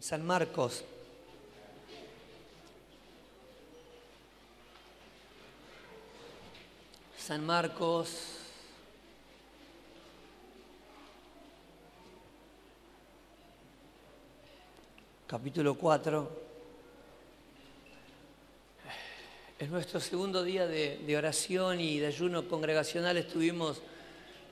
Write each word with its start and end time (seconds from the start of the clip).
San 0.00 0.26
Marcos. 0.26 0.82
San 7.18 7.44
Marcos. 7.44 8.38
Capítulo 15.26 15.74
4. 15.74 16.30
Es 19.58 19.68
nuestro 19.68 20.00
segundo 20.00 20.42
día 20.42 20.66
de, 20.66 20.96
de, 20.96 21.16
oración 21.18 21.78
y 21.78 21.98
de 21.98 22.06
ayuno 22.06 22.48
congregacional. 22.48 23.18
Estuvimos 23.18 23.82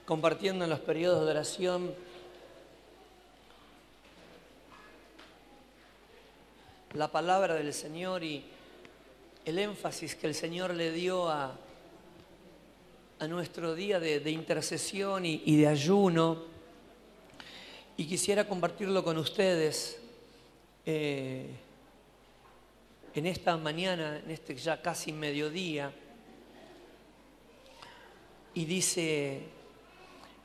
compartiendo 0.05 0.65
en 0.65 0.69
los 0.69 0.79
periodos 0.79 1.25
de 1.25 1.31
oración 1.31 1.95
la 6.99 7.09
palabra 7.09 7.53
del 7.53 7.73
Señor 7.73 8.25
y 8.25 8.43
el 9.45 9.57
énfasis 9.57 10.15
que 10.15 10.27
el 10.27 10.35
Señor 10.35 10.73
le 10.73 10.91
dio 10.91 11.29
a, 11.29 11.57
a 13.19 13.27
nuestro 13.29 13.73
día 13.73 14.01
de, 14.01 14.29
intercesión 14.29 15.25
y, 15.25 15.41
y, 15.45 15.55
de 15.55 15.67
ayuno. 15.67 16.43
Y 17.95 18.05
quisiera 18.05 18.45
compartirlo 18.45 19.01
con 19.01 19.17
ustedes 19.17 19.97
eh, 20.85 21.47
en 23.15 23.27
esta 23.27 23.55
mañana, 23.55 24.19
en 24.19 24.31
este 24.31 24.57
ya 24.57 24.81
casi 24.81 25.13
mediodía. 25.13 25.93
Y 28.55 28.65
dice, 28.65 29.43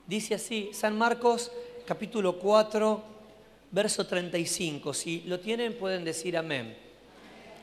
dice 0.06 0.36
así, 0.36 0.70
San 0.72 0.96
Marcos 0.96 1.50
capítulo 1.84 2.38
4, 2.38 3.13
verso 3.74 4.06
35. 4.06 4.94
Si 4.94 5.22
lo 5.22 5.40
tienen 5.40 5.76
pueden 5.76 6.04
decir 6.04 6.36
amén. 6.36 6.76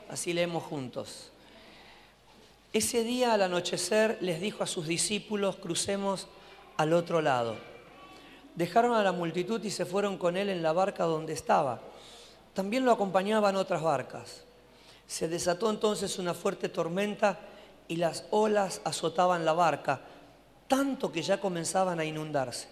Así 0.09 0.33
leemos 0.33 0.63
juntos. 0.63 1.31
Ese 2.73 3.03
día 3.03 3.33
al 3.33 3.41
anochecer 3.41 4.17
les 4.19 4.41
dijo 4.41 4.63
a 4.63 4.67
sus 4.67 4.87
discípulos, 4.87 5.55
crucemos 5.55 6.27
al 6.75 6.91
otro 6.91 7.21
lado. 7.21 7.55
Dejaron 8.55 8.93
a 8.93 9.03
la 9.03 9.13
multitud 9.13 9.63
y 9.63 9.71
se 9.71 9.85
fueron 9.85 10.17
con 10.17 10.35
él 10.35 10.49
en 10.49 10.61
la 10.61 10.73
barca 10.73 11.05
donde 11.05 11.31
estaba. 11.31 11.79
También 12.53 12.83
lo 12.83 12.91
acompañaban 12.91 13.55
otras 13.55 13.81
barcas. 13.81 14.43
Se 15.07 15.29
desató 15.29 15.69
entonces 15.69 16.19
una 16.19 16.33
fuerte 16.33 16.67
tormenta 16.67 17.39
y 17.87 17.95
las 17.95 18.25
olas 18.31 18.81
azotaban 18.83 19.45
la 19.45 19.53
barca, 19.53 20.01
tanto 20.67 21.09
que 21.09 21.21
ya 21.21 21.39
comenzaban 21.39 22.01
a 22.01 22.05
inundarse. 22.05 22.67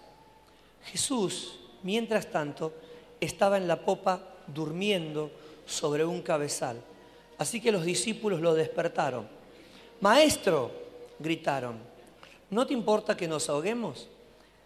Jesús, 0.83 1.59
mientras 1.83 2.29
tanto, 2.29 2.73
estaba 3.19 3.57
en 3.57 3.67
la 3.67 3.81
popa 3.81 4.21
durmiendo 4.47 5.31
sobre 5.65 6.05
un 6.05 6.21
cabezal. 6.21 6.81
Así 7.37 7.61
que 7.61 7.71
los 7.71 7.85
discípulos 7.85 8.41
lo 8.41 8.53
despertaron. 8.53 9.27
Maestro, 10.01 10.71
gritaron, 11.19 11.77
¿no 12.49 12.65
te 12.65 12.73
importa 12.73 13.17
que 13.17 13.27
nos 13.27 13.49
ahoguemos? 13.49 14.07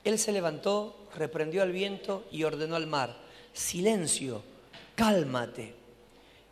Él 0.04 0.20
se 0.20 0.32
levantó, 0.32 0.96
reprendió 1.16 1.64
al 1.64 1.72
viento 1.72 2.24
y 2.32 2.44
ordenó 2.44 2.76
al 2.76 2.88
mar, 2.88 3.16
silencio, 3.54 4.44
cálmate. 4.96 5.74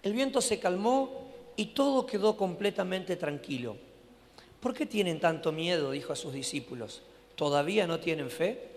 El 0.03 0.13
viento 0.13 0.41
se 0.41 0.59
calmó 0.59 1.27
y 1.55 1.67
todo 1.67 2.05
quedó 2.05 2.37
completamente 2.37 3.15
tranquilo. 3.15 3.75
¿Por 4.59 4.73
qué 4.73 4.85
tienen 4.85 5.19
tanto 5.19 5.51
miedo? 5.51 5.91
dijo 5.91 6.13
a 6.13 6.15
sus 6.15 6.33
discípulos. 6.33 7.01
¿Todavía 7.35 7.87
no 7.87 7.99
tienen 7.99 8.29
fe? 8.29 8.70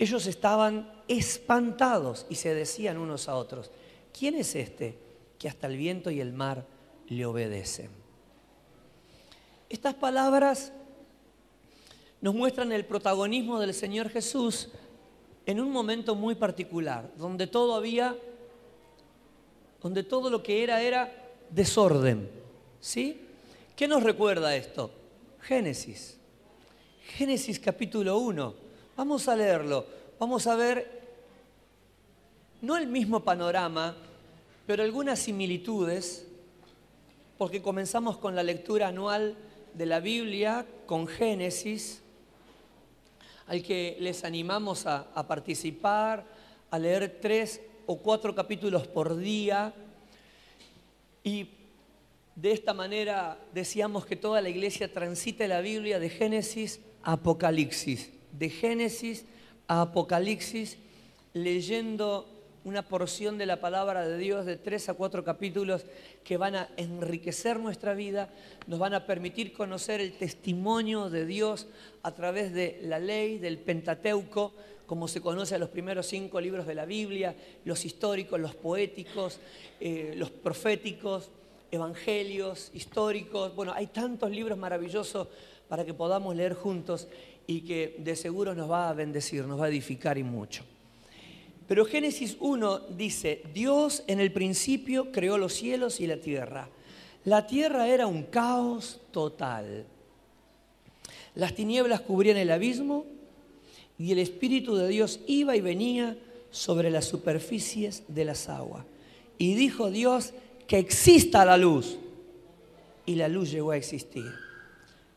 Ellos 0.00 0.26
estaban 0.26 0.90
espantados 1.08 2.24
y 2.30 2.36
se 2.36 2.54
decían 2.54 2.96
unos 2.96 3.28
a 3.28 3.36
otros, 3.36 3.70
¿quién 4.18 4.34
es 4.34 4.54
este 4.54 4.96
que 5.38 5.46
hasta 5.46 5.66
el 5.66 5.76
viento 5.76 6.10
y 6.10 6.22
el 6.22 6.32
mar 6.32 6.64
le 7.06 7.26
obedecen? 7.26 7.90
Estas 9.68 9.92
palabras 9.92 10.72
nos 12.22 12.34
muestran 12.34 12.72
el 12.72 12.86
protagonismo 12.86 13.60
del 13.60 13.74
Señor 13.74 14.08
Jesús 14.08 14.70
en 15.44 15.60
un 15.60 15.70
momento 15.70 16.14
muy 16.14 16.34
particular, 16.34 17.12
donde 17.18 17.46
todo 17.46 17.74
había 17.74 18.16
donde 19.82 20.02
todo 20.02 20.30
lo 20.30 20.42
que 20.42 20.62
era 20.62 20.80
era 20.80 21.12
desorden. 21.50 22.26
¿Sí? 22.80 23.20
¿Qué 23.76 23.86
nos 23.86 24.02
recuerda 24.02 24.56
esto? 24.56 24.90
Génesis. 25.40 26.16
Génesis 27.18 27.60
capítulo 27.60 28.16
1. 28.16 28.69
Vamos 29.00 29.28
a 29.28 29.34
leerlo. 29.34 29.86
Vamos 30.18 30.46
a 30.46 30.54
ver 30.56 31.00
no 32.60 32.76
el 32.76 32.86
mismo 32.86 33.24
panorama, 33.24 33.96
pero 34.66 34.82
algunas 34.82 35.18
similitudes, 35.20 36.26
porque 37.38 37.62
comenzamos 37.62 38.18
con 38.18 38.36
la 38.36 38.42
lectura 38.42 38.88
anual 38.88 39.38
de 39.72 39.86
la 39.86 40.00
Biblia, 40.00 40.66
con 40.84 41.06
Génesis, 41.06 42.02
al 43.46 43.62
que 43.62 43.96
les 44.00 44.22
animamos 44.22 44.84
a, 44.84 45.26
participar, 45.26 46.26
a 46.70 46.78
leer 46.78 47.20
tres 47.22 47.62
o 47.86 47.96
cuatro 47.96 48.34
capítulos 48.34 48.86
por 48.86 49.16
día. 49.16 49.72
Y 51.24 51.48
de 52.36 52.52
esta 52.52 52.74
manera 52.74 53.38
decíamos 53.54 54.04
que 54.04 54.16
toda 54.16 54.42
la 54.42 54.50
iglesia 54.50 54.92
transite 54.92 55.48
la 55.48 55.62
Biblia 55.62 55.98
de 55.98 56.10
Génesis 56.10 56.80
a 57.02 57.12
Apocalipsis, 57.12 58.19
de 58.32 58.50
Génesis 58.50 59.24
a 59.68 59.82
Apocalipsis, 59.82 60.78
leyendo 61.32 62.26
una 62.64 62.82
porción 62.82 63.38
de 63.38 63.46
la 63.46 63.60
palabra 63.60 64.06
de 64.06 64.18
Dios 64.18 64.44
de 64.44 64.56
tres 64.56 64.88
a 64.88 64.94
cuatro 64.94 65.24
capítulos 65.24 65.86
que 66.24 66.36
van 66.36 66.56
a 66.56 66.68
enriquecer 66.76 67.58
nuestra 67.58 67.94
vida, 67.94 68.28
nos 68.66 68.78
van 68.78 68.92
a 68.92 69.06
permitir 69.06 69.52
conocer 69.52 70.00
el 70.00 70.12
testimonio 70.12 71.08
de 71.08 71.24
Dios 71.24 71.68
a 72.02 72.12
través 72.12 72.52
de 72.52 72.80
la 72.82 72.98
ley, 72.98 73.38
del 73.38 73.58
Pentateuco, 73.58 74.52
como 74.86 75.08
se 75.08 75.20
conoce 75.20 75.54
a 75.54 75.58
los 75.58 75.68
primeros 75.68 76.06
cinco 76.06 76.40
libros 76.40 76.66
de 76.66 76.74
la 76.74 76.84
Biblia, 76.84 77.34
los 77.64 77.84
históricos, 77.84 78.40
los 78.40 78.54
poéticos, 78.54 79.38
eh, 79.80 80.14
los 80.16 80.30
proféticos, 80.30 81.30
evangelios, 81.70 82.70
históricos. 82.74 83.54
Bueno, 83.54 83.72
hay 83.72 83.86
tantos 83.86 84.30
libros 84.30 84.58
maravillosos 84.58 85.28
para 85.68 85.84
que 85.84 85.94
podamos 85.94 86.34
leer 86.34 86.54
juntos 86.54 87.06
y 87.50 87.62
que 87.62 87.96
de 87.98 88.14
seguro 88.14 88.54
nos 88.54 88.70
va 88.70 88.88
a 88.88 88.92
bendecir, 88.92 89.44
nos 89.44 89.60
va 89.60 89.64
a 89.64 89.68
edificar 89.68 90.16
y 90.16 90.22
mucho. 90.22 90.62
Pero 91.66 91.84
Génesis 91.84 92.36
1 92.38 92.78
dice, 92.90 93.42
Dios 93.52 94.04
en 94.06 94.20
el 94.20 94.30
principio 94.30 95.10
creó 95.10 95.36
los 95.36 95.54
cielos 95.54 95.98
y 95.98 96.06
la 96.06 96.18
tierra. 96.18 96.68
La 97.24 97.48
tierra 97.48 97.88
era 97.88 98.06
un 98.06 98.22
caos 98.22 99.00
total. 99.10 99.84
Las 101.34 101.56
tinieblas 101.56 102.02
cubrían 102.02 102.36
el 102.36 102.52
abismo 102.52 103.04
y 103.98 104.12
el 104.12 104.20
Espíritu 104.20 104.76
de 104.76 104.86
Dios 104.86 105.18
iba 105.26 105.56
y 105.56 105.60
venía 105.60 106.16
sobre 106.52 106.88
las 106.88 107.06
superficies 107.06 108.04
de 108.06 108.26
las 108.26 108.48
aguas. 108.48 108.84
Y 109.38 109.54
dijo 109.54 109.90
Dios 109.90 110.34
que 110.68 110.78
exista 110.78 111.44
la 111.44 111.56
luz. 111.56 111.98
Y 113.06 113.16
la 113.16 113.26
luz 113.26 113.50
llegó 113.50 113.72
a 113.72 113.76
existir. 113.76 114.49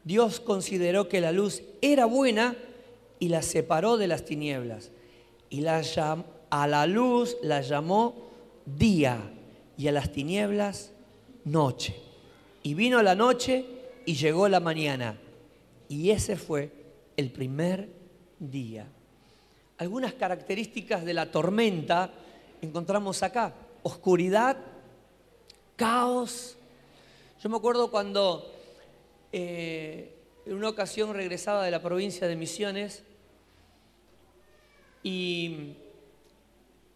Dios 0.03 0.39
consideró 0.39 1.07
que 1.07 1.21
la 1.21 1.31
luz 1.31 1.63
era 1.81 2.05
buena 2.05 2.55
y 3.19 3.29
la 3.29 3.41
separó 3.41 3.97
de 3.97 4.07
las 4.07 4.25
tinieblas. 4.25 4.91
Y 5.49 5.65
a 5.65 6.67
la 6.67 6.87
luz 6.87 7.37
la 7.41 7.61
llamó 7.61 8.29
día 8.65 9.31
y 9.77 9.87
a 9.87 9.91
las 9.91 10.11
tinieblas 10.11 10.91
noche. 11.45 11.95
Y 12.63 12.73
vino 12.73 13.01
la 13.01 13.15
noche 13.15 13.65
y 14.05 14.15
llegó 14.15 14.47
la 14.49 14.59
mañana. 14.59 15.17
Y 15.89 16.09
ese 16.09 16.35
fue 16.35 16.71
el 17.17 17.31
primer 17.31 17.89
día. 18.39 18.87
Algunas 19.77 20.13
características 20.13 21.05
de 21.05 21.13
la 21.13 21.31
tormenta 21.31 22.11
encontramos 22.61 23.23
acá. 23.23 23.53
Oscuridad, 23.83 24.57
caos. 25.75 26.57
Yo 27.41 27.49
me 27.49 27.57
acuerdo 27.57 27.91
cuando 27.91 28.49
eh, 29.35 30.13
en 30.45 30.53
una 30.53 30.69
ocasión 30.69 31.11
regresaba 31.15 31.65
de 31.65 31.71
la 31.71 31.81
provincia 31.81 32.27
de 32.27 32.35
Misiones 32.35 33.03
y 35.01 35.73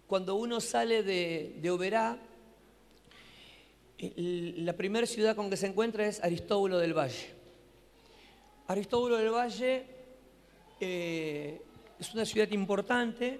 cuando 0.05 0.35
uno 0.35 0.61
sale 0.61 1.01
de, 1.01 1.71
Oberá, 1.71 2.19
la 3.97 4.73
primera 4.73 5.07
ciudad 5.07 5.35
con 5.35 5.49
que 5.49 5.57
se 5.57 5.65
encuentra 5.65 6.05
es 6.05 6.23
Aristóbulo 6.23 6.77
del 6.77 6.93
Valle. 6.93 7.33
Aristóbulo 8.67 9.17
del 9.17 9.31
Valle 9.31 9.87
eh, 10.79 11.59
es 11.99 12.13
una 12.13 12.23
ciudad 12.23 12.51
importante 12.51 13.39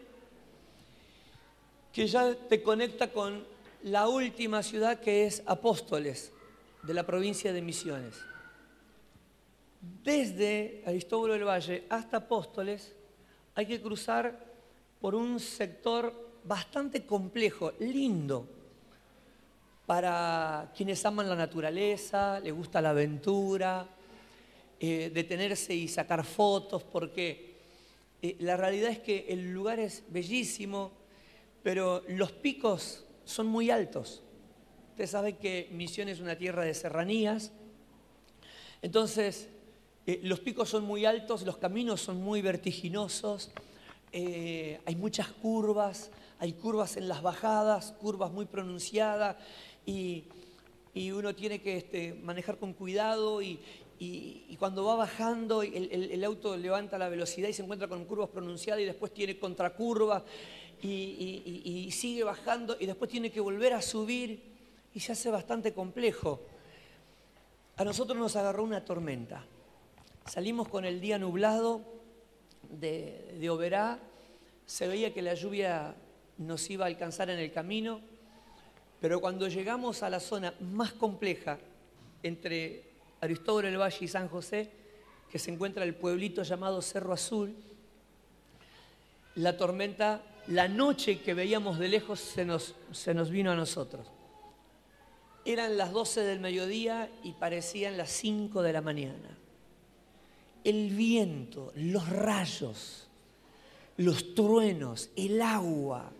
que 1.93 2.07
ya 2.07 2.33
te 2.33 2.63
conecta 2.63 3.11
con 3.11 3.45
la 3.83 4.07
última 4.07 4.63
ciudad 4.63 4.99
que 4.99 5.27
es 5.27 5.43
Apóstoles, 5.45 6.31
de 6.81 6.95
la 6.95 7.05
provincia 7.05 7.53
de 7.53 7.61
Misiones. 7.61 8.15
Desde 9.79 10.83
Aristóbulo 10.85 11.33
del 11.33 11.43
Valle 11.43 11.85
hasta 11.89 12.17
Apóstoles 12.17 12.95
hay 13.53 13.65
que 13.65 13.81
cruzar 13.81 14.45
por 14.99 15.13
un 15.13 15.39
sector 15.39 16.39
bastante 16.43 17.05
complejo, 17.05 17.73
lindo, 17.79 18.47
para 19.85 20.71
quienes 20.75 21.05
aman 21.05 21.29
la 21.29 21.35
naturaleza, 21.35 22.39
les 22.39 22.53
gusta 22.53 22.81
la 22.81 22.89
aventura, 22.89 23.87
eh, 24.79 25.11
detenerse 25.13 25.73
y 25.73 25.87
sacar 25.87 26.25
fotos, 26.25 26.83
porque 26.83 27.55
eh, 28.21 28.35
la 28.39 28.57
realidad 28.57 28.91
es 28.91 28.99
que 28.99 29.25
el 29.29 29.53
lugar 29.53 29.79
es 29.79 30.03
bellísimo, 30.09 30.91
pero 31.63 32.03
los 32.09 32.31
picos 32.31 33.05
son 33.25 33.47
muy 33.47 33.69
altos. 33.69 34.23
Ustedes 34.91 35.11
saben 35.11 35.37
que 35.37 35.69
Misión 35.71 36.09
es 36.09 36.19
una 36.19 36.35
tierra 36.35 36.63
de 36.63 36.73
serranías, 36.73 37.51
entonces 38.81 39.49
eh, 40.07 40.21
los 40.23 40.39
picos 40.39 40.69
son 40.69 40.85
muy 40.85 41.05
altos, 41.05 41.43
los 41.43 41.57
caminos 41.57 42.01
son 42.01 42.23
muy 42.23 42.41
vertiginosos, 42.41 43.51
hay 44.13 44.95
muchas 44.95 45.27
curvas, 45.27 46.09
hay 46.39 46.53
curvas 46.53 46.95
en 46.95 47.09
las 47.09 47.21
bajadas, 47.21 47.91
curvas 47.99 48.31
muy 48.31 48.45
pronunciadas, 48.45 49.35
y, 49.85 50.23
uno 51.13 51.35
tiene 51.35 51.61
que 51.61 51.77
este, 51.77 52.13
manejar 52.13 52.57
con 52.57 52.73
cuidado 52.73 53.41
y, 53.41 53.59
cuando 54.57 54.85
va 54.85 54.95
bajando 54.95 55.61
el, 55.61 56.23
auto 56.23 56.55
levanta 56.55 56.97
la 56.97 57.09
velocidad 57.09 57.49
y 57.49 57.53
se 57.53 57.63
encuentra 57.63 57.87
con 57.87 58.05
curvas 58.05 58.29
pronunciadas 58.29 58.81
y 58.81 58.85
después 58.85 59.13
tiene 59.13 59.37
contracurvas 59.37 60.23
y 60.81 61.89
sigue 61.91 62.23
bajando 62.23 62.77
y 62.79 62.85
después 62.85 63.11
tiene 63.11 63.29
que 63.29 63.41
volver 63.41 63.73
a 63.73 63.81
subir 63.81 64.41
y 64.95 64.99
se 64.99 65.11
hace 65.11 65.29
bastante 65.29 65.73
complejo. 65.73 66.39
A 67.75 67.83
nosotros 67.83 68.17
nos 68.17 68.35
agarró 68.35 68.63
una 68.63 68.83
tormenta. 68.83 69.45
Salimos 70.27 70.67
con 70.67 70.85
el 70.85 70.99
día 70.99 71.17
nublado 71.17 71.81
de, 72.69 73.47
Oberá, 73.49 73.99
se 74.65 74.87
veía 74.87 75.13
que 75.13 75.21
la 75.21 75.33
lluvia 75.33 75.95
nos 76.37 76.69
iba 76.69 76.85
a 76.85 76.87
alcanzar 76.87 77.29
en 77.29 77.39
el 77.39 77.51
camino 77.51 78.01
pero 78.99 79.21
cuando 79.21 79.47
llegamos 79.47 80.01
a 80.03 80.09
la 80.09 80.19
zona 80.19 80.53
más 80.59 80.93
compleja 80.93 81.59
entre 82.23 82.83
Aristóbulo 83.21 83.67
del 83.67 83.79
Valle 83.79 83.97
y 84.01 84.07
San 84.07 84.27
José, 84.27 84.69
que 85.31 85.39
se 85.39 85.51
encuentra 85.51 85.83
el 85.83 85.93
pueblito 85.93 86.41
llamado 86.43 86.81
Cerro 86.81 87.13
Azul, 87.13 87.55
la 89.35 89.55
tormenta, 89.55 90.23
la 90.47 90.67
noche 90.67 91.19
que 91.21 91.35
veíamos 91.35 91.77
de 91.77 91.89
lejos 91.89 92.19
se 92.19 92.43
nos, 92.43 92.73
se 92.91 93.13
nos 93.13 93.29
vino 93.29 93.51
a 93.51 93.55
nosotros. 93.55 94.07
Eran 95.45 95.77
las 95.77 95.91
12 95.91 96.21
del 96.21 96.39
mediodía 96.39 97.09
y 97.23 97.33
parecían 97.33 97.97
las 97.97 98.09
5 98.09 98.63
de 98.63 98.73
la 98.73 98.81
mañana. 98.81 99.36
El 100.67 100.89
viento, 100.89 101.71
los 101.75 102.09
rayos, 102.09 103.07
los 103.95 104.35
truenos, 104.35 105.09
el 105.15 105.41
agua, 105.41 106.11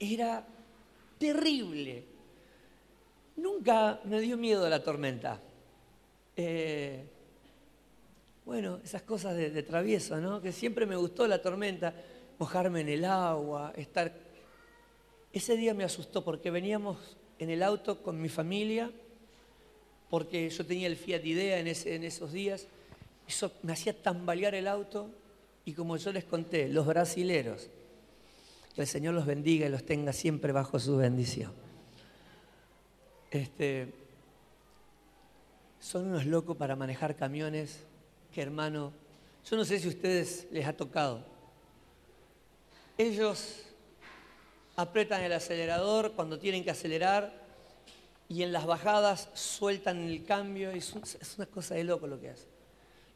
era 0.00 0.44
terrible. 1.16 2.02
Nunca 3.36 4.00
me 4.02 4.20
dio 4.20 4.36
miedo 4.36 4.68
la 4.68 4.82
tormenta. 4.82 5.40
Eh, 6.34 7.04
bueno, 8.44 8.80
esas 8.82 9.02
cosas 9.02 9.36
de, 9.36 9.62
travieso, 9.62 10.16
¿no? 10.20 10.42
Que 10.42 10.50
siempre 10.50 10.84
me 10.84 10.96
gustó 10.96 11.28
la 11.28 11.40
tormenta, 11.40 11.94
mojarme 12.40 12.80
en 12.80 12.88
el 12.88 13.04
agua, 13.04 13.72
estar... 13.76 14.12
Ese 15.32 15.56
día 15.56 15.72
me 15.72 15.84
asustó 15.84 16.24
porque 16.24 16.50
veníamos 16.50 17.16
en 17.38 17.50
el 17.50 17.62
auto 17.62 18.02
con 18.02 18.20
mi 18.20 18.28
familia, 18.28 18.90
porque 20.10 20.50
yo 20.50 20.66
tenía 20.66 20.88
el 20.88 20.96
Fiat 20.96 21.24
Idea 21.24 21.60
en, 21.60 21.68
en 21.68 22.02
esos 22.02 22.32
días, 22.32 22.66
eso 23.28 23.52
me 23.62 23.74
hacía 23.74 23.92
tambalear 23.92 24.54
el 24.54 24.66
auto 24.66 25.10
y 25.66 25.74
como 25.74 25.98
yo 25.98 26.12
les 26.12 26.24
conté, 26.24 26.66
los 26.66 26.86
brasileros 26.86 27.68
que 28.74 28.80
el 28.80 28.86
Señor 28.86 29.12
los 29.12 29.26
bendiga 29.26 29.66
y 29.66 29.68
los 29.68 29.84
tenga 29.84 30.14
siempre 30.14 30.50
bajo 30.50 30.78
su 30.78 30.96
bendición. 30.96 31.52
Este, 33.30 33.92
son 35.78 36.06
unos 36.06 36.24
locos 36.24 36.56
para 36.56 36.74
manejar 36.74 37.16
camiones 37.16 37.84
que 38.32 38.40
hermano, 38.40 38.94
yo 39.48 39.56
no 39.58 39.64
sé 39.66 39.78
si 39.78 39.88
a 39.88 39.90
ustedes 39.90 40.46
les 40.50 40.66
ha 40.66 40.72
tocado. 40.72 41.22
Ellos 42.96 43.62
apretan 44.74 45.22
el 45.22 45.34
acelerador 45.34 46.12
cuando 46.12 46.38
tienen 46.38 46.64
que 46.64 46.70
acelerar 46.70 47.46
y 48.26 48.42
en 48.42 48.52
las 48.52 48.64
bajadas 48.64 49.28
sueltan 49.34 49.98
el 49.98 50.24
cambio. 50.24 50.70
Es, 50.70 50.94
es 51.20 51.36
una 51.36 51.46
cosa 51.46 51.74
de 51.74 51.84
loco 51.84 52.06
lo 52.06 52.18
que 52.18 52.30
hacen 52.30 52.57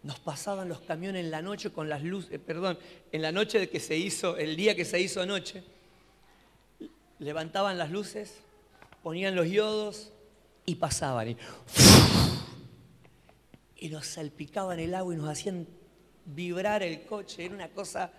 nos 0.03 0.19
pasaban 0.19 0.69
los 0.69 0.81
camiones 0.81 1.25
en 1.25 1.31
la 1.31 1.43
noche 1.43 1.71
con 1.71 1.89
las 1.89 2.03
luces, 2.03 2.33
eh, 2.33 2.39
perdón, 2.39 2.79
en 3.13 3.23
la 3.23 3.33
noche 3.33 3.59
de 3.59 3.69
que 3.69 3.81
se 3.81 3.97
hizo, 3.97 4.37
el 4.37 4.57
día 4.57 4.75
que 4.75 4.85
se 4.85 5.01
hizo 5.01 5.21
anoche, 5.21 5.63
levantaban 7.19 7.79
las 7.79 7.91
luces, 7.91 8.41
ponían 9.03 9.37
los 9.37 9.49
yodos 9.49 10.13
y 10.67 10.75
pasaban. 10.75 11.31
Y, 11.31 11.37
y 13.77 13.89
nos 13.89 14.07
salpicaban 14.07 14.79
el 14.81 14.95
agua 14.95 15.15
y 15.15 15.17
nos 15.17 15.29
hacían 15.29 15.67
vibrar 16.25 16.83
el 16.83 17.03
coche. 17.03 17.45
Era 17.45 17.55
una 17.55 17.69
cosa 17.69 18.11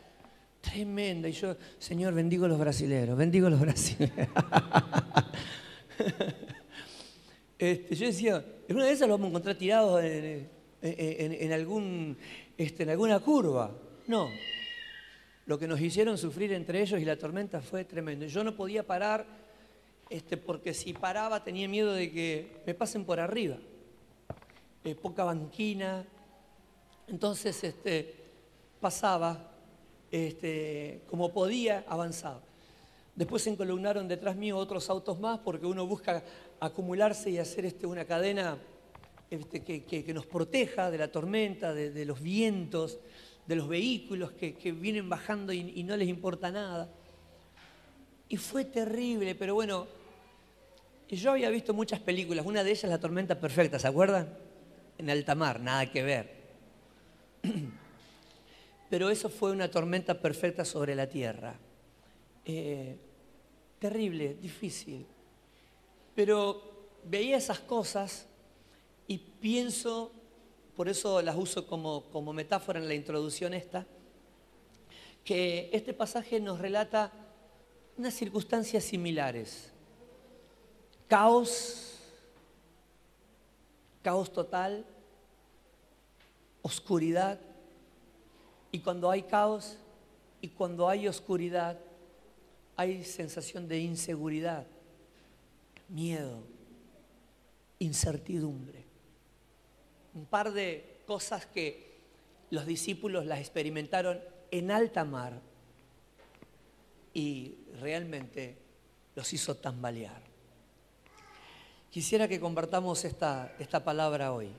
tremenda. 0.62 1.28
Y 1.28 1.34
yo, 1.34 1.56
Señor, 1.80 2.14
bendigo 2.14 2.46
a 2.46 2.48
los 2.48 2.60
brasileros, 2.60 3.18
bendigo 3.18 3.48
a 3.48 3.50
los 3.50 3.60
brasileros. 3.60 4.28
Este, 7.60 7.96
yo 7.96 8.08
decía, 8.08 8.46
en 8.68 8.76
una 8.76 8.86
de 8.88 8.92
esas 8.92 9.08
los 9.08 9.18
vamos 9.18 9.28
a 9.28 9.30
encontrar 9.30 9.56
tirados 9.56 10.04
en, 10.04 10.50
en, 10.84 11.54
algún, 11.54 12.18
este, 12.58 12.84
en 12.84 12.90
alguna 12.90 13.20
curva. 13.20 13.72
No. 14.08 14.30
Lo 15.46 15.58
que 15.58 15.68
nos 15.68 15.80
hicieron 15.80 16.18
sufrir 16.18 16.54
entre 16.54 16.82
ellos 16.82 17.00
y 17.00 17.06
la 17.06 17.18
tormenta 17.18 17.62
fue 17.62 17.86
tremendo. 17.86 18.26
Yo 18.26 18.44
no 18.44 18.56
podía 18.56 18.86
parar 18.86 19.26
este, 20.10 20.38
porque 20.38 20.74
si 20.74 20.94
paraba 20.94 21.44
tenía 21.44 21.68
miedo 21.68 21.94
de 21.94 22.12
que 22.12 22.62
me 22.66 22.74
pasen 22.74 23.06
por 23.06 23.20
arriba. 23.20 23.58
Eh, 24.84 24.96
poca 24.96 25.24
banquina. 25.24 26.06
Entonces 27.08 27.64
este, 27.64 28.16
pasaba 28.80 29.50
como 31.08 31.34
podía, 31.34 31.86
avanzaba. 31.88 32.42
Después 33.16 33.44
se 33.44 33.50
encolumnaron 33.50 34.08
detrás 34.08 34.36
mío 34.36 34.58
otros 34.58 34.90
autos 34.90 35.20
más 35.20 35.40
porque 35.40 35.66
uno 35.66 35.88
busca 35.88 36.24
acumularse 36.60 37.32
y 37.32 37.40
hacer 37.40 37.74
una 37.84 38.06
cadena 38.06 38.58
que, 39.40 40.14
nos 40.14 40.26
proteja 40.26 40.92
de 40.92 40.98
la 40.98 41.12
tormenta, 41.12 41.74
de, 41.74 42.06
los 42.06 42.22
vientos, 42.22 43.00
de 43.48 43.56
los 43.56 43.68
vehículos 43.68 44.32
que, 44.32 44.72
vienen 44.72 45.10
bajando 45.10 45.54
y, 45.54 45.84
no 45.84 45.98
les 45.98 46.08
importa 46.08 46.52
nada. 46.52 46.90
Y 48.30 48.38
fue 48.38 48.66
terrible, 48.66 49.36
pero 49.36 49.54
bueno, 49.54 49.88
yo 51.10 51.32
había 51.32 51.50
visto 51.50 51.74
muchas 51.74 52.00
películas, 52.00 52.46
una 52.46 52.64
de 52.64 52.72
ellas 52.72 52.90
La 52.90 53.00
Tormenta 53.00 53.40
Perfecta, 53.40 53.78
¿se 53.78 53.88
acuerdan? 53.88 54.38
En 54.98 55.10
alta 55.10 55.36
mar, 55.36 55.60
nada 55.60 55.92
que 55.92 56.04
ver. 56.04 56.44
Pero 58.90 59.10
eso 59.10 59.28
fue 59.28 59.52
una 59.52 59.72
tormenta 59.72 60.22
perfecta 60.22 60.64
sobre 60.64 60.94
la 60.94 61.08
tierra. 61.10 61.56
Eh, 62.46 62.96
terrible, 63.80 64.36
difícil. 64.36 65.04
Pero 66.14 66.90
veía 67.04 67.38
esas 67.38 67.60
cosas 67.60 68.28
y 69.08 69.18
pienso, 69.18 70.12
por 70.76 70.88
eso 70.88 71.22
las 71.22 71.36
uso 71.36 71.68
como, 71.68 72.04
como 72.06 72.34
metáfora 72.34 72.80
en 72.80 72.88
la 72.88 72.94
introducción 72.94 73.54
esta, 73.54 73.86
que 75.24 75.70
este 75.74 75.94
pasaje 75.94 76.40
nos 76.40 76.60
relata 76.60 77.12
unas 77.98 78.14
circunstancias 78.14 78.84
similares. 78.84 79.72
Caos, 81.08 82.00
caos 84.02 84.32
total, 84.32 84.86
oscuridad, 86.62 87.40
y 88.72 88.80
cuando 88.80 89.12
hay 89.12 89.24
caos 89.24 89.78
y 90.42 90.48
cuando 90.50 90.90
hay 90.90 91.08
oscuridad, 91.08 91.80
hay 92.76 93.04
sensación 93.04 93.68
de 93.68 93.80
inseguridad, 93.80 94.66
miedo, 95.90 96.40
incertidumbre 97.78 98.83
un 100.14 100.26
par 100.26 100.52
de 100.54 101.02
cosas 101.06 101.46
que 101.46 101.94
los 102.50 102.66
discípulos 102.66 103.26
las 103.26 103.40
experimentaron 103.40 104.20
en 104.52 104.72
alta 104.72 105.04
mar 105.04 105.34
y 107.14 107.56
realmente 107.80 108.58
los 109.16 109.32
hizo 109.34 109.56
tambalear. 109.56 110.22
Quisiera 111.90 112.28
que 112.28 112.40
compartamos 112.40 113.06
esta, 113.06 113.54
esta 113.60 113.84
palabra 113.84 114.34
hoy. 114.34 114.50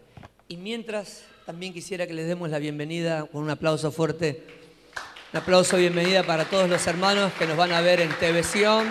Y 0.46 0.56
mientras, 0.56 1.24
también 1.46 1.72
quisiera 1.72 2.06
que 2.06 2.12
les 2.12 2.26
demos 2.26 2.50
la 2.50 2.58
bienvenida 2.58 3.26
con 3.26 3.42
un 3.42 3.50
aplauso 3.50 3.90
fuerte. 3.90 4.44
Un 5.32 5.38
aplauso 5.40 5.76
bienvenida 5.76 6.22
para 6.22 6.44
todos 6.44 6.68
los 6.68 6.86
hermanos 6.86 7.32
que 7.34 7.46
nos 7.46 7.56
van 7.56 7.72
a 7.72 7.80
ver 7.80 8.00
en 8.00 8.10
televisión, 8.18 8.86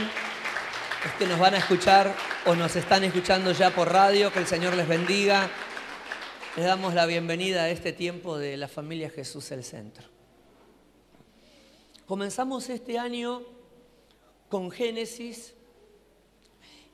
que 1.17 1.25
nos 1.25 1.39
van 1.39 1.53
a 1.53 1.57
escuchar 1.57 2.13
o 2.45 2.55
nos 2.55 2.75
están 2.75 3.05
escuchando 3.05 3.53
ya 3.53 3.69
por 3.69 3.91
radio. 3.91 4.31
Que 4.33 4.39
el 4.39 4.47
Señor 4.47 4.75
les 4.75 4.87
bendiga. 4.87 5.49
Les 6.55 6.65
damos 6.65 6.93
la 6.93 7.07
bienvenida 7.07 7.63
a 7.63 7.69
este 7.71 7.93
tiempo 7.93 8.37
de 8.37 8.57
la 8.57 8.67
familia 8.67 9.09
Jesús 9.09 9.51
el 9.51 9.63
Centro. 9.63 10.05
Comenzamos 12.05 12.69
este 12.69 12.99
año 12.99 13.41
con 14.49 14.69
Génesis 14.69 15.55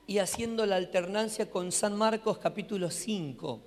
y 0.08 0.20
haciendo 0.20 0.66
la 0.66 0.78
alternancia 0.78 1.52
con 1.52 1.74
San 1.74 1.98
Marcos 1.98 2.38
capítulo 2.38 2.90
5. 2.90 3.60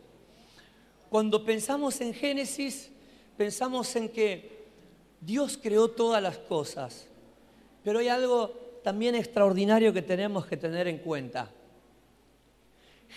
Cuando 1.10 1.44
pensamos 1.44 2.00
en 2.00 2.14
Génesis, 2.14 2.90
pensamos 3.36 3.94
en 3.94 4.08
que 4.08 4.64
Dios 5.20 5.58
creó 5.62 5.90
todas 5.90 6.22
las 6.22 6.38
cosas, 6.38 7.06
pero 7.84 7.98
hay 7.98 8.08
algo 8.08 8.48
también 8.82 9.14
extraordinario 9.14 9.92
que 9.92 10.00
tenemos 10.00 10.46
que 10.46 10.56
tener 10.56 10.88
en 10.88 11.00
cuenta. 11.00 11.50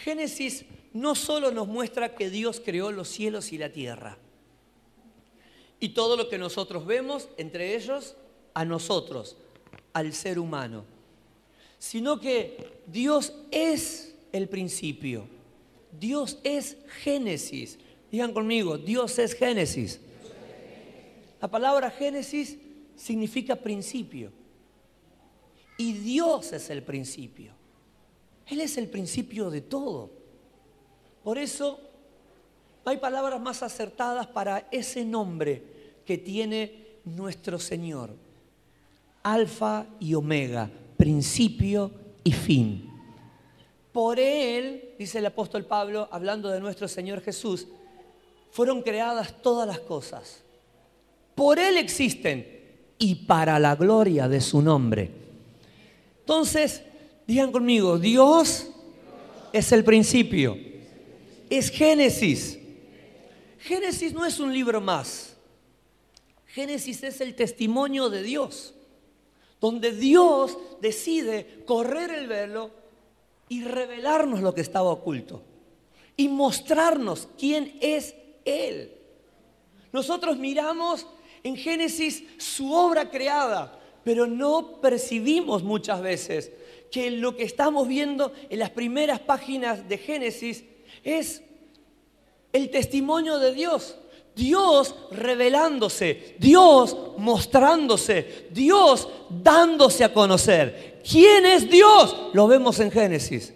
Génesis 0.04 0.66
no 0.96 1.14
solo 1.14 1.52
nos 1.52 1.68
muestra 1.68 2.16
que 2.16 2.32
Dios 2.32 2.60
creó 2.60 2.92
los 2.92 3.08
cielos 3.08 3.54
y 3.54 3.60
la 3.60 3.72
tierra, 3.72 4.18
y 5.80 5.90
todo 5.90 6.18
lo 6.18 6.28
que 6.28 6.40
nosotros 6.40 6.88
vemos, 6.88 7.30
entre 7.38 7.76
ellos, 7.76 8.16
a 8.56 8.66
nosotros, 8.66 9.38
al 9.94 10.12
ser 10.14 10.40
humano 10.40 10.96
sino 11.86 12.20
que 12.20 12.82
Dios 12.88 13.32
es 13.52 14.16
el 14.32 14.50
principio. 14.50 15.28
Dios 16.00 16.40
es 16.44 16.78
Génesis. 17.04 17.78
Digan 18.12 18.34
conmigo, 18.34 18.78
Dios 18.78 19.20
es 19.20 19.34
Génesis. 19.34 20.00
La 21.40 21.48
palabra 21.48 21.92
Génesis 21.92 22.58
significa 22.96 23.56
principio. 23.56 24.32
Y 25.78 25.94
Dios 25.94 26.54
es 26.54 26.72
el 26.72 26.82
principio. 26.82 27.52
Él 28.48 28.62
es 28.62 28.78
el 28.78 28.88
principio 28.88 29.50
de 29.50 29.62
todo. 29.62 30.10
Por 31.26 31.40
eso 31.40 31.80
no 32.86 32.92
hay 32.92 32.98
palabras 32.98 33.42
más 33.42 33.64
acertadas 33.64 34.28
para 34.28 34.68
ese 34.70 35.04
nombre 35.04 35.64
que 36.06 36.20
tiene 36.20 37.00
nuestro 37.04 37.58
Señor. 37.58 38.12
Alfa 39.24 39.88
y 40.00 40.14
Omega, 40.14 40.70
principio 40.96 41.90
y 42.24 42.32
fin. 42.32 42.92
Por 43.92 44.20
Él, 44.20 44.94
dice 45.00 45.18
el 45.18 45.26
apóstol 45.26 45.66
Pablo, 45.66 46.08
hablando 46.12 46.52
de 46.52 46.60
nuestro 46.60 46.88
Señor 46.88 47.22
Jesús, 47.22 47.68
fueron 48.52 48.84
creadas 48.84 49.42
todas 49.42 49.68
las 49.68 49.80
cosas. 49.80 50.44
Por 51.34 51.58
Él 51.58 51.78
existen 51.78 52.48
y 53.00 53.16
para 53.16 53.58
la 53.58 53.76
gloria 53.76 54.28
de 54.28 54.42
su 54.42 54.62
nombre. 54.62 55.10
Entonces, 56.20 56.84
digan 57.26 57.52
conmigo, 57.52 57.98
Dios 57.98 58.68
es 59.52 59.72
el 59.72 59.84
principio, 59.84 60.75
es 61.50 61.70
Génesis. 61.70 62.60
Génesis 63.60 64.14
no 64.14 64.26
es 64.26 64.40
un 64.40 64.54
libro 64.54 64.80
más. 64.82 65.36
Génesis 66.48 67.04
es 67.04 67.22
el 67.22 67.36
testimonio 67.36 68.10
de 68.10 68.24
Dios 68.24 68.76
donde 69.66 69.92
Dios 69.92 70.58
decide 70.82 71.64
correr 71.66 72.12
el 72.12 72.28
velo 72.28 72.70
y 73.50 73.64
revelarnos 73.64 74.42
lo 74.42 74.54
que 74.54 74.62
estaba 74.62 74.92
oculto 74.92 75.42
y 76.16 76.28
mostrarnos 76.28 77.28
quién 77.38 77.76
es 77.82 78.16
Él. 78.46 78.92
Nosotros 79.92 80.38
miramos 80.38 81.08
en 81.44 81.56
Génesis 81.56 82.24
su 82.38 82.72
obra 82.72 83.10
creada, 83.10 83.80
pero 84.04 84.28
no 84.28 84.82
percibimos 84.82 85.64
muchas 85.64 86.02
veces 86.02 86.52
que 86.92 87.10
lo 87.10 87.36
que 87.36 87.44
estamos 87.44 87.88
viendo 87.88 88.34
en 88.50 88.60
las 88.60 88.70
primeras 88.70 89.20
páginas 89.20 89.90
de 89.90 89.98
Génesis 89.98 90.64
es 91.06 91.44
el 92.52 92.70
testimonio 92.70 93.40
de 93.40 93.54
Dios. 93.54 93.96
Dios 94.36 94.94
revelándose, 95.12 96.36
Dios 96.40 96.98
mostrándose, 97.18 98.50
Dios 98.52 99.08
dándose 99.30 100.04
a 100.04 100.14
conocer. 100.14 101.02
¿Quién 101.10 101.46
es 101.46 101.70
Dios? 101.70 102.32
Lo 102.34 102.46
vemos 102.48 102.82
en 102.82 102.92
Génesis, 102.92 103.54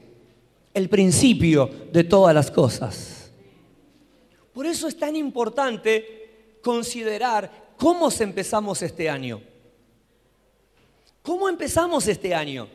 el 0.74 0.88
principio 0.88 1.70
de 1.92 2.06
todas 2.06 2.34
las 2.34 2.50
cosas. 2.50 3.30
Por 4.54 4.66
eso 4.66 4.88
es 4.88 4.98
tan 4.98 5.18
importante 5.18 6.60
considerar 6.62 7.74
cómo 7.76 8.10
empezamos 8.18 8.82
este 8.82 9.10
año. 9.10 9.42
¿Cómo 11.22 11.50
empezamos 11.50 12.08
este 12.08 12.34
año? 12.34 12.70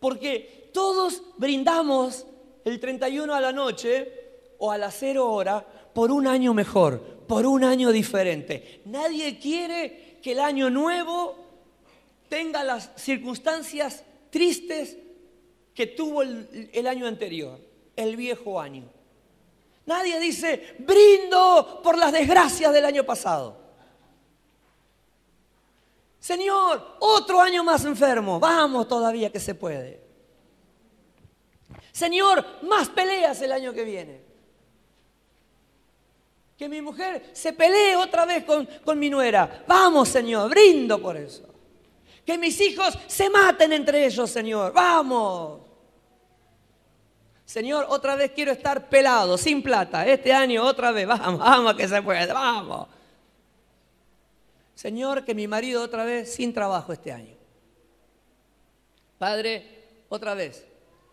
Porque 0.00 0.70
todos 0.72 1.22
brindamos 1.36 2.24
el 2.64 2.80
31 2.80 3.34
a 3.34 3.40
la 3.40 3.52
noche 3.52 4.12
o 4.58 4.70
a 4.70 4.78
las 4.78 4.96
0 4.98 5.26
hora 5.30 5.64
por 5.92 6.10
un 6.10 6.26
año 6.26 6.54
mejor, 6.54 7.00
por 7.26 7.46
un 7.46 7.64
año 7.64 7.90
diferente. 7.90 8.82
Nadie 8.84 9.38
quiere 9.38 10.18
que 10.22 10.32
el 10.32 10.40
año 10.40 10.70
nuevo 10.70 11.36
tenga 12.28 12.62
las 12.62 12.90
circunstancias 12.96 14.04
tristes 14.30 14.96
que 15.74 15.86
tuvo 15.86 16.22
el, 16.22 16.86
año 16.86 17.06
anterior, 17.06 17.60
el 17.96 18.16
viejo 18.16 18.60
año. 18.60 18.84
Nadie 19.86 20.20
dice, 20.20 20.76
brindo 20.78 21.80
por 21.82 21.96
las 21.96 22.12
desgracias 22.12 22.72
del 22.72 22.84
año 22.84 23.04
pasado. 23.04 23.56
Señor, 26.18 26.96
otro 26.98 27.40
año 27.40 27.64
más 27.64 27.84
enfermo, 27.84 28.38
vamos 28.38 28.88
todavía 28.88 29.30
que 29.30 29.40
se 29.40 29.54
puede. 29.54 30.07
Señor, 31.98 32.44
más 32.62 32.88
peleas 32.90 33.42
el 33.42 33.50
año 33.50 33.72
que 33.72 33.82
viene. 33.82 34.20
Que 36.56 36.68
mi 36.68 36.80
mujer 36.80 37.30
se 37.32 37.52
pelee 37.52 37.96
otra 37.96 38.24
vez 38.24 38.44
con, 38.44 38.66
con 38.84 38.96
mi 39.00 39.10
nuera. 39.10 39.64
Vamos, 39.66 40.08
Señor, 40.08 40.48
brindo 40.48 41.02
por 41.02 41.16
eso. 41.16 41.42
Que 42.24 42.38
mis 42.38 42.60
hijos 42.60 42.96
se 43.08 43.28
maten 43.28 43.72
entre 43.72 44.06
ellos, 44.06 44.30
Señor. 44.30 44.72
Vamos. 44.72 45.60
Señor, 47.44 47.86
otra 47.88 48.14
vez 48.14 48.30
quiero 48.30 48.52
estar 48.52 48.88
pelado, 48.88 49.36
sin 49.36 49.60
plata. 49.60 50.06
Este 50.06 50.32
año 50.32 50.62
otra 50.64 50.92
vez. 50.92 51.04
Vamos, 51.04 51.40
vamos 51.40 51.74
que 51.74 51.88
se 51.88 52.00
puede. 52.00 52.32
Vamos. 52.32 52.86
Señor, 54.76 55.24
que 55.24 55.34
mi 55.34 55.48
marido 55.48 55.82
otra 55.82 56.04
vez 56.04 56.32
sin 56.32 56.54
trabajo 56.54 56.92
este 56.92 57.10
año. 57.10 57.34
Padre, 59.18 60.04
otra 60.08 60.34
vez. 60.34 60.67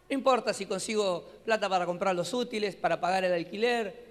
No 0.10 0.14
importa 0.14 0.54
si 0.54 0.66
consigo 0.66 1.28
plata 1.44 1.68
para 1.68 1.86
comprar 1.86 2.16
los 2.16 2.34
útiles, 2.34 2.76
para 2.76 3.00
pagar 3.00 3.24
el 3.24 3.34
alquiler, 3.34 4.06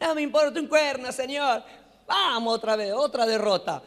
no 0.00 0.14
me 0.14 0.22
importa 0.22 0.60
un 0.60 0.66
cuerno, 0.66 1.10
Señor. 1.12 1.62
Vamos 2.06 2.54
otra 2.54 2.76
vez, 2.76 2.92
otra 2.92 3.26
derrota. 3.26 3.82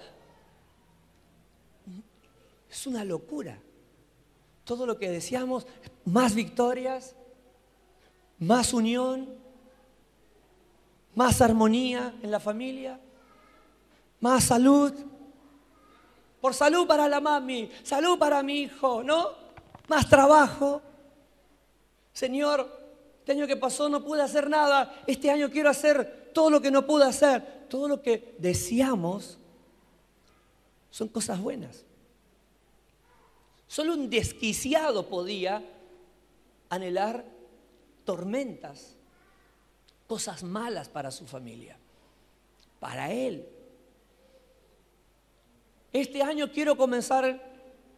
Es 2.70 2.88
una 2.88 3.04
locura. 3.04 3.58
Todo 4.64 4.86
lo 4.86 4.98
que 4.98 5.10
deseamos, 5.10 5.66
más 6.06 6.36
victorias, 6.36 7.16
más 8.40 8.74
unión, 8.74 9.30
más 11.16 11.42
armonía 11.42 12.14
en 12.22 12.32
la 12.32 12.40
familia, 12.40 13.00
más 14.20 14.46
salud. 14.46 14.94
Por 16.42 16.54
salud 16.54 16.88
para 16.88 17.08
la 17.08 17.20
mami, 17.20 17.70
salud 17.84 18.18
para 18.18 18.42
mi 18.44 18.62
hijo, 18.62 19.04
¿no? 19.04 19.39
Más 19.90 20.08
trabajo. 20.08 20.82
Señor, 22.14 22.80
este 23.20 23.34
año 23.34 23.48
que 23.48 23.58
pasó 23.58 23.90
no 23.90 24.04
pude 24.04 24.22
hacer 24.22 24.50
nada, 24.50 25.02
este 25.08 25.30
año 25.30 25.50
quiero 25.50 25.70
hacer 25.70 26.32
todo 26.34 26.50
lo 26.50 26.62
que 26.62 26.72
no 26.72 26.86
pude 26.86 27.06
hacer. 27.06 27.68
Todo 27.70 27.88
lo 27.88 28.02
que 28.02 28.36
deseamos 28.40 29.38
son 30.90 31.08
cosas 31.08 31.40
buenas. 31.40 31.84
Solo 33.68 33.94
un 33.94 34.10
desquiciado 34.10 35.08
podía 35.08 35.64
anhelar 36.70 37.24
tormentas, 38.06 38.96
cosas 40.08 40.42
malas 40.42 40.90
para 40.90 41.12
su 41.12 41.28
familia, 41.28 41.78
para 42.80 43.12
él. 43.12 43.48
Este 45.94 46.24
año 46.24 46.52
quiero 46.52 46.76
comenzar 46.76 47.40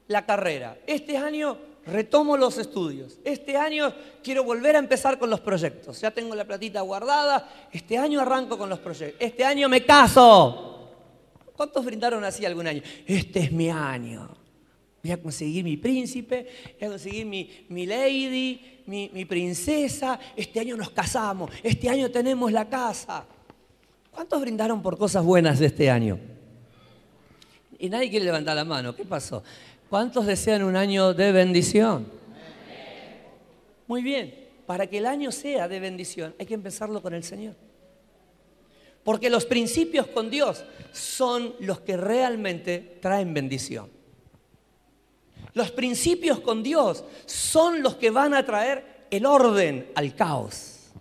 la 0.07 0.25
carrera. 0.25 0.77
Este 0.85 1.17
año 1.17 1.70
retomo 1.91 2.37
los 2.37 2.57
estudios. 2.57 3.19
Este 3.23 3.55
año 3.57 3.93
quiero 4.23 4.43
volver 4.43 4.75
a 4.75 4.79
empezar 4.79 5.19
con 5.19 5.29
los 5.29 5.39
proyectos. 5.39 6.01
Ya 6.01 6.11
tengo 6.11 6.33
la 6.35 6.45
platita 6.45 6.81
guardada. 6.81 7.67
Este 7.71 7.97
año 7.97 8.21
arranco 8.21 8.57
con 8.57 8.69
los 8.69 8.79
proyectos. 8.79 9.17
Este 9.19 9.45
año 9.45 9.69
me 9.69 9.85
caso. 9.85 10.89
¿Cuántos 11.55 11.85
brindaron 11.85 12.23
así 12.23 12.45
algún 12.45 12.67
año? 12.67 12.81
Este 13.05 13.41
es 13.41 13.51
mi 13.51 13.69
año. 13.69 14.29
Voy 15.03 15.11
a 15.11 15.21
conseguir 15.21 15.63
mi 15.63 15.77
príncipe, 15.77 16.47
voy 16.79 16.87
a 16.87 16.91
conseguir 16.91 17.25
mi, 17.25 17.85
lady, 17.85 18.83
mi, 18.85 19.09
mi 19.13 19.25
princesa. 19.25 20.19
Este 20.35 20.59
año 20.59 20.77
nos 20.77 20.91
casamos. 20.91 21.51
Este 21.63 21.89
año 21.89 22.09
tenemos 22.09 22.51
la 22.51 22.69
casa. 22.69 23.25
¿Cuántos 24.11 24.41
brindaron 24.41 24.81
por 24.81 24.97
cosas 24.97 25.23
buenas 25.23 25.59
este 25.61 25.89
año? 25.89 26.19
Y 27.79 27.89
nadie 27.89 28.11
quiere 28.11 28.25
levantar 28.25 28.55
la 28.55 28.63
mano. 28.63 28.95
¿Qué 28.95 29.03
pasó? 29.05 29.43
¿Cuántos 29.91 30.25
desean 30.25 30.63
un 30.63 30.77
año 30.77 31.13
de 31.13 31.33
bendición? 31.33 32.09
Muy 33.87 34.01
bien, 34.01 34.33
para 34.65 34.87
que 34.87 34.99
el 34.99 35.05
año 35.05 35.33
sea 35.33 35.67
de 35.67 35.81
bendición 35.81 36.33
hay 36.39 36.45
que 36.45 36.53
empezarlo 36.53 37.01
con 37.01 37.13
el 37.13 37.25
Señor. 37.25 37.57
Porque 39.03 39.29
los 39.29 39.45
principios 39.45 40.07
con 40.07 40.29
Dios 40.29 40.63
son 40.93 41.55
los 41.59 41.81
que 41.81 41.97
realmente 41.97 42.99
traen 43.01 43.33
bendición. 43.33 43.89
Los 45.55 45.71
principios 45.71 46.39
con 46.39 46.63
Dios 46.63 47.03
son 47.25 47.83
los 47.83 47.95
que 47.95 48.11
van 48.11 48.33
a 48.33 48.45
traer 48.45 49.07
el 49.11 49.25
orden 49.25 49.91
al 49.95 50.15
caos. 50.15 50.93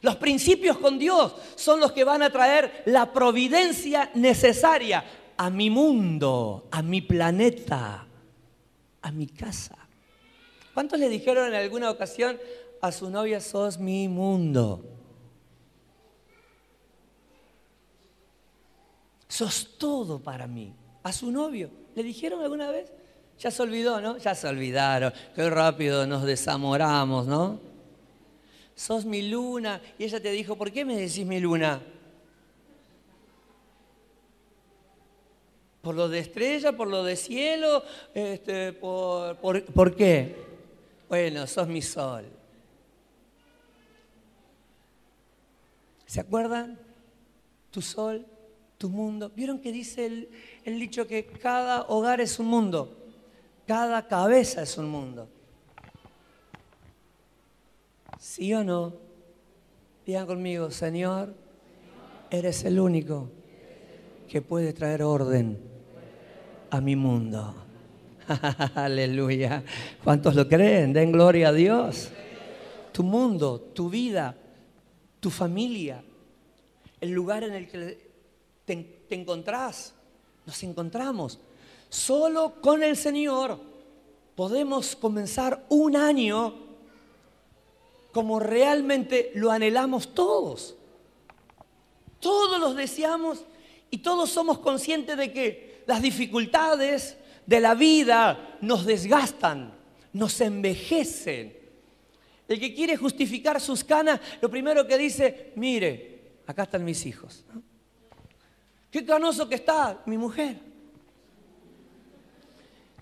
Los 0.00 0.16
principios 0.16 0.78
con 0.78 0.98
Dios 0.98 1.32
son 1.54 1.78
los 1.78 1.92
que 1.92 2.02
van 2.02 2.24
a 2.24 2.30
traer 2.30 2.82
la 2.86 3.12
providencia 3.12 4.10
necesaria 4.14 5.04
a 5.36 5.50
mi 5.50 5.70
mundo, 5.70 6.68
a 6.70 6.82
mi 6.82 7.00
planeta, 7.00 8.06
a 9.02 9.12
mi 9.12 9.26
casa. 9.26 9.76
¿Cuántos 10.74 10.98
le 10.98 11.08
dijeron 11.08 11.48
en 11.48 11.54
alguna 11.54 11.90
ocasión 11.90 12.38
a 12.80 12.92
su 12.92 13.10
novia, 13.10 13.40
sos 13.40 13.78
mi 13.78 14.08
mundo? 14.08 14.84
Sos 19.28 19.76
todo 19.78 20.18
para 20.18 20.46
mí. 20.46 20.74
A 21.02 21.12
su 21.12 21.30
novio, 21.30 21.70
¿le 21.94 22.02
dijeron 22.02 22.42
alguna 22.42 22.70
vez? 22.70 22.92
Ya 23.38 23.50
se 23.50 23.62
olvidó, 23.62 24.00
¿no? 24.00 24.16
Ya 24.18 24.34
se 24.34 24.48
olvidaron. 24.48 25.12
Qué 25.34 25.48
rápido 25.50 26.06
nos 26.06 26.24
desamoramos, 26.24 27.26
¿no? 27.26 27.60
Sos 28.74 29.04
mi 29.04 29.28
luna. 29.28 29.80
Y 29.98 30.04
ella 30.04 30.20
te 30.20 30.30
dijo, 30.30 30.56
¿por 30.56 30.72
qué 30.72 30.84
me 30.84 30.96
decís 30.96 31.26
mi 31.26 31.38
luna? 31.40 31.82
¿Por 35.86 35.94
lo 35.94 36.08
de 36.08 36.18
estrella? 36.18 36.76
¿Por 36.76 36.88
lo 36.88 37.04
de 37.04 37.14
cielo? 37.14 37.80
Este, 38.12 38.72
por, 38.72 39.36
por 39.38 39.94
qué? 39.94 40.34
Bueno, 41.08 41.46
sos 41.46 41.68
mi 41.68 41.80
sol. 41.80 42.24
¿Se 46.04 46.18
acuerdan? 46.18 46.76
Tu 47.70 47.80
sol, 47.80 48.26
tu 48.78 48.88
mundo. 48.88 49.30
¿Vieron 49.36 49.60
que 49.60 49.70
dice 49.70 50.06
el, 50.06 50.28
el 50.64 50.80
dicho 50.80 51.06
que 51.06 51.24
cada 51.24 51.82
hogar 51.82 52.20
es 52.20 52.40
un 52.40 52.46
mundo? 52.46 53.06
Cada 53.64 54.08
cabeza 54.08 54.62
es 54.62 54.76
un 54.78 54.88
mundo. 54.88 55.28
¿Sí 58.18 58.52
o 58.54 58.64
no? 58.64 58.92
Digan 60.04 60.26
conmigo, 60.26 60.68
Señor, 60.72 61.32
eres 62.28 62.64
el 62.64 62.80
único 62.80 63.30
que 64.28 64.42
puede 64.42 64.72
traer 64.72 65.04
orden 65.04 65.75
a 66.70 66.80
mi 66.80 66.96
mundo. 66.96 67.54
Aleluya. 68.74 69.62
¿Cuántos 70.02 70.34
lo 70.34 70.48
creen? 70.48 70.92
Den 70.92 71.12
gloria 71.12 71.48
a 71.48 71.52
Dios. 71.52 72.10
Tu 72.92 73.02
mundo, 73.02 73.60
tu 73.60 73.90
vida, 73.90 74.34
tu 75.20 75.30
familia, 75.30 76.02
el 77.00 77.10
lugar 77.10 77.44
en 77.44 77.52
el 77.52 77.68
que 77.68 78.06
te, 78.64 79.14
encontrás, 79.14 79.94
nos 80.44 80.62
encontramos. 80.62 81.38
Solo 81.88 82.60
con 82.60 82.82
el 82.82 82.96
Señor 82.96 83.58
podemos 84.34 84.96
comenzar 84.96 85.64
un 85.68 85.96
año 85.96 86.54
como 88.12 88.40
realmente 88.40 89.30
lo 89.34 89.50
anhelamos 89.50 90.14
todos. 90.14 90.74
Todos 92.18 92.58
los 92.58 92.74
deseamos 92.76 93.44
y 93.90 93.98
todos 93.98 94.30
somos 94.30 94.58
conscientes 94.58 95.16
de 95.16 95.32
que 95.32 95.65
las 95.86 96.02
dificultades 96.02 97.16
de 97.46 97.60
la 97.60 97.74
vida 97.74 98.58
nos 98.60 98.84
desgastan, 98.84 99.74
nos 100.12 100.40
envejecen. 100.40 101.56
El 102.48 102.60
que 102.60 102.74
quiere 102.74 102.96
justificar 102.96 103.60
sus 103.60 103.82
canas, 103.82 104.20
lo 104.40 104.50
primero 104.50 104.86
que 104.86 104.98
dice, 104.98 105.52
mire, 105.56 106.40
acá 106.46 106.64
están 106.64 106.84
mis 106.84 107.04
hijos. 107.06 107.44
Qué 108.90 109.04
canoso 109.04 109.48
que 109.48 109.56
está 109.56 110.02
mi 110.06 110.16
mujer. 110.16 110.58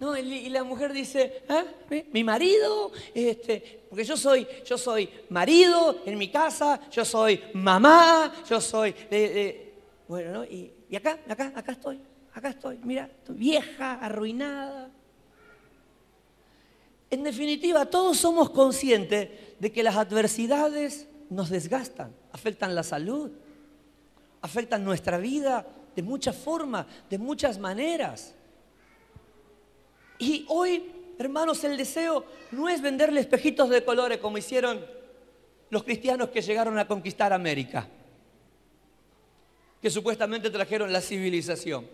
No, 0.00 0.16
y 0.16 0.48
la 0.48 0.64
mujer 0.64 0.92
dice, 0.92 1.44
¿Ah? 1.48 1.64
mi 2.12 2.24
marido, 2.24 2.90
este, 3.14 3.84
porque 3.88 4.04
yo 4.04 4.16
soy, 4.16 4.46
yo 4.66 4.76
soy 4.76 5.08
marido 5.30 6.02
en 6.04 6.18
mi 6.18 6.28
casa, 6.30 6.80
yo 6.90 7.04
soy 7.04 7.40
mamá, 7.54 8.34
yo 8.48 8.60
soy, 8.60 8.94
bueno, 10.08 10.32
¿no? 10.32 10.44
Y, 10.44 10.72
y, 10.90 10.96
acá, 10.96 11.20
acá, 11.28 11.52
acá 11.54 11.72
estoy, 11.72 12.00
acá 12.34 12.50
estoy, 12.50 12.78
mira, 12.82 13.08
vieja, 13.28 13.94
arruinada. 13.94 14.90
En 17.10 17.22
definitiva, 17.22 17.86
todos 17.86 18.18
somos 18.18 18.50
conscientes 18.50 19.30
de 19.60 19.72
que 19.72 19.84
las 19.84 19.96
adversidades 19.96 21.06
nos 21.30 21.48
desgastan, 21.48 22.12
afectan 22.32 22.74
la 22.74 22.82
salud, 22.82 23.30
afectan 24.42 24.84
nuestra 24.84 25.18
vida 25.18 25.64
de 25.94 26.02
muchas 26.02 26.36
formas, 26.36 26.86
de 27.08 27.18
muchas 27.18 27.58
maneras. 27.58 28.34
Y 30.18 30.44
hoy, 30.48 30.90
hermanos, 31.18 31.62
el 31.62 31.76
deseo 31.76 32.24
no 32.50 32.68
es 32.68 32.82
venderle 32.82 33.20
espejitos 33.20 33.68
de 33.70 33.84
colores 33.84 34.18
como 34.18 34.38
hicieron 34.38 34.84
los 35.70 35.84
cristianos 35.84 36.30
que 36.30 36.42
llegaron 36.42 36.78
a 36.78 36.86
conquistar 36.88 37.32
América, 37.32 37.88
que 39.80 39.90
supuestamente 39.90 40.50
trajeron 40.50 40.92
la 40.92 41.00
civilización. 41.00 41.86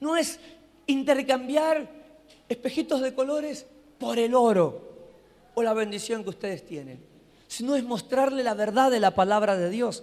No 0.00 0.16
es 0.16 0.40
intercambiar 0.86 1.88
espejitos 2.48 3.00
de 3.00 3.14
colores 3.14 3.66
por 3.98 4.18
el 4.18 4.34
oro 4.34 4.90
o 5.54 5.62
la 5.62 5.74
bendición 5.74 6.24
que 6.24 6.30
ustedes 6.30 6.66
tienen, 6.66 7.00
sino 7.46 7.76
es 7.76 7.84
mostrarle 7.84 8.42
la 8.42 8.54
verdad 8.54 8.90
de 8.90 9.00
la 9.00 9.14
palabra 9.14 9.56
de 9.56 9.70
Dios, 9.70 10.02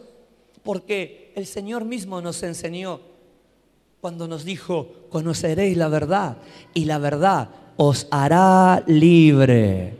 porque 0.64 1.32
el 1.36 1.46
Señor 1.46 1.84
mismo 1.84 2.22
nos 2.22 2.44
enseñó 2.44 3.02
cuando 4.02 4.28
nos 4.28 4.46
dijo, 4.46 4.88
conoceréis 5.10 5.76
la 5.76 5.88
verdad 5.88 6.38
y 6.74 6.86
la 6.86 7.00
verdad 7.00 7.50
os 7.78 8.08
hará 8.12 8.84
libre. 8.86 9.96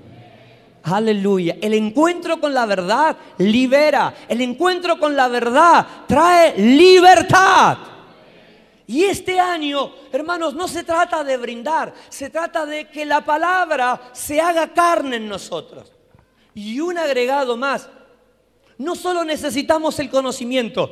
Aleluya. 0.84 1.58
El 1.62 1.74
encuentro 1.74 2.40
con 2.40 2.54
la 2.54 2.66
verdad 2.66 3.18
libera. 3.40 4.14
El 4.30 4.42
encuentro 4.42 5.00
con 5.00 5.16
la 5.16 5.28
verdad 5.28 5.86
trae 6.08 6.58
libertad. 6.58 7.78
Y 8.88 9.04
este 9.04 9.40
año, 9.40 9.92
hermanos, 10.12 10.54
no 10.54 10.68
se 10.68 10.84
trata 10.84 11.24
de 11.24 11.38
brindar, 11.38 11.94
se 12.10 12.30
trata 12.30 12.66
de 12.66 12.90
que 12.90 13.06
la 13.06 13.24
palabra 13.24 14.10
se 14.14 14.40
haga 14.40 14.74
carne 14.74 15.18
en 15.18 15.28
nosotros. 15.28 15.92
Y 16.56 16.80
un 16.80 16.98
agregado 16.98 17.58
más, 17.58 17.90
no 18.78 18.96
solo 18.96 19.24
necesitamos 19.26 20.00
el 20.00 20.10
conocimiento, 20.10 20.90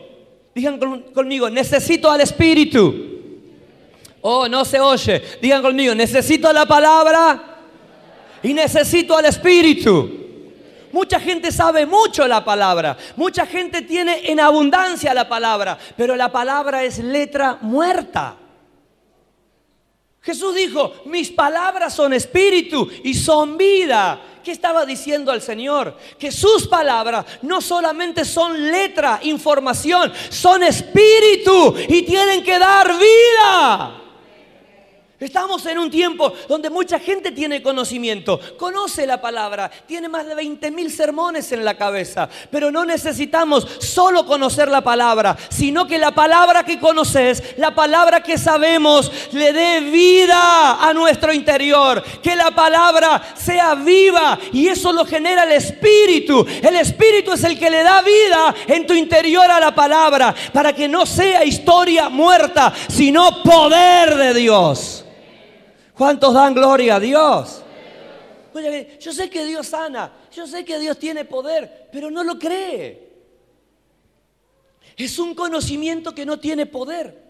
Digan 0.55 0.79
conmigo, 1.13 1.49
necesito 1.49 2.09
al 2.09 2.21
Espíritu. 2.21 2.95
Oh, 4.21 4.47
no 4.47 4.63
se 4.63 4.79
oye. 4.79 5.21
Digan 5.41 5.61
conmigo, 5.61 5.93
necesito 5.93 6.51
la 6.53 6.65
palabra 6.65 7.57
y 8.41 8.53
necesito 8.53 9.17
al 9.17 9.25
Espíritu. 9.25 10.24
Mucha 10.95 11.19
gente 11.19 11.51
sabe 11.51 11.85
mucho 11.85 12.25
la 12.25 12.45
palabra, 12.45 12.95
mucha 13.17 13.45
gente 13.45 13.81
tiene 13.81 14.31
en 14.31 14.39
abundancia 14.39 15.13
la 15.13 15.27
palabra, 15.27 15.77
pero 15.97 16.15
la 16.15 16.31
palabra 16.31 16.85
es 16.85 16.99
letra 16.99 17.57
muerta. 17.59 18.37
Jesús 20.21 20.55
dijo, 20.55 20.93
mis 21.03 21.31
palabras 21.31 21.93
son 21.93 22.13
espíritu 22.13 22.89
y 23.03 23.13
son 23.13 23.57
vida. 23.57 24.21
¿Qué 24.41 24.53
estaba 24.53 24.85
diciendo 24.85 25.33
al 25.33 25.41
Señor? 25.41 25.97
Que 26.17 26.31
sus 26.31 26.65
palabras 26.65 27.25
no 27.41 27.59
solamente 27.59 28.23
son 28.23 28.71
letra, 28.71 29.19
información, 29.23 30.13
son 30.29 30.63
espíritu 30.63 31.75
y 31.89 32.03
tienen 32.03 32.41
que 32.41 32.57
dar 32.57 32.89
vida. 32.97 34.04
Estamos 35.17 35.65
en 35.65 35.79
un 35.79 35.89
tiempo 35.89 36.33
donde 36.49 36.69
mucha 36.69 36.99
gente 36.99 37.31
tiene 37.31 37.63
conocimiento, 37.63 38.37
conoce 38.57 39.07
la 39.07 39.21
palabra, 39.21 39.71
tiene 39.87 40.09
más 40.09 40.27
de 40.27 40.35
20 40.35 40.71
mil 40.71 40.91
sermones 40.91 41.53
en 41.53 41.63
la 41.63 41.77
cabeza, 41.77 42.27
pero 42.51 42.69
no 42.69 42.83
necesitamos 42.83 43.65
solo 43.79 44.25
conocer 44.25 44.67
la 44.67 44.81
palabra, 44.81 45.37
sino 45.47 45.87
que 45.87 45.97
la 45.97 46.11
palabra 46.11 46.65
que 46.65 46.81
conoces, 46.81 47.55
la 47.55 47.73
palabra 47.73 48.21
que 48.21 48.37
sabemos, 48.37 49.09
le 49.31 49.53
dé 49.53 49.79
vida 49.79 50.85
a 50.85 50.93
nuestro 50.93 51.31
interior, 51.31 52.03
que 52.21 52.35
la 52.35 52.51
palabra 52.51 53.23
sea 53.35 53.73
viva 53.73 54.37
y 54.51 54.67
eso 54.67 54.91
lo 54.91 55.05
genera 55.05 55.43
el 55.43 55.53
Espíritu. 55.53 56.45
El 56.61 56.75
Espíritu 56.75 57.31
es 57.31 57.43
el 57.45 57.57
que 57.57 57.69
le 57.69 57.83
da 57.83 58.01
vida 58.01 58.53
en 58.67 58.85
tu 58.85 58.93
interior 58.93 59.49
a 59.49 59.61
la 59.61 59.73
palabra, 59.73 60.35
para 60.51 60.73
que 60.73 60.89
no 60.89 61.05
sea 61.05 61.45
historia 61.45 62.09
muerta, 62.09 62.73
sino 62.89 63.41
poder 63.43 64.15
de 64.15 64.33
Dios. 64.33 65.04
¿Cuántos 65.97 66.33
dan 66.33 66.53
gloria 66.53 66.95
a 66.95 66.99
Dios? 66.99 67.61
yo 69.01 69.11
sé 69.11 69.29
que 69.29 69.45
Dios 69.45 69.67
sana, 69.67 70.13
yo 70.33 70.47
sé 70.47 70.63
que 70.63 70.79
Dios 70.79 70.97
tiene 70.97 71.25
poder, 71.25 71.89
pero 71.91 72.09
no 72.09 72.23
lo 72.23 72.39
cree. 72.39 73.13
Es 74.95 75.19
un 75.19 75.35
conocimiento 75.35 76.15
que 76.15 76.25
no 76.25 76.39
tiene 76.39 76.65
poder. 76.65 77.23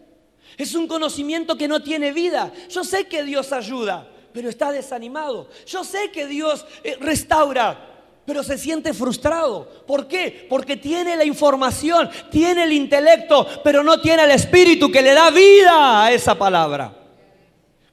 Es 0.56 0.74
un 0.74 0.86
conocimiento 0.86 1.56
que 1.56 1.66
no 1.66 1.82
tiene 1.82 2.12
vida. 2.12 2.52
Yo 2.68 2.84
sé 2.84 3.08
que 3.08 3.24
Dios 3.24 3.52
ayuda, 3.52 4.08
pero 4.32 4.48
está 4.48 4.70
desanimado. 4.70 5.48
Yo 5.66 5.82
sé 5.82 6.12
que 6.12 6.28
Dios 6.28 6.64
eh, 6.84 6.96
restaura, 7.00 7.76
pero 8.24 8.44
se 8.44 8.56
siente 8.56 8.94
frustrado. 8.94 9.68
¿Por 9.84 10.06
qué? 10.06 10.46
Porque 10.48 10.76
tiene 10.76 11.16
la 11.16 11.24
información, 11.24 12.08
tiene 12.30 12.62
el 12.62 12.72
intelecto, 12.72 13.46
pero 13.64 13.82
no 13.82 14.00
tiene 14.00 14.24
el 14.24 14.30
espíritu 14.30 14.90
que 14.92 15.02
le 15.02 15.12
da 15.12 15.30
vida 15.30 16.04
a 16.04 16.12
esa 16.12 16.36
palabra 16.36 17.05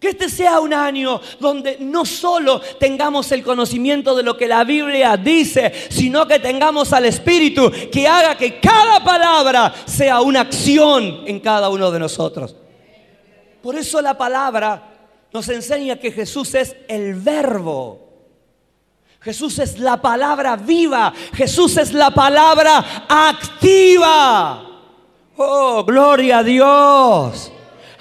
Que 0.03 0.09
este 0.09 0.27
sea 0.27 0.59
un 0.59 0.73
año 0.73 1.21
donde 1.39 1.77
no 1.79 2.03
solo 2.03 2.59
tengamos 2.77 3.31
el 3.31 3.41
conocimiento 3.41 4.13
de 4.13 4.23
lo 4.23 4.35
que 4.35 4.49
la 4.49 4.65
Biblia 4.65 5.15
dice, 5.15 5.71
sino 5.89 6.27
que 6.27 6.39
tengamos 6.39 6.91
al 6.91 7.05
Espíritu 7.05 7.71
que 7.89 8.05
haga 8.05 8.35
que 8.35 8.59
cada 8.59 9.01
palabra 9.01 9.73
sea 9.85 10.19
una 10.19 10.41
acción 10.41 11.21
en 11.25 11.39
cada 11.39 11.69
uno 11.69 11.89
de 11.89 11.99
nosotros. 11.99 12.53
Por 13.61 13.77
eso 13.77 14.01
la 14.01 14.17
palabra 14.17 14.91
nos 15.31 15.47
enseña 15.47 15.95
que 15.95 16.11
Jesús 16.11 16.53
es 16.53 16.75
el 16.89 17.13
verbo. 17.13 18.01
Jesús 19.21 19.57
es 19.59 19.79
la 19.79 20.01
palabra 20.01 20.57
viva. 20.57 21.13
Jesús 21.33 21.77
es 21.77 21.93
la 21.93 22.11
palabra 22.11 23.05
activa. 23.07 24.65
Oh, 25.37 25.85
gloria 25.85 26.39
a 26.39 26.43
Dios. 26.43 27.52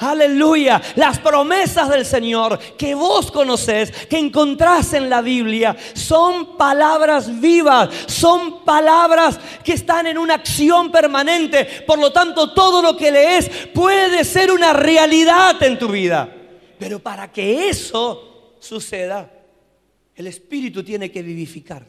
Aleluya. 0.02 0.82
Las 0.96 1.20
promesas 1.20 1.88
del 1.88 2.04
Señor 2.04 2.58
que 2.76 2.94
vos 2.94 3.30
conocés, 3.30 3.92
que 4.08 4.18
encontrás 4.18 4.92
en 4.94 5.08
la 5.08 5.22
Biblia, 5.22 5.76
son 5.94 6.56
palabras 6.56 7.40
vivas, 7.40 7.88
son 8.08 8.64
palabras 8.64 9.38
que 9.62 9.74
están 9.74 10.08
en 10.08 10.18
una 10.18 10.34
acción 10.34 10.90
permanente. 10.90 11.84
Por 11.86 12.00
lo 12.00 12.12
tanto, 12.12 12.52
todo 12.52 12.82
lo 12.82 12.96
que 12.96 13.12
lees 13.12 13.48
puede 13.72 14.24
ser 14.24 14.50
una 14.50 14.72
realidad 14.72 15.62
en 15.62 15.78
tu 15.78 15.88
vida. 15.88 16.28
Pero 16.80 16.98
para 16.98 17.30
que 17.30 17.68
eso 17.68 18.56
suceda, 18.58 19.30
el 20.16 20.26
Espíritu 20.26 20.82
tiene 20.82 21.12
que 21.12 21.22
vivificar. 21.22 21.86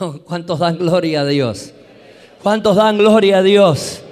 Oh, 0.00 0.18
¿Cuántos 0.24 0.58
dan 0.58 0.78
gloria 0.78 1.20
a 1.20 1.26
Dios? 1.26 1.72
¿Cuántos 2.42 2.74
dan 2.74 2.98
gloria 2.98 3.38
a 3.38 3.42
Dios? 3.42 4.02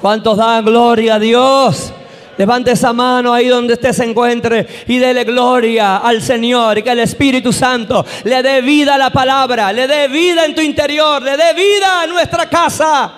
¿Cuántos 0.00 0.36
dan 0.36 0.64
gloria 0.64 1.14
a 1.14 1.18
Dios? 1.18 1.92
Levante 2.36 2.72
esa 2.72 2.92
mano 2.92 3.32
ahí 3.32 3.48
donde 3.48 3.74
usted 3.74 3.92
se 3.92 4.04
encuentre 4.04 4.66
y 4.86 4.98
dele 4.98 5.24
gloria 5.24 5.96
al 5.96 6.20
Señor 6.20 6.76
y 6.76 6.82
que 6.82 6.90
el 6.90 7.00
Espíritu 7.00 7.50
Santo 7.50 8.04
le 8.24 8.42
dé 8.42 8.60
vida 8.60 8.96
a 8.96 8.98
la 8.98 9.08
palabra, 9.08 9.72
le 9.72 9.86
dé 9.86 10.08
vida 10.08 10.44
en 10.44 10.54
tu 10.54 10.60
interior, 10.60 11.22
le 11.22 11.36
dé 11.36 11.54
vida 11.54 12.02
a 12.02 12.06
nuestra 12.06 12.46
casa. 12.46 13.12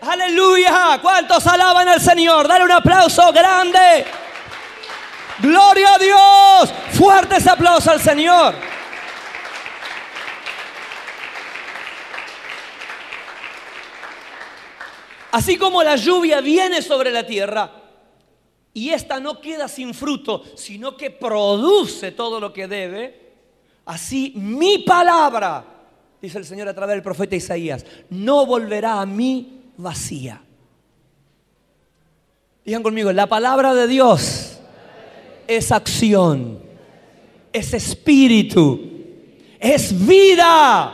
Aleluya. 0.00 0.98
¿Cuántos 1.02 1.44
alaban 1.46 1.88
al 1.88 2.00
Señor? 2.00 2.46
Dale 2.46 2.64
un 2.64 2.72
aplauso 2.72 3.32
grande. 3.32 4.04
Gloria 5.38 5.94
a 5.94 5.98
Dios. 5.98 6.74
Fuerte 6.92 7.36
ese 7.36 7.50
aplauso 7.50 7.90
al 7.90 8.00
Señor. 8.00 8.54
Así 15.32 15.56
como 15.56 15.82
la 15.82 15.96
lluvia 15.96 16.42
viene 16.42 16.82
sobre 16.82 17.10
la 17.10 17.26
tierra 17.26 17.70
y 18.74 18.90
esta 18.90 19.18
no 19.18 19.40
queda 19.40 19.66
sin 19.66 19.94
fruto, 19.94 20.44
sino 20.56 20.94
que 20.94 21.10
produce 21.10 22.12
todo 22.12 22.38
lo 22.38 22.52
que 22.52 22.68
debe, 22.68 23.32
así 23.86 24.34
mi 24.36 24.80
palabra, 24.80 25.64
dice 26.20 26.36
el 26.36 26.44
Señor 26.44 26.68
a 26.68 26.74
través 26.74 26.96
del 26.96 27.02
profeta 27.02 27.34
Isaías, 27.34 27.86
no 28.10 28.44
volverá 28.44 29.00
a 29.00 29.06
mí 29.06 29.70
vacía. 29.78 30.42
Digan 32.62 32.82
conmigo, 32.82 33.10
la 33.10 33.26
palabra 33.26 33.72
de 33.72 33.88
Dios 33.88 34.58
es 35.46 35.72
acción, 35.72 36.62
es 37.54 37.72
espíritu, 37.72 38.78
es 39.58 40.06
vida. 40.06 40.92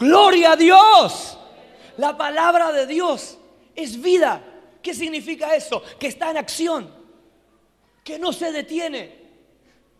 Gloria 0.00 0.52
a 0.52 0.56
Dios. 0.56 1.38
La 1.96 2.16
palabra 2.16 2.72
de 2.72 2.88
Dios 2.88 3.38
es 3.74 4.00
vida. 4.00 4.42
¿Qué 4.82 4.94
significa 4.94 5.54
eso? 5.54 5.82
Que 5.98 6.08
está 6.08 6.30
en 6.30 6.38
acción, 6.38 6.92
que 8.02 8.18
no 8.18 8.32
se 8.32 8.52
detiene, 8.52 9.16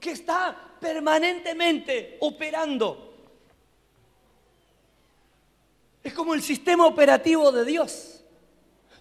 que 0.00 0.11
está 0.11 0.76
permanentemente 0.80 2.16
operando. 2.20 3.12
Es 6.02 6.12
como 6.12 6.35
el 6.35 6.42
sistema 6.42 6.87
operativo 6.87 7.52
de 7.52 7.64
Dios. 7.64 8.24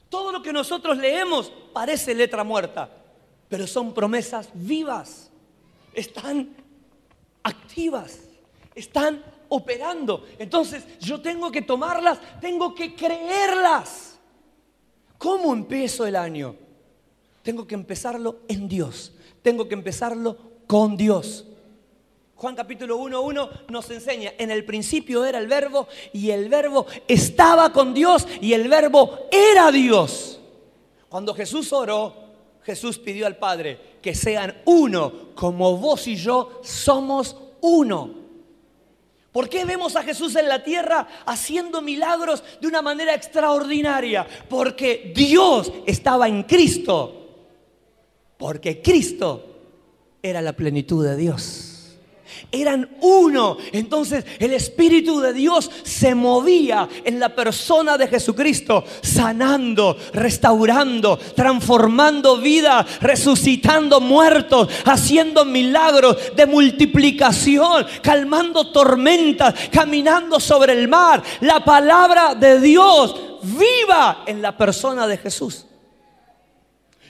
Todo 0.10 0.32
lo 0.32 0.42
que 0.42 0.54
nosotros 0.54 0.98
leemos 0.98 1.52
parece 1.74 2.14
letra 2.14 2.44
muerta, 2.44 2.90
pero 3.50 3.66
son 3.66 3.94
promesas 3.94 4.50
vivas, 4.54 5.32
están 5.94 6.56
activas, 7.44 8.20
están 8.76 9.24
operando. 9.50 10.28
Entonces 10.38 10.84
yo 11.00 11.22
tengo 11.22 11.52
que 11.52 11.62
tomarlas, 11.62 12.20
tengo 12.40 12.76
que 12.76 12.94
creerlas. 12.94 14.11
¿Cómo 15.22 15.54
empiezo 15.54 16.08
el 16.08 16.16
año? 16.16 16.56
Tengo 17.44 17.68
que 17.68 17.76
empezarlo 17.76 18.40
en 18.48 18.68
Dios. 18.68 19.14
Tengo 19.44 19.68
que 19.68 19.76
empezarlo 19.76 20.36
con 20.66 20.98
Dios. 20.98 21.46
Juan 22.34 22.56
capítulo 22.56 22.98
1.1 22.98 23.70
nos 23.70 23.92
enseña, 23.92 24.34
en 24.40 24.50
el 24.50 24.66
principio 24.66 25.24
era 25.24 25.38
el 25.38 25.46
verbo 25.46 25.88
y 26.12 26.32
el 26.32 26.50
verbo 26.50 26.88
estaba 27.08 27.72
con 27.72 27.94
Dios 27.94 28.28
y 28.42 28.54
el 28.54 28.68
verbo 28.68 29.28
era 29.30 29.72
Dios. 29.72 30.40
Cuando 31.08 31.36
Jesús 31.36 31.72
oró, 31.72 32.16
Jesús 32.64 32.98
pidió 32.98 33.28
al 33.28 33.38
Padre 33.38 34.00
que 34.02 34.16
sean 34.16 34.64
uno, 34.66 35.36
como 35.36 35.78
vos 35.78 36.08
y 36.08 36.16
yo 36.16 36.62
somos 36.64 37.38
uno. 37.62 38.21
¿Por 39.32 39.48
qué 39.48 39.64
vemos 39.64 39.96
a 39.96 40.04
Jesús 40.04 40.36
en 40.36 40.50
la 40.50 40.64
tierra 40.64 41.08
haciendo 41.26 41.82
milagros 41.82 42.44
de 42.60 42.68
una 42.68 42.82
manera 42.82 43.16
extraordinaria? 43.16 44.28
Porque 44.50 45.14
Dios 45.16 45.72
estaba 45.86 46.28
en 46.28 46.44
Cristo. 46.44 47.18
Porque 48.38 48.82
Cristo 48.82 49.46
era 50.22 50.42
la 50.42 50.54
plenitud 50.54 51.06
de 51.06 51.16
Dios 51.16 51.71
eran 52.52 52.90
uno. 53.02 53.58
Entonces 53.72 54.26
el 54.40 54.54
Espíritu 54.54 55.20
de 55.20 55.34
Dios 55.34 55.70
se 55.84 56.16
movía 56.16 56.88
en 57.04 57.20
la 57.20 57.30
persona 57.30 57.98
de 57.98 58.08
Jesucristo, 58.08 58.84
sanando, 59.02 59.98
restaurando, 60.14 61.18
transformando 61.18 62.38
vida, 62.38 62.86
resucitando 63.02 64.02
muertos, 64.02 64.68
haciendo 64.86 65.46
milagros 65.46 66.18
de 66.36 66.46
multiplicación, 66.46 67.86
calmando 68.02 68.72
tormentas, 68.72 69.54
caminando 69.72 70.40
sobre 70.40 70.74
el 70.74 70.88
mar. 70.88 71.24
La 71.42 71.64
palabra 71.64 72.36
de 72.36 72.60
Dios 72.60 73.16
viva 73.44 74.24
en 74.26 74.42
la 74.42 74.56
persona 74.56 75.08
de 75.08 75.18
Jesús. 75.18 75.66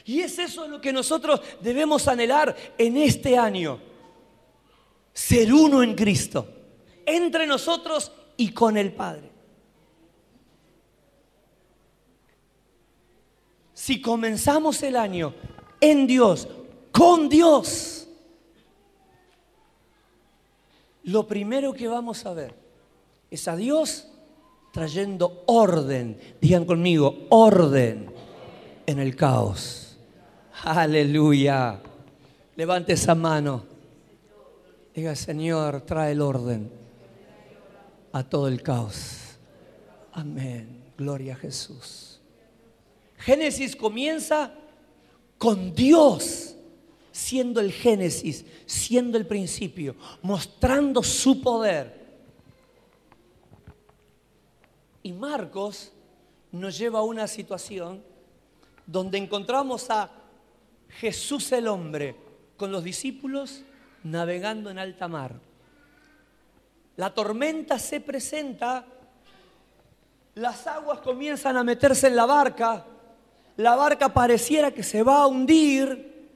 Y 0.06 0.22
es 0.22 0.40
eso 0.40 0.68
lo 0.68 0.82
que 0.82 0.92
nosotros 0.92 1.42
debemos 1.62 2.08
anhelar 2.08 2.56
en 2.78 2.98
este 2.98 3.38
año 3.38 3.91
ser 5.14 5.54
uno 5.54 5.84
en 5.84 5.96
Cristo, 5.96 6.48
entre 7.06 7.46
nosotros 7.46 8.12
y 8.38 8.52
con 8.52 8.78
el 8.78 8.94
Padre. 8.94 9.32
Si 13.74 14.02
comenzamos 14.02 14.84
el 14.84 14.96
año 14.96 15.34
en 15.80 16.06
Dios, 16.06 16.48
con 16.92 17.30
Dios, 17.30 18.08
lo 21.04 21.28
primero 21.28 21.74
que 21.74 21.88
vamos 21.88 22.26
a 22.26 22.34
ver 22.34 22.54
es 23.32 23.48
a 23.48 23.56
Dios 23.56 24.08
trayendo 24.72 25.44
orden. 25.48 26.20
Digan 26.40 26.66
conmigo, 26.66 27.26
orden 27.30 28.12
en 28.86 29.00
el 29.00 29.16
caos. 29.16 29.98
Aleluya. 30.64 31.80
Levante 32.56 32.94
esa 32.94 33.16
mano. 33.16 33.71
Diga, 34.94 35.16
Señor, 35.16 35.82
trae 35.82 36.12
el 36.12 36.22
orden 36.22 36.70
a 38.12 38.24
todo 38.24 38.48
el 38.48 38.62
caos. 38.62 39.38
Amén. 40.12 40.84
Gloria 40.98 41.34
a 41.34 41.38
Jesús. 41.38 42.20
Génesis 43.18 43.76
comienza 43.76 44.54
con 45.38 45.74
Dios 45.74 46.56
siendo 47.12 47.60
el 47.62 47.72
Génesis, 47.72 48.46
siendo 48.66 49.18
el 49.18 49.26
principio, 49.26 49.96
mostrando 50.22 51.04
su 51.04 51.42
poder. 51.42 52.02
Y 55.04 55.14
Marcos 55.14 55.92
nos 56.52 56.78
lleva 56.78 57.00
a 57.00 57.04
una 57.04 57.28
situación 57.28 58.04
donde 58.86 59.18
encontramos 59.18 59.90
a 59.90 60.12
Jesús 60.90 61.52
el 61.54 61.68
hombre 61.68 62.16
con 62.58 62.72
los 62.72 62.84
discípulos 62.84 63.64
navegando 64.04 64.70
en 64.70 64.80
alta 64.80 65.08
mar. 65.08 65.34
La 66.98 67.14
tormenta 67.14 67.80
se 67.80 68.02
presenta, 68.02 68.86
las 70.36 70.68
aguas 70.68 71.00
comienzan 71.00 71.58
a 71.58 71.64
meterse 71.64 72.08
en 72.08 72.16
la 72.16 72.26
barca, 72.26 72.86
la 73.58 73.76
barca 73.76 74.14
pareciera 74.14 74.72
que 74.72 74.84
se 74.84 75.04
va 75.04 75.22
a 75.22 75.28
hundir 75.28 76.30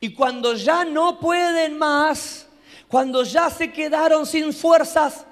y 0.00 0.12
cuando 0.14 0.54
ya 0.54 0.84
no 0.84 1.18
pueden 1.18 1.78
más, 1.78 2.48
cuando 2.88 3.22
ya 3.22 3.48
se 3.50 3.72
quedaron 3.72 4.26
sin 4.26 4.52
fuerzas, 4.52 5.24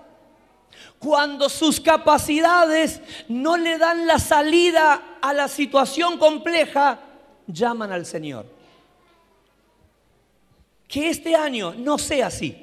cuando 0.98 1.48
sus 1.48 1.80
capacidades 1.80 3.00
no 3.28 3.56
le 3.56 3.78
dan 3.78 4.06
la 4.06 4.18
salida 4.18 5.18
a 5.20 5.32
la 5.32 5.48
situación 5.48 6.18
compleja, 6.18 7.00
llaman 7.46 7.90
al 7.90 8.06
Señor. 8.06 8.59
Que 10.90 11.08
este 11.08 11.36
año 11.36 11.72
no 11.72 11.96
sea 11.98 12.26
así. 12.26 12.56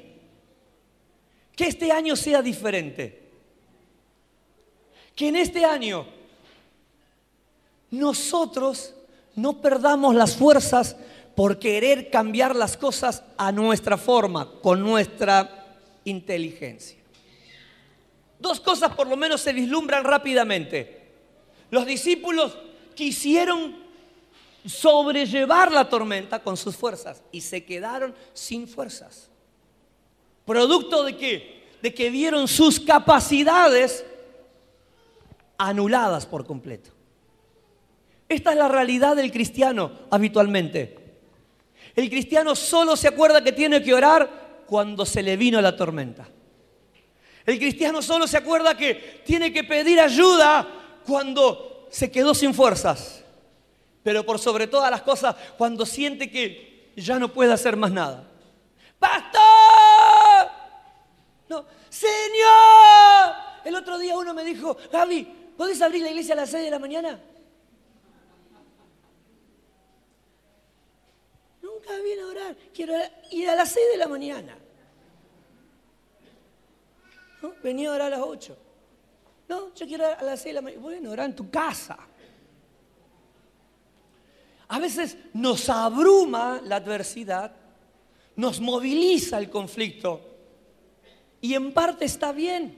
Que 1.56 1.66
este 1.66 1.90
año 1.90 2.14
sea 2.14 2.42
diferente. 2.42 3.22
Que 5.16 5.28
en 5.28 5.36
este 5.36 5.64
año 5.64 6.06
nosotros 7.90 8.94
no 9.34 9.62
perdamos 9.62 10.14
las 10.14 10.36
fuerzas 10.36 10.94
por 11.34 11.58
querer 11.58 12.10
cambiar 12.10 12.54
las 12.54 12.76
cosas 12.76 13.22
a 13.38 13.50
nuestra 13.50 13.96
forma, 13.96 14.50
con 14.60 14.82
nuestra 14.82 15.66
inteligencia. 16.04 16.98
Dos 18.38 18.60
cosas 18.60 18.94
por 18.94 19.06
lo 19.06 19.16
menos 19.16 19.40
se 19.40 19.54
vislumbran 19.54 20.04
rápidamente. 20.04 21.12
Los 21.70 21.86
discípulos 21.86 22.58
quisieron 22.94 23.87
sobrellevar 24.68 25.72
la 25.72 25.88
tormenta 25.88 26.42
con 26.42 26.56
sus 26.56 26.76
fuerzas 26.76 27.22
y 27.32 27.40
se 27.40 27.64
quedaron 27.64 28.14
sin 28.32 28.68
fuerzas. 28.68 29.30
¿Producto 30.44 31.04
de 31.04 31.16
qué? 31.16 31.68
De 31.82 31.94
que 31.94 32.10
vieron 32.10 32.48
sus 32.48 32.80
capacidades 32.80 34.04
anuladas 35.56 36.26
por 36.26 36.46
completo. 36.46 36.90
Esta 38.28 38.52
es 38.52 38.58
la 38.58 38.68
realidad 38.68 39.16
del 39.16 39.32
cristiano 39.32 39.92
habitualmente. 40.10 40.96
El 41.96 42.10
cristiano 42.10 42.54
solo 42.54 42.96
se 42.96 43.08
acuerda 43.08 43.42
que 43.42 43.52
tiene 43.52 43.82
que 43.82 43.94
orar 43.94 44.64
cuando 44.66 45.06
se 45.06 45.22
le 45.22 45.36
vino 45.36 45.60
la 45.60 45.76
tormenta. 45.76 46.28
El 47.46 47.58
cristiano 47.58 48.02
solo 48.02 48.26
se 48.26 48.36
acuerda 48.36 48.76
que 48.76 49.22
tiene 49.24 49.52
que 49.52 49.64
pedir 49.64 49.98
ayuda 49.98 51.00
cuando 51.06 51.86
se 51.90 52.10
quedó 52.10 52.34
sin 52.34 52.52
fuerzas. 52.52 53.24
Pero 54.08 54.24
por 54.24 54.38
sobre 54.38 54.66
todas 54.66 54.90
las 54.90 55.02
cosas, 55.02 55.36
cuando 55.58 55.84
siente 55.84 56.30
que 56.30 56.94
ya 56.96 57.18
no 57.18 57.30
puede 57.30 57.52
hacer 57.52 57.76
más 57.76 57.92
nada. 57.92 58.26
¡Pastor! 58.98 60.50
No, 61.46 61.66
Señor. 61.90 63.34
El 63.66 63.74
otro 63.76 63.98
día 63.98 64.16
uno 64.16 64.32
me 64.32 64.44
dijo, 64.44 64.78
Gaby, 64.90 65.52
¿podés 65.58 65.82
abrir 65.82 66.00
la 66.00 66.08
iglesia 66.08 66.32
a 66.32 66.36
las 66.36 66.48
6 66.48 66.64
de 66.64 66.70
la 66.70 66.78
mañana? 66.78 67.20
Nunca 71.60 71.94
viene 72.02 72.22
a 72.22 72.26
orar. 72.28 72.56
Quiero 72.72 72.94
ir 73.30 73.50
a 73.50 73.56
las 73.56 73.70
6 73.72 73.86
de 73.92 73.96
la 73.98 74.08
mañana. 74.08 74.56
Venía 77.62 77.90
a 77.90 77.94
orar 77.94 78.14
a 78.14 78.16
las 78.16 78.26
8. 78.26 78.56
No, 79.50 79.74
yo 79.74 79.86
quiero 79.86 80.06
a 80.06 80.22
las 80.22 80.40
6 80.40 80.46
de 80.46 80.52
la 80.54 80.62
mañana. 80.62 80.80
Bueno, 80.80 81.10
orar 81.10 81.26
en 81.26 81.36
tu 81.36 81.50
casa. 81.50 82.07
A 84.68 84.78
veces 84.78 85.16
nos 85.32 85.68
abruma 85.68 86.60
la 86.64 86.76
adversidad, 86.76 87.52
nos 88.36 88.60
moviliza 88.60 89.38
el 89.38 89.48
conflicto. 89.48 90.20
Y 91.40 91.54
en 91.54 91.72
parte 91.72 92.04
está 92.04 92.32
bien. 92.32 92.76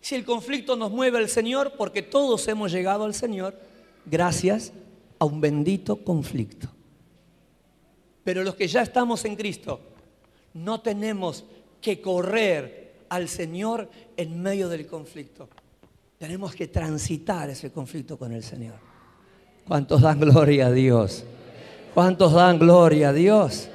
Si 0.00 0.14
el 0.14 0.24
conflicto 0.24 0.76
nos 0.76 0.90
mueve 0.90 1.18
al 1.18 1.28
Señor, 1.28 1.74
porque 1.76 2.02
todos 2.02 2.46
hemos 2.48 2.72
llegado 2.72 3.04
al 3.04 3.14
Señor 3.14 3.58
gracias 4.06 4.72
a 5.18 5.24
un 5.24 5.40
bendito 5.40 6.04
conflicto. 6.04 6.68
Pero 8.24 8.42
los 8.42 8.54
que 8.54 8.68
ya 8.68 8.82
estamos 8.82 9.24
en 9.24 9.36
Cristo, 9.36 9.80
no 10.54 10.80
tenemos 10.80 11.44
que 11.80 12.00
correr 12.00 13.04
al 13.08 13.28
Señor 13.28 13.88
en 14.16 14.42
medio 14.42 14.68
del 14.68 14.86
conflicto. 14.86 15.48
Tenemos 16.18 16.54
que 16.54 16.66
transitar 16.66 17.48
ese 17.50 17.70
conflicto 17.70 18.18
con 18.18 18.32
el 18.32 18.42
Señor. 18.42 18.74
¿Cuántos 19.68 20.00
dan 20.00 20.18
gloria 20.18 20.68
a 20.68 20.70
Dios? 20.72 21.24
¿Cuántos 21.92 22.32
dan 22.32 22.58
gloria 22.58 23.10
a 23.10 23.12
Dios? 23.12 23.68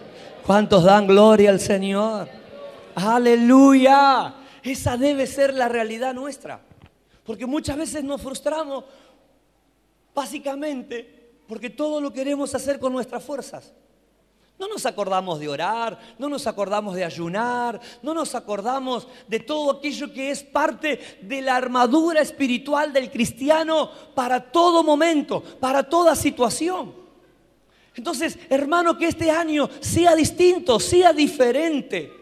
¿Cuántos 0.43 0.83
dan 0.83 1.05
gloria 1.05 1.51
al 1.51 1.59
Señor? 1.59 2.27
Aleluya. 2.95 4.33
Esa 4.63 4.97
debe 4.97 5.27
ser 5.27 5.53
la 5.53 5.69
realidad 5.69 6.15
nuestra. 6.15 6.59
Porque 7.23 7.45
muchas 7.45 7.77
veces 7.77 8.03
nos 8.03 8.21
frustramos 8.21 8.85
básicamente 10.15 11.23
porque 11.47 11.69
todo 11.69 12.01
lo 12.01 12.11
queremos 12.11 12.55
hacer 12.55 12.79
con 12.79 12.91
nuestras 12.93 13.23
fuerzas. 13.23 13.71
No 14.63 14.69
nos 14.69 14.85
acordamos 14.85 15.41
de 15.41 15.49
orar, 15.49 15.99
no 16.17 16.29
nos 16.29 16.47
acordamos 16.47 16.95
de 16.95 17.03
ayunar, 17.03 17.81
no 18.01 18.13
nos 18.13 18.33
acordamos 18.33 19.09
de 19.27 19.41
todo 19.41 19.71
aquello 19.71 20.13
que 20.13 20.31
es 20.31 20.41
parte 20.41 21.17
de 21.21 21.41
la 21.41 21.57
armadura 21.57 22.21
espiritual 22.21 22.93
del 22.93 23.11
cristiano 23.11 23.91
para 24.15 24.39
todo 24.39 24.81
momento, 24.81 25.43
para 25.59 25.83
toda 25.83 26.15
situación. 26.15 26.93
Entonces, 27.93 28.39
hermano, 28.49 28.97
que 28.97 29.07
este 29.07 29.29
año 29.29 29.69
sea 29.81 30.15
distinto, 30.15 30.79
sea 30.79 31.11
diferente. 31.11 32.13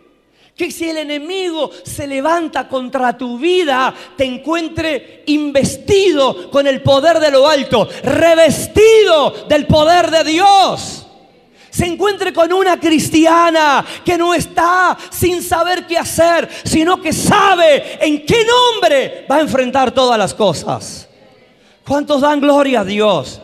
Que 0.57 0.71
si 0.71 0.89
el 0.89 0.97
enemigo 0.97 1.69
se 1.83 2.07
levanta 2.07 2.67
contra 2.67 3.15
tu 3.15 3.37
vida, 3.37 3.93
te 4.17 4.25
encuentre 4.25 5.21
investido 5.27 6.49
con 6.49 6.65
el 6.65 6.81
poder 6.81 7.19
de 7.19 7.29
lo 7.29 7.47
alto, 7.47 7.87
revestido 8.01 9.45
del 9.47 9.67
poder 9.67 10.09
de 10.09 10.23
Dios 10.23 11.05
se 11.71 11.85
encuentre 11.85 12.31
con 12.31 12.53
una 12.53 12.79
cristiana 12.79 13.83
que 14.05 14.17
no 14.17 14.33
está 14.33 14.95
sin 15.09 15.41
saber 15.41 15.87
qué 15.87 15.97
hacer, 15.97 16.47
sino 16.63 17.01
que 17.01 17.13
sabe 17.13 18.05
en 18.05 18.25
qué 18.25 18.45
nombre 18.45 19.25
va 19.31 19.37
a 19.37 19.41
enfrentar 19.41 19.91
todas 19.91 20.19
las 20.19 20.33
cosas. 20.33 21.07
¿Cuántos 21.87 22.21
dan 22.21 22.39
gloria 22.39 22.81
a 22.81 22.85
Dios? 22.85 23.41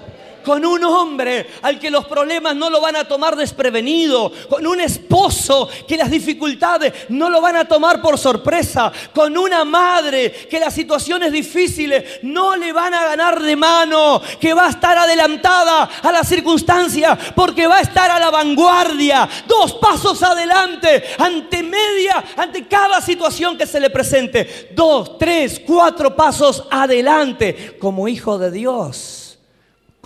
Con 0.47 0.65
un 0.65 0.81
hombre 0.85 1.45
al 1.61 1.77
que 1.77 1.91
los 1.91 2.05
problemas 2.05 2.55
no 2.55 2.69
lo 2.69 2.79
van 2.79 2.95
a 2.95 3.05
tomar 3.05 3.35
desprevenido, 3.35 4.31
con 4.47 4.65
un 4.65 4.79
esposo 4.79 5.67
que 5.85 5.97
las 5.97 6.09
dificultades 6.09 6.93
no 7.09 7.29
lo 7.29 7.41
van 7.41 7.57
a 7.57 7.67
tomar 7.67 8.01
por 8.01 8.17
sorpresa, 8.17 8.89
con 9.13 9.37
una 9.37 9.65
madre 9.65 10.31
que 10.49 10.57
las 10.57 10.73
situaciones 10.73 11.33
difíciles 11.33 12.21
no 12.21 12.55
le 12.55 12.71
van 12.71 12.93
a 12.93 13.03
ganar 13.07 13.41
de 13.41 13.57
mano, 13.57 14.21
que 14.39 14.53
va 14.53 14.67
a 14.67 14.69
estar 14.69 14.97
adelantada 14.97 15.89
a 16.01 16.11
las 16.13 16.29
circunstancias 16.29 17.19
porque 17.35 17.67
va 17.67 17.79
a 17.79 17.81
estar 17.81 18.09
a 18.09 18.17
la 18.17 18.31
vanguardia, 18.31 19.27
dos 19.45 19.73
pasos 19.73 20.23
adelante, 20.23 21.03
ante 21.17 21.61
media, 21.61 22.23
ante 22.37 22.65
cada 22.67 23.01
situación 23.01 23.57
que 23.57 23.67
se 23.67 23.81
le 23.81 23.89
presente, 23.89 24.69
dos, 24.71 25.17
tres, 25.17 25.61
cuatro 25.67 26.15
pasos 26.15 26.63
adelante 26.71 27.75
como 27.81 28.07
hijo 28.07 28.37
de 28.37 28.49
Dios 28.49 29.26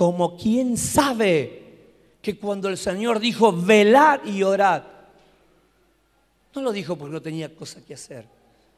como 0.02 0.36
quien 0.36 0.78
sabe 0.78 1.62
que 2.24 2.36
cuando 2.40 2.70
el 2.70 2.78
Señor 2.78 3.20
dijo 3.20 3.54
velar 3.54 4.24
y 4.26 4.42
orar, 4.42 5.12
no 6.56 6.62
lo 6.64 6.72
dijo 6.72 6.96
porque 6.96 7.14
no 7.14 7.22
tenía 7.22 7.54
cosa 7.56 7.86
que 7.86 7.94
hacer, 7.94 8.26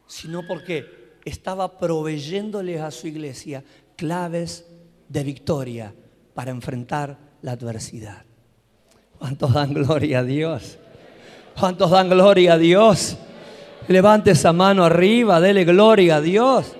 sino 0.05 0.45
porque 0.45 1.13
estaba 1.23 1.77
proveyéndole 1.77 2.77
a 2.81 2.91
su 2.91 3.07
iglesia 3.07 3.63
claves 3.95 4.65
de 5.07 5.23
victoria 5.23 5.95
para 6.33 6.51
enfrentar 6.51 7.17
la 7.41 7.53
adversidad. 7.53 8.25
¿Cuántos 9.17 9.53
dan 9.53 9.73
gloria 9.73 10.19
a 10.19 10.23
Dios? 10.25 10.77
¿Cuántos 11.57 11.89
dan 11.89 12.09
gloria 12.09 12.55
a 12.55 12.57
Dios? 12.57 13.15
Levante 13.87 14.31
esa 14.31 14.51
mano 14.51 14.83
arriba, 14.83 15.39
dele 15.39 15.63
gloria 15.63 16.17
a 16.17 16.21
Dios. 16.21 16.73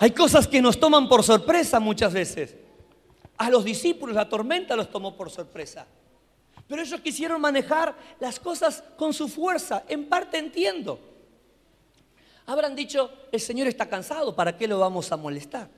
Hay 0.00 0.10
cosas 0.10 0.48
que 0.48 0.60
nos 0.60 0.80
toman 0.80 1.08
por 1.08 1.22
sorpresa 1.22 1.78
muchas 1.78 2.12
veces. 2.12 2.59
A 3.40 3.48
los 3.48 3.64
discípulos 3.64 4.14
la 4.14 4.28
tormenta 4.28 4.76
los 4.76 4.90
tomó 4.90 5.16
por 5.16 5.30
sorpresa. 5.30 5.86
Pero 6.68 6.82
ellos 6.82 7.00
quisieron 7.00 7.40
manejar 7.40 7.96
las 8.20 8.38
cosas 8.38 8.84
con 8.98 9.14
su 9.14 9.28
fuerza. 9.28 9.84
En 9.88 10.10
parte 10.10 10.36
entiendo. 10.36 11.00
Habrán 12.44 12.76
dicho, 12.76 13.10
el 13.32 13.40
Señor 13.40 13.66
está 13.66 13.88
cansado, 13.88 14.36
¿para 14.36 14.58
qué 14.58 14.68
lo 14.68 14.78
vamos 14.78 15.10
a 15.10 15.16
molestar? 15.16 15.70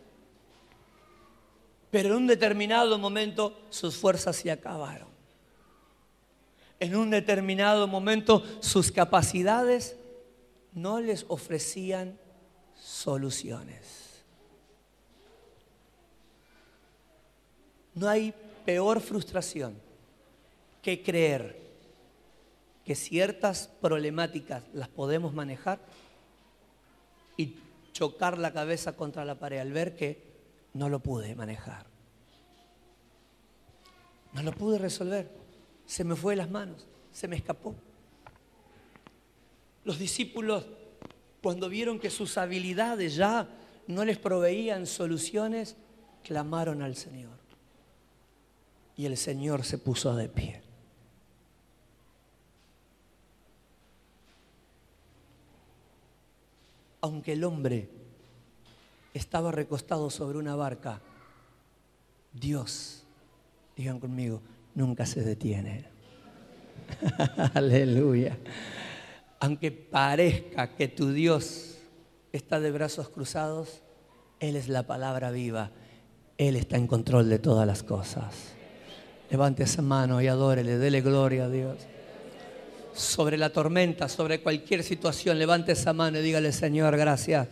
Pero 1.92 2.08
en 2.08 2.16
un 2.16 2.26
determinado 2.26 2.98
momento 2.98 3.56
sus 3.70 3.96
fuerzas 3.96 4.34
se 4.34 4.50
acabaron. 4.50 5.08
En 6.80 6.96
un 6.96 7.10
determinado 7.10 7.86
momento 7.86 8.42
sus 8.58 8.90
capacidades 8.90 9.96
no 10.72 11.00
les 11.00 11.26
ofrecían 11.28 12.18
soluciones. 12.74 14.01
No 17.94 18.08
hay 18.08 18.34
peor 18.64 19.00
frustración 19.00 19.74
que 20.80 21.02
creer 21.02 21.60
que 22.84 22.94
ciertas 22.94 23.68
problemáticas 23.80 24.64
las 24.72 24.88
podemos 24.88 25.32
manejar 25.32 25.78
y 27.36 27.56
chocar 27.92 28.38
la 28.38 28.52
cabeza 28.52 28.96
contra 28.96 29.24
la 29.24 29.38
pared 29.38 29.58
al 29.58 29.72
ver 29.72 29.94
que 29.94 30.22
no 30.74 30.88
lo 30.88 31.00
pude 31.00 31.34
manejar. 31.34 31.86
No 34.32 34.42
lo 34.42 34.52
pude 34.52 34.78
resolver. 34.78 35.30
Se 35.86 36.02
me 36.02 36.16
fue 36.16 36.32
de 36.32 36.38
las 36.38 36.50
manos, 36.50 36.86
se 37.12 37.28
me 37.28 37.36
escapó. 37.36 37.74
Los 39.84 39.98
discípulos, 39.98 40.64
cuando 41.42 41.68
vieron 41.68 41.98
que 41.98 42.08
sus 42.08 42.38
habilidades 42.38 43.14
ya 43.14 43.48
no 43.86 44.04
les 44.04 44.18
proveían 44.18 44.86
soluciones, 44.86 45.76
clamaron 46.22 46.82
al 46.82 46.96
Señor 46.96 47.41
y 48.96 49.06
el 49.06 49.16
Señor 49.16 49.64
se 49.64 49.78
puso 49.78 50.14
de 50.14 50.28
pie. 50.28 50.62
Aunque 57.00 57.32
el 57.32 57.42
hombre 57.44 57.88
estaba 59.12 59.50
recostado 59.50 60.08
sobre 60.10 60.38
una 60.38 60.54
barca, 60.54 61.00
Dios, 62.32 63.02
digan 63.76 63.98
conmigo, 63.98 64.40
nunca 64.74 65.04
se 65.04 65.22
detiene. 65.22 65.84
Aleluya. 67.54 68.38
Aunque 69.40 69.72
parezca 69.72 70.74
que 70.76 70.88
tu 70.88 71.12
Dios 71.12 71.78
está 72.32 72.60
de 72.60 72.70
brazos 72.70 73.08
cruzados, 73.08 73.82
Él 74.40 74.56
es 74.56 74.68
la 74.68 74.86
palabra 74.86 75.30
viva. 75.30 75.70
Él 76.38 76.56
está 76.56 76.76
en 76.76 76.86
control 76.86 77.28
de 77.28 77.38
todas 77.38 77.66
las 77.66 77.82
cosas. 77.82 78.54
Levante 79.32 79.64
esa 79.64 79.82
mano 79.82 80.22
y 80.22 80.28
adórele, 80.28 80.78
dele 80.78 81.00
gloria 81.00 81.46
a 81.46 81.48
Dios. 81.48 81.76
Sobre 82.94 83.36
la 83.36 83.50
tormenta, 83.50 84.08
sobre 84.08 84.40
cualquier 84.40 84.84
situación, 84.84 85.38
levante 85.40 85.72
esa 85.72 85.92
mano 85.92 86.18
y 86.18 86.22
dígale, 86.22 86.52
Señor, 86.52 86.96
gracias 86.96 87.48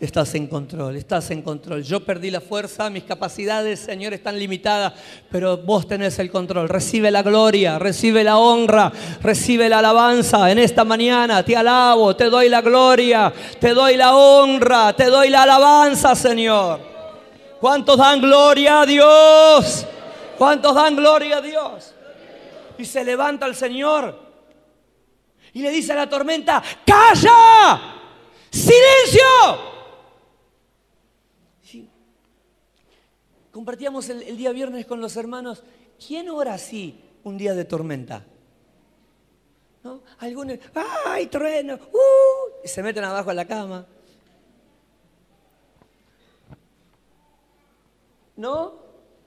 Estás 0.00 0.34
en 0.34 0.48
control, 0.48 0.96
estás 0.96 1.30
en 1.30 1.40
control. 1.40 1.82
Yo 1.84 2.04
perdí 2.04 2.30
la 2.30 2.40
fuerza, 2.40 2.90
mis 2.90 3.04
capacidades, 3.04 3.78
Señor, 3.78 4.12
están 4.12 4.38
limitadas, 4.38 4.92
pero 5.30 5.56
vos 5.56 5.86
tenés 5.86 6.18
el 6.18 6.30
control. 6.30 6.68
Recibe 6.68 7.12
la 7.12 7.22
gloria, 7.22 7.78
recibe 7.78 8.24
la 8.24 8.36
honra, 8.36 8.92
recibe 9.22 9.68
la 9.68 9.78
alabanza 9.78 10.50
en 10.50 10.58
esta 10.58 10.84
mañana. 10.84 11.44
Te 11.44 11.56
alabo, 11.56 12.14
te 12.16 12.24
doy 12.24 12.48
la 12.48 12.60
gloria, 12.60 13.32
te 13.60 13.70
doy 13.70 13.96
la 13.96 14.16
honra, 14.16 14.92
te 14.94 15.06
doy 15.06 15.30
la 15.30 15.44
alabanza, 15.44 16.16
Señor. 16.16 16.80
¿Cuántos 17.60 17.96
dan 17.96 18.20
gloria 18.20 18.82
a 18.82 18.86
Dios? 18.86 19.86
¿Cuántos 20.38 20.74
dan 20.74 20.96
gloria 20.96 21.38
a 21.38 21.40
Dios? 21.40 21.94
Y 22.78 22.84
se 22.84 23.04
levanta 23.04 23.46
el 23.46 23.54
Señor 23.54 24.24
y 25.54 25.62
le 25.62 25.70
dice 25.70 25.92
a 25.92 25.96
la 25.96 26.08
tormenta, 26.08 26.62
calla, 26.84 27.94
silencio. 28.50 29.72
Compartíamos 33.52 34.08
el, 34.08 34.36
día 34.36 34.50
viernes 34.50 34.84
con 34.84 35.00
los 35.00 35.16
hermanos, 35.16 35.62
¿quién 36.04 36.28
ora 36.28 36.54
así 36.54 37.00
un 37.22 37.38
día 37.38 37.54
de 37.54 37.64
tormenta? 37.64 38.24
¿No? 39.84 40.02
Algunos, 40.18 40.58
¡ay, 41.06 41.26
trueno! 41.28 41.74
¡Uh! 41.74 42.64
Y 42.64 42.68
se 42.68 42.82
meten 42.82 43.04
abajo 43.04 43.30
a 43.30 43.34
la 43.34 43.44
cama. 43.44 43.86
¿No? 48.36 48.83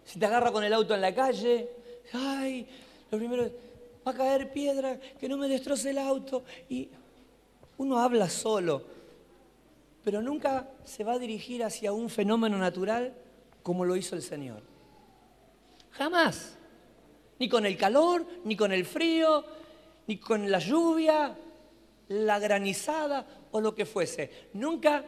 Si 0.07 0.17
te 0.17 0.25
agarra 0.25 0.53
con 0.53 0.63
el 0.63 0.71
auto 0.71 0.95
en 0.95 1.01
la 1.01 1.13
calle, 1.13 1.69
¡ay! 2.13 2.65
Lo 3.11 3.17
primero, 3.17 3.51
va 4.07 4.11
a 4.11 4.15
caer 4.15 4.53
piedra, 4.53 4.97
que 5.19 5.27
no 5.27 5.35
me 5.35 5.49
destroce 5.49 5.89
el 5.89 5.97
auto. 5.97 6.45
Y 6.69 6.87
uno 7.77 7.99
habla 7.99 8.29
solo, 8.29 8.83
pero 10.05 10.21
nunca 10.21 10.69
se 10.85 11.03
va 11.03 11.13
a 11.13 11.19
dirigir 11.19 11.61
hacia 11.61 11.91
un 11.91 12.09
fenómeno 12.09 12.57
natural 12.57 13.13
como 13.61 13.83
lo 13.83 13.97
hizo 13.97 14.15
el 14.15 14.21
Señor. 14.21 14.61
Jamás. 15.91 16.57
Ni 17.37 17.49
con 17.49 17.65
el 17.65 17.77
calor, 17.77 18.25
ni 18.45 18.55
con 18.55 18.71
el 18.71 18.85
frío, 18.85 19.43
ni 20.07 20.17
con 20.19 20.49
la 20.49 20.59
lluvia, 20.59 21.37
la 22.07 22.39
granizada 22.39 23.27
o 23.51 23.59
lo 23.59 23.75
que 23.75 23.85
fuese. 23.85 24.47
Nunca 24.53 25.03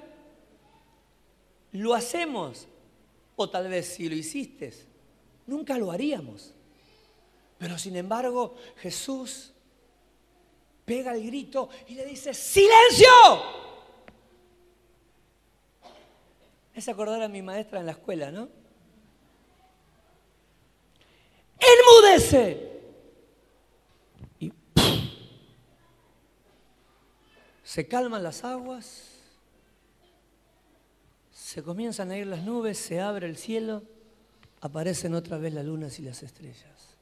lo 1.72 1.94
hacemos, 1.94 2.68
o 3.38 3.50
tal 3.50 3.70
vez 3.70 3.88
si 3.88 4.10
lo 4.10 4.16
hiciste, 4.16 4.89
nunca 5.50 5.78
lo 5.78 5.92
haríamos. 5.92 6.54
Pero 7.58 7.78
sin 7.78 7.98
embargo, 7.98 8.56
Jesús 8.78 9.52
pega 10.86 11.14
el 11.14 11.26
grito 11.26 11.70
y 11.88 11.96
le 11.96 12.06
dice, 12.06 12.34
silencio. 12.34 13.10
Es 16.74 16.88
acordar 16.88 17.22
a 17.22 17.28
mi 17.28 17.42
maestra 17.42 17.80
en 17.82 17.88
la 17.88 17.92
escuela, 17.92 18.32
¿no? 18.32 18.48
¡Enmudece! 21.60 22.82
Y 24.40 24.54
se 27.64 27.88
calman 27.88 28.24
las 28.24 28.46
aguas, 28.46 29.10
se 31.32 31.62
comienzan 31.62 32.12
a 32.12 32.18
ir 32.18 32.28
las 32.28 32.44
nubes, 32.44 32.78
se 32.78 33.02
abre 33.02 33.28
el 33.28 33.36
cielo, 33.36 33.84
aparecen 34.62 35.16
otra 35.16 35.38
vez 35.38 35.54
las 35.54 35.66
lunas 35.66 36.00
y 36.00 36.04
las 36.04 36.24
estrellas. 36.24 36.98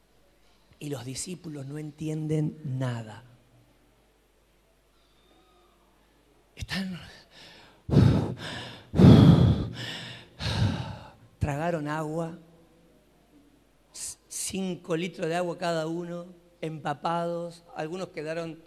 Y 0.78 0.90
los 0.90 1.04
discípulos 1.04 1.66
no 1.66 1.78
entienden 1.78 2.58
nada. 2.64 3.24
Están 6.54 6.98
tragaron 11.48 11.88
agua, 11.88 12.36
cinco 14.28 14.96
litros 14.96 15.28
de 15.28 15.36
agua 15.36 15.56
cada 15.56 15.86
uno, 15.86 16.26
empapados, 16.60 17.64
algunos 17.74 18.08
quedaron 18.08 18.58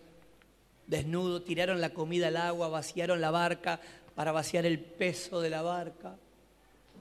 desnudos, 0.87 1.45
tiraron 1.45 1.79
la 1.79 1.93
comida 1.93 2.29
al 2.29 2.37
agua, 2.37 2.69
vaciaron 2.69 3.21
la 3.21 3.29
barca 3.29 3.79
para 4.15 4.31
vaciar 4.31 4.65
el 4.65 4.79
peso 4.79 5.41
de 5.41 5.51
la 5.51 5.61
barca, 5.61 6.17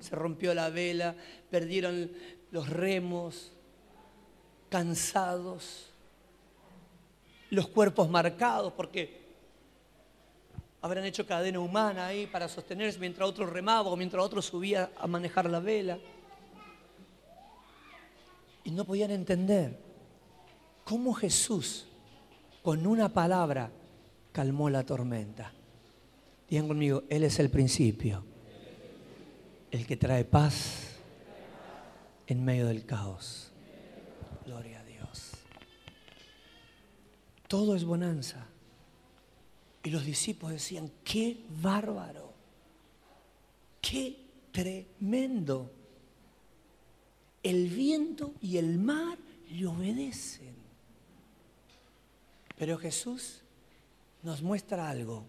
se 0.01 0.17
rompió 0.17 0.55
la 0.55 0.71
vela, 0.71 1.15
perdieron 1.51 2.11
los 2.51 2.69
remos, 2.69 3.53
cansados, 4.69 5.91
los 7.51 7.69
cuerpos 7.69 8.09
marcados, 8.09 8.73
porque 8.73 9.21
Habrán 10.83 11.05
hecho 11.05 11.27
cadena 11.27 11.61
humana 11.61 12.07
ahí 12.07 12.27
para 12.27 12.49
sostenerse 12.49 12.99
mientras 12.99 13.29
otro 13.29 13.45
remaba 13.45 13.91
o 13.91 13.97
mientras 13.97 14.25
otro 14.25 14.41
subía 14.41 14.91
a 14.97 15.07
manejar 15.07 15.51
la 15.51 15.61
vela. 15.61 15.99
Y 18.65 18.71
no 18.71 18.85
podían 18.87 19.11
entender 19.11 19.79
cómo 20.85 21.13
Jesús, 21.13 21.87
con 22.63 22.87
una 22.87 23.11
palabra, 23.11 23.71
calmó 24.33 24.71
la 24.71 24.85
tormenta. 24.85 25.53
Digan 26.49 26.69
conmigo, 26.69 27.03
Él 27.11 27.25
es 27.25 27.39
el 27.39 27.51
principio, 27.51 28.25
el 29.71 29.87
que 29.87 29.97
trae 29.97 30.25
paz 30.25 30.97
en 32.27 32.45
medio 32.45 32.67
del 32.67 32.85
caos. 32.85 33.51
Gloria 34.45 34.81
a 34.81 34.85
Dios. 34.85 35.33
Todo 37.49 37.75
es 37.75 37.85
bonanza. 37.85 38.47
Y 39.83 39.91
los 39.91 40.05
discípulos 40.05 40.55
decían, 40.55 40.91
qué 41.05 41.39
bárbaro, 41.63 42.33
qué 43.81 44.17
tremendo. 44.53 45.71
El 47.43 47.69
viento 47.69 48.35
y 48.43 48.59
el 48.59 48.79
mar 48.79 49.17
le 49.51 49.67
obedecen. 49.67 50.55
Pero 52.59 52.77
Jesús 52.77 53.41
nos 54.23 54.43
muestra 54.43 54.91
algo. 54.91 55.25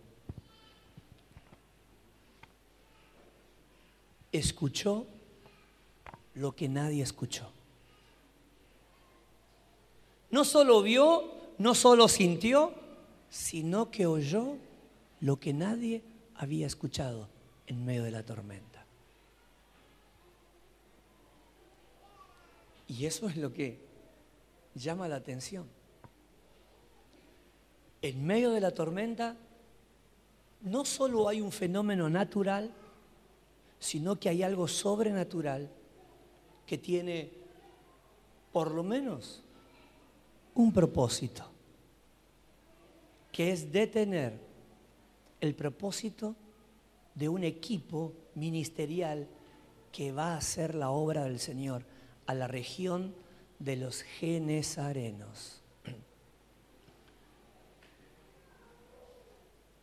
Escuchó 4.32 5.06
lo 6.36 6.56
que 6.56 6.70
nadie 6.70 7.04
escuchó. 7.04 7.50
No 10.30 10.46
solo 10.46 10.82
vio, 10.82 11.34
no 11.58 11.76
solo 11.76 12.08
sintió, 12.08 12.74
sino 13.30 13.92
que 13.92 14.06
oyó 14.06 14.58
lo 15.20 15.40
que 15.40 15.54
nadie 15.54 16.02
había 16.36 16.68
escuchado 16.68 17.28
en 17.68 17.86
medio 17.86 18.04
de 18.04 18.12
la 18.12 18.24
tormenta. 18.24 18.86
Y 22.88 23.06
eso 23.06 23.30
es 23.30 23.38
lo 23.38 23.54
que 23.54 23.80
llama 24.76 25.08
la 25.08 25.18
atención. 25.18 25.66
En 28.02 28.26
medio 28.26 28.52
de 28.52 28.60
la 28.60 28.72
tormenta 28.72 29.38
no 30.62 30.86
solo 30.86 31.30
hay 31.30 31.42
un 31.42 31.52
fenómeno 31.52 32.10
natural, 32.10 32.72
sino 33.82 34.20
que 34.20 34.30
hay 34.30 34.44
algo 34.44 34.68
sobrenatural 34.68 35.68
que 36.68 36.78
tiene 36.78 37.32
por 38.54 38.72
lo 38.72 38.84
menos 38.84 39.42
un 40.54 40.72
propósito 40.72 41.46
que 43.32 43.52
es 43.52 43.72
detener 43.72 44.40
el 45.40 45.56
propósito 45.56 46.36
de 47.16 47.28
un 47.28 47.44
equipo 47.44 48.14
ministerial 48.36 49.28
que 49.92 50.12
va 50.12 50.34
a 50.34 50.38
hacer 50.38 50.76
la 50.76 50.92
obra 50.92 51.24
del 51.24 51.40
Señor 51.40 51.84
a 52.28 52.36
la 52.36 52.48
región 52.48 53.16
de 53.58 53.78
los 53.78 54.04
genesarenos. 54.04 55.64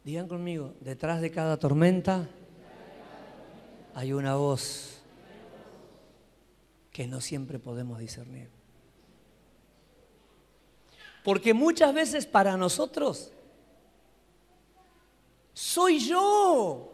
Digan 0.04 0.28
conmigo, 0.28 0.74
detrás 0.80 1.20
de 1.20 1.32
cada 1.32 1.56
tormenta 1.56 2.28
hay 3.98 4.12
una 4.12 4.36
voz 4.36 5.00
que 6.92 7.08
no 7.08 7.20
siempre 7.20 7.58
podemos 7.58 7.98
discernir. 7.98 8.48
Porque 11.24 11.52
muchas 11.52 11.92
veces 11.92 12.24
para 12.24 12.56
nosotros 12.56 13.32
soy 15.52 15.98
yo. 15.98 16.92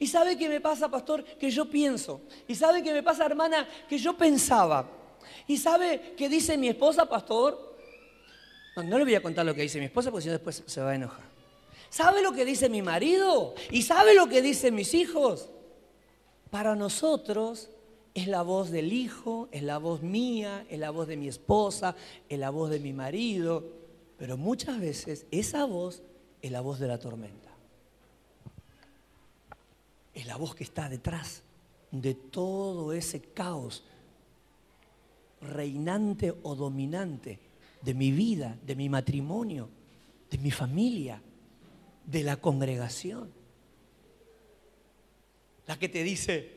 ¿Y 0.00 0.08
sabe 0.08 0.36
qué 0.36 0.48
me 0.48 0.60
pasa, 0.60 0.88
pastor? 0.90 1.22
Que 1.22 1.52
yo 1.52 1.70
pienso. 1.70 2.22
¿Y 2.48 2.56
sabe 2.56 2.82
qué 2.82 2.92
me 2.92 3.04
pasa, 3.04 3.24
hermana? 3.24 3.68
Que 3.88 3.96
yo 3.96 4.16
pensaba. 4.16 4.90
¿Y 5.46 5.56
sabe 5.56 6.14
qué 6.16 6.28
dice 6.28 6.58
mi 6.58 6.66
esposa, 6.66 7.06
pastor? 7.06 7.76
No, 8.74 8.82
no 8.82 8.98
le 8.98 9.04
voy 9.04 9.14
a 9.14 9.22
contar 9.22 9.46
lo 9.46 9.54
que 9.54 9.62
dice 9.62 9.78
mi 9.78 9.84
esposa 9.84 10.10
porque 10.10 10.22
si 10.22 10.28
no 10.30 10.32
después 10.32 10.64
se 10.66 10.80
va 10.80 10.90
a 10.90 10.94
enojar. 10.96 11.30
¿Sabe 11.90 12.22
lo 12.22 12.32
que 12.32 12.44
dice 12.44 12.68
mi 12.68 12.82
marido? 12.82 13.54
¿Y 13.70 13.82
sabe 13.82 14.16
lo 14.16 14.28
que 14.28 14.42
dicen 14.42 14.74
mis 14.74 14.94
hijos? 14.94 15.48
Para 16.50 16.74
nosotros 16.74 17.70
es 18.14 18.26
la 18.26 18.42
voz 18.42 18.70
del 18.70 18.92
hijo, 18.92 19.48
es 19.52 19.62
la 19.62 19.78
voz 19.78 20.02
mía, 20.02 20.66
es 20.68 20.78
la 20.78 20.90
voz 20.90 21.06
de 21.06 21.16
mi 21.16 21.28
esposa, 21.28 21.94
es 22.28 22.38
la 22.38 22.50
voz 22.50 22.70
de 22.70 22.80
mi 22.80 22.92
marido, 22.92 23.64
pero 24.18 24.36
muchas 24.36 24.80
veces 24.80 25.26
esa 25.30 25.64
voz 25.64 26.02
es 26.42 26.50
la 26.50 26.60
voz 26.60 26.80
de 26.80 26.88
la 26.88 26.98
tormenta. 26.98 27.50
Es 30.12 30.26
la 30.26 30.36
voz 30.36 30.54
que 30.54 30.64
está 30.64 30.88
detrás 30.88 31.42
de 31.90 32.14
todo 32.14 32.92
ese 32.92 33.20
caos 33.20 33.84
reinante 35.40 36.34
o 36.42 36.54
dominante 36.54 37.38
de 37.80 37.94
mi 37.94 38.10
vida, 38.10 38.58
de 38.66 38.76
mi 38.76 38.88
matrimonio, 38.88 39.68
de 40.30 40.38
mi 40.38 40.50
familia, 40.50 41.22
de 42.04 42.22
la 42.22 42.36
congregación. 42.36 43.39
La 45.70 45.78
que 45.78 45.88
te 45.88 46.02
dice, 46.02 46.50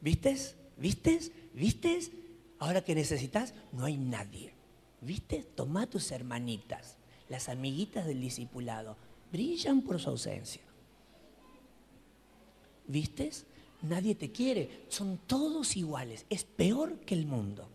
¿vistes? 0.00 0.56
¿Vistes? 0.76 1.30
¿Vistes? 1.54 2.10
Ahora 2.58 2.82
que 2.82 2.96
necesitas, 2.96 3.54
no 3.70 3.84
hay 3.84 3.96
nadie. 3.96 4.52
¿Viste? 5.00 5.44
Toma 5.54 5.88
tus 5.88 6.10
hermanitas, 6.10 6.96
las 7.28 7.48
amiguitas 7.48 8.04
del 8.04 8.20
discipulado. 8.20 8.96
Brillan 9.30 9.82
por 9.82 10.00
su 10.00 10.10
ausencia. 10.10 10.62
¿Vistes? 12.88 13.46
Nadie 13.82 14.16
te 14.16 14.32
quiere. 14.32 14.86
Son 14.88 15.18
todos 15.18 15.76
iguales. 15.76 16.26
Es 16.28 16.42
peor 16.42 16.98
que 16.98 17.14
el 17.14 17.26
mundo. 17.26 17.68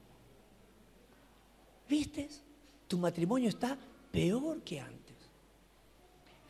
¿Vistes? 1.87 2.41
Tu 2.89 2.97
matrimonio 2.97 3.47
está 3.47 3.77
peor 4.11 4.61
que 4.63 4.81
antes. 4.81 5.15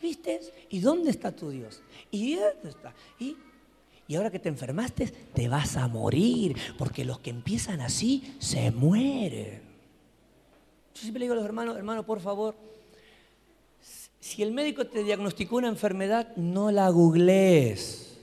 ¿Viste? 0.02 0.40
¿Y 0.72 0.80
dónde 0.80 1.12
está 1.12 1.32
tu 1.32 1.52
Dios? 1.52 1.84
¿Y 2.10 2.34
dónde 2.34 2.70
está? 2.70 2.96
¿Y, 3.20 3.38
y 4.14 4.16
ahora 4.16 4.30
que 4.30 4.38
te 4.38 4.48
enfermaste, 4.48 5.08
te 5.08 5.48
vas 5.48 5.76
a 5.76 5.88
morir, 5.88 6.56
porque 6.78 7.04
los 7.04 7.18
que 7.18 7.32
empiezan 7.32 7.82
así 7.82 8.36
se 8.38 8.70
mueren. 8.70 9.60
Yo 10.94 11.02
siempre 11.02 11.22
le 11.22 11.26
digo 11.26 11.34
a 11.34 11.38
los 11.38 11.46
hermanos, 11.46 11.76
hermano, 11.76 12.06
por 12.06 12.20
favor, 12.20 12.54
si 14.20 14.44
el 14.44 14.52
médico 14.52 14.86
te 14.86 15.04
diagnosticó 15.04 15.56
una 15.56 15.68
enfermedad, 15.68 16.36
no 16.36 16.70
la 16.70 16.90
googlees. 16.90 18.20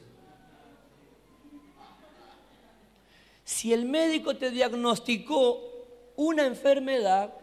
Si 3.42 3.72
el 3.72 3.84
médico 3.84 4.36
te 4.36 4.52
diagnosticó 4.52 5.60
una 6.14 6.46
enfermedad, 6.46 7.34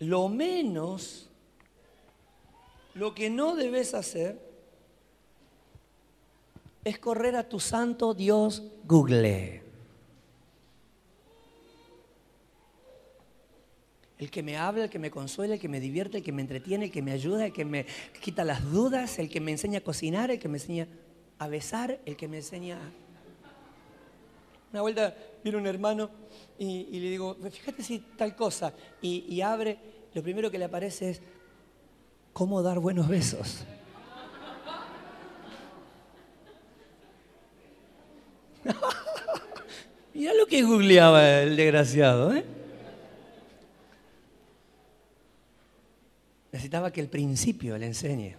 lo 0.00 0.28
menos, 0.28 1.30
lo 2.92 3.14
que 3.14 3.30
no 3.30 3.56
debes 3.56 3.94
hacer 3.94 4.51
es 6.84 6.98
correr 6.98 7.36
a 7.36 7.48
tu 7.48 7.60
santo 7.60 8.14
Dios 8.14 8.62
Google. 8.84 9.62
El 14.18 14.30
que 14.30 14.42
me 14.42 14.56
habla, 14.56 14.84
el 14.84 14.90
que 14.90 14.98
me 14.98 15.10
consuela, 15.10 15.54
el 15.54 15.60
que 15.60 15.68
me 15.68 15.80
divierte, 15.80 16.18
el 16.18 16.24
que 16.24 16.32
me 16.32 16.42
entretiene, 16.42 16.86
el 16.86 16.90
que 16.92 17.02
me 17.02 17.12
ayuda, 17.12 17.46
el 17.46 17.52
que 17.52 17.64
me 17.64 17.86
quita 18.20 18.44
las 18.44 18.70
dudas, 18.70 19.18
el 19.18 19.28
que 19.28 19.40
me 19.40 19.50
enseña 19.50 19.78
a 19.78 19.82
cocinar, 19.82 20.30
el 20.30 20.38
que 20.38 20.48
me 20.48 20.58
enseña 20.58 20.86
a 21.38 21.48
besar, 21.48 22.00
el 22.06 22.16
que 22.16 22.28
me 22.28 22.36
enseña 22.36 22.76
a... 22.76 22.90
Una 24.72 24.80
vuelta 24.80 25.14
viene 25.42 25.58
un 25.58 25.66
hermano 25.66 26.10
y, 26.58 26.98
le 26.98 27.10
digo, 27.10 27.36
fíjate 27.50 27.82
si 27.82 27.98
tal 27.98 28.36
cosa, 28.36 28.72
y 29.02 29.40
abre 29.40 29.78
lo 30.14 30.22
primero 30.22 30.50
que 30.50 30.58
le 30.58 30.66
aparece 30.66 31.10
es 31.10 31.22
cómo 32.32 32.62
dar 32.62 32.78
buenos 32.78 33.08
besos. 33.08 33.64
Mira 40.14 40.34
lo 40.34 40.46
que 40.46 40.62
googleaba 40.62 41.42
el 41.42 41.56
desgraciado, 41.56 42.34
¿eh? 42.34 42.44
Necesitaba 46.52 46.92
que 46.92 47.00
el 47.00 47.08
principio 47.08 47.78
le 47.78 47.86
enseñe. 47.86 48.36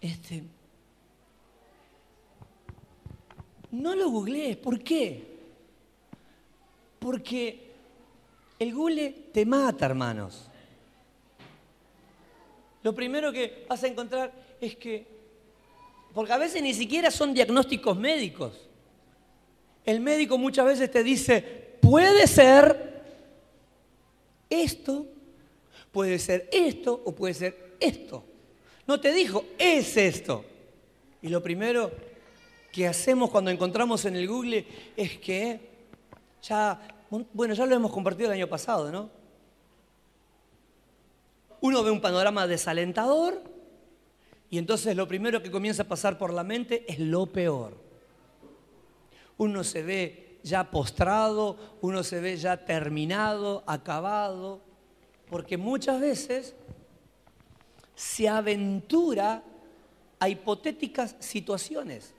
Este. 0.00 0.42
No 3.70 3.94
lo 3.94 4.10
googlees, 4.10 4.56
¿por 4.56 4.80
qué? 4.80 5.30
Porque 6.98 7.70
el 8.58 8.74
Google 8.74 9.10
te 9.32 9.46
mata, 9.46 9.86
hermanos. 9.86 10.50
Lo 12.82 12.94
primero 12.94 13.32
que 13.32 13.64
vas 13.68 13.82
a 13.84 13.86
encontrar 13.86 14.32
es 14.60 14.76
que, 14.76 15.06
porque 16.14 16.32
a 16.32 16.38
veces 16.38 16.62
ni 16.62 16.74
siquiera 16.74 17.10
son 17.10 17.34
diagnósticos 17.34 17.96
médicos. 17.96 18.68
El 19.84 20.00
médico 20.00 20.38
muchas 20.38 20.66
veces 20.66 20.90
te 20.90 21.02
dice, 21.02 21.40
puede 21.80 22.26
ser 22.26 23.02
esto, 24.48 25.06
puede 25.92 26.18
ser 26.18 26.48
esto 26.52 27.00
o 27.04 27.14
puede 27.14 27.34
ser 27.34 27.76
esto. 27.80 28.24
No 28.86 29.00
te 29.00 29.12
dijo, 29.12 29.44
es 29.58 29.96
esto. 29.96 30.44
Y 31.22 31.28
lo 31.28 31.42
primero 31.42 31.90
que 32.72 32.86
hacemos 32.86 33.30
cuando 33.30 33.50
encontramos 33.50 34.04
en 34.04 34.16
el 34.16 34.28
Google 34.28 34.66
es 34.96 35.18
que 35.18 35.70
ya 36.42 36.80
bueno, 37.32 37.54
ya 37.54 37.66
lo 37.66 37.74
hemos 37.74 37.92
compartido 37.92 38.28
el 38.28 38.38
año 38.38 38.48
pasado, 38.48 38.90
¿no? 38.92 39.10
Uno 41.60 41.82
ve 41.82 41.90
un 41.90 42.00
panorama 42.00 42.46
desalentador 42.46 43.42
y 44.50 44.58
entonces 44.58 44.96
lo 44.96 45.06
primero 45.06 45.40
que 45.42 45.50
comienza 45.50 45.84
a 45.84 45.88
pasar 45.88 46.18
por 46.18 46.32
la 46.32 46.42
mente 46.42 46.84
es 46.88 46.98
lo 46.98 47.26
peor. 47.26 47.78
Uno 49.38 49.62
se 49.62 49.82
ve 49.82 50.38
ya 50.42 50.70
postrado, 50.70 51.56
uno 51.80 52.02
se 52.02 52.20
ve 52.20 52.36
ya 52.36 52.64
terminado, 52.64 53.62
acabado, 53.66 54.60
porque 55.30 55.56
muchas 55.56 56.00
veces 56.00 56.56
se 57.94 58.28
aventura 58.28 59.44
a 60.18 60.28
hipotéticas 60.28 61.14
situaciones 61.20 62.12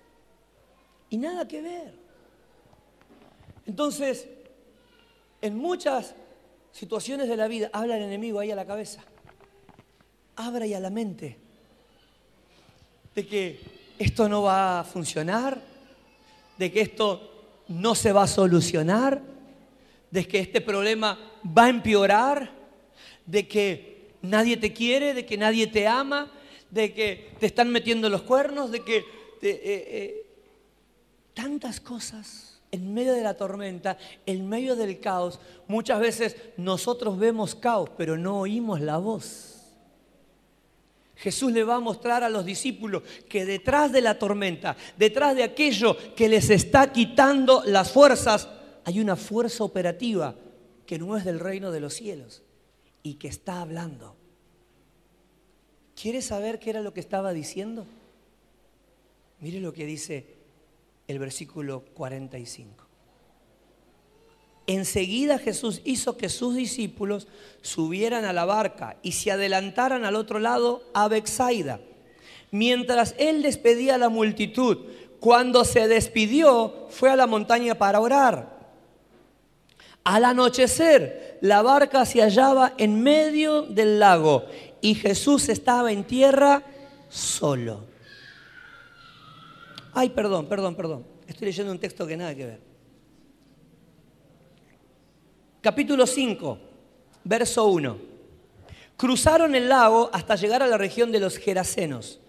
y 1.09 1.17
nada 1.17 1.45
que 1.47 1.61
ver. 1.61 1.93
Entonces, 3.65 4.29
en 5.41 5.57
muchas 5.57 6.15
situaciones 6.71 7.27
de 7.27 7.35
la 7.35 7.49
vida 7.49 7.69
habla 7.73 7.97
el 7.97 8.03
enemigo 8.03 8.39
ahí 8.39 8.51
a 8.51 8.55
la 8.55 8.65
cabeza. 8.65 9.03
Abra 10.37 10.65
y 10.65 10.73
a 10.73 10.79
la 10.79 10.89
mente 10.89 11.40
de 13.15 13.27
que 13.27 13.59
esto 13.99 14.27
no 14.29 14.43
va 14.43 14.79
a 14.79 14.83
funcionar, 14.83 15.61
de 16.57 16.71
que 16.71 16.81
esto 16.81 17.63
no 17.67 17.95
se 17.95 18.11
va 18.11 18.23
a 18.23 18.27
solucionar, 18.27 19.21
de 20.09 20.27
que 20.27 20.39
este 20.39 20.61
problema 20.61 21.17
va 21.45 21.65
a 21.65 21.69
empeorar, 21.69 22.51
de 23.25 23.47
que 23.47 24.11
nadie 24.21 24.57
te 24.57 24.73
quiere, 24.73 25.13
de 25.13 25.25
que 25.25 25.37
nadie 25.37 25.67
te 25.67 25.87
ama, 25.87 26.31
de 26.69 26.93
que 26.93 27.31
te 27.39 27.45
están 27.45 27.69
metiendo 27.69 28.09
los 28.09 28.21
cuernos, 28.21 28.71
de 28.71 28.83
que 28.83 28.97
eh, 28.97 29.05
eh, 29.41 30.25
tantas 31.33 31.79
cosas 31.79 32.59
en 32.71 32.93
medio 32.93 33.13
de 33.13 33.21
la 33.21 33.35
tormenta, 33.35 33.97
en 34.25 34.47
medio 34.47 34.75
del 34.75 34.99
caos, 34.99 35.39
muchas 35.67 35.99
veces 35.99 36.37
nosotros 36.57 37.17
vemos 37.17 37.55
caos, 37.55 37.89
pero 37.97 38.17
no 38.17 38.39
oímos 38.39 38.79
la 38.79 38.97
voz. 38.97 39.50
Jesús 41.21 41.51
le 41.51 41.63
va 41.63 41.75
a 41.75 41.79
mostrar 41.79 42.23
a 42.23 42.29
los 42.29 42.43
discípulos 42.43 43.03
que 43.29 43.45
detrás 43.45 43.91
de 43.91 44.01
la 44.01 44.17
tormenta, 44.17 44.75
detrás 44.97 45.35
de 45.35 45.43
aquello 45.43 45.95
que 46.15 46.27
les 46.27 46.49
está 46.49 46.91
quitando 46.91 47.61
las 47.63 47.91
fuerzas, 47.91 48.49
hay 48.85 48.99
una 48.99 49.15
fuerza 49.15 49.63
operativa 49.63 50.33
que 50.87 50.97
no 50.97 51.15
es 51.15 51.23
del 51.23 51.39
reino 51.39 51.69
de 51.69 51.79
los 51.79 51.93
cielos 51.93 52.41
y 53.03 53.13
que 53.15 53.27
está 53.27 53.61
hablando. 53.61 54.15
¿Quiere 55.95 56.23
saber 56.23 56.57
qué 56.57 56.71
era 56.71 56.81
lo 56.81 56.91
que 56.91 57.01
estaba 57.01 57.33
diciendo? 57.33 57.85
Mire 59.41 59.59
lo 59.59 59.73
que 59.73 59.85
dice 59.85 60.25
el 61.07 61.19
versículo 61.19 61.85
45. 61.93 62.80
Enseguida 64.67 65.39
Jesús 65.39 65.81
hizo 65.83 66.17
que 66.17 66.29
sus 66.29 66.55
discípulos 66.55 67.27
subieran 67.61 68.25
a 68.25 68.33
la 68.33 68.45
barca 68.45 68.97
y 69.01 69.13
se 69.13 69.31
adelantaran 69.31 70.05
al 70.05 70.15
otro 70.15 70.39
lado 70.39 70.83
a 70.93 71.07
Bexaida. 71.07 71.79
Mientras 72.51 73.15
él 73.17 73.41
despedía 73.41 73.95
a 73.95 73.97
la 73.97 74.09
multitud, 74.09 74.77
cuando 75.19 75.65
se 75.65 75.87
despidió, 75.87 76.87
fue 76.89 77.09
a 77.09 77.15
la 77.15 77.27
montaña 77.27 77.75
para 77.75 77.99
orar. 77.99 78.59
Al 80.03 80.25
anochecer, 80.25 81.37
la 81.41 81.61
barca 81.61 82.05
se 82.05 82.21
hallaba 82.21 82.73
en 82.77 83.01
medio 83.01 83.63
del 83.63 83.99
lago 83.99 84.45
y 84.81 84.95
Jesús 84.95 85.49
estaba 85.49 85.91
en 85.91 86.03
tierra 86.03 86.63
solo. 87.09 87.85
Ay, 89.93 90.09
perdón, 90.09 90.47
perdón, 90.47 90.75
perdón. 90.75 91.05
Estoy 91.27 91.47
leyendo 91.47 91.71
un 91.71 91.79
texto 91.79 92.07
que 92.07 92.17
nada 92.17 92.33
que 92.33 92.45
ver. 92.45 92.70
Capítulo 95.61 96.07
5, 96.07 96.57
verso 97.23 97.65
1. 97.67 97.97
Cruzaron 98.97 99.53
el 99.53 99.69
lago 99.69 100.09
hasta 100.11 100.35
llegar 100.35 100.63
a 100.63 100.67
la 100.67 100.75
región 100.75 101.11
de 101.11 101.19
los 101.19 101.37
Gerasenos. 101.37 102.19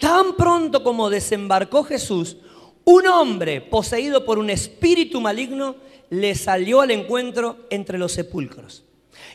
Tan 0.00 0.34
pronto 0.34 0.82
como 0.82 1.08
desembarcó 1.08 1.84
Jesús, 1.84 2.38
un 2.82 3.06
hombre 3.06 3.60
poseído 3.60 4.24
por 4.24 4.36
un 4.40 4.50
espíritu 4.50 5.20
maligno 5.20 5.76
le 6.10 6.34
salió 6.34 6.80
al 6.80 6.90
encuentro 6.90 7.68
entre 7.70 7.98
los 7.98 8.10
sepulcros. 8.10 8.82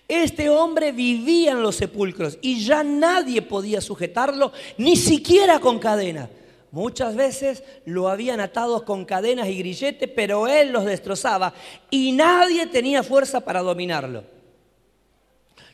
Este 0.10 0.50
hombre 0.50 0.92
vivía 0.92 1.52
en 1.52 1.62
los 1.62 1.78
sepulcros 1.78 2.38
y 2.42 2.66
ya 2.66 2.84
nadie 2.84 3.42
podía 3.42 3.80
sujetarlo, 3.80 4.52
ni 4.78 4.98
siquiera 4.98 5.62
con 5.62 5.80
cadena. 5.80 6.30
Muchas 6.72 7.16
veces 7.16 7.64
lo 7.86 8.10
habían 8.10 8.40
atado 8.40 8.84
con 8.84 9.06
cadenas 9.06 9.48
y 9.48 9.58
grilletes, 9.58 10.10
pero 10.14 10.48
él 10.48 10.72
los 10.72 10.86
destrozaba 10.86 11.54
y 11.90 12.12
nadie 12.12 12.68
tenía 12.68 13.04
fuerza 13.04 13.40
para 13.40 13.62
dominarlo. 13.62 14.24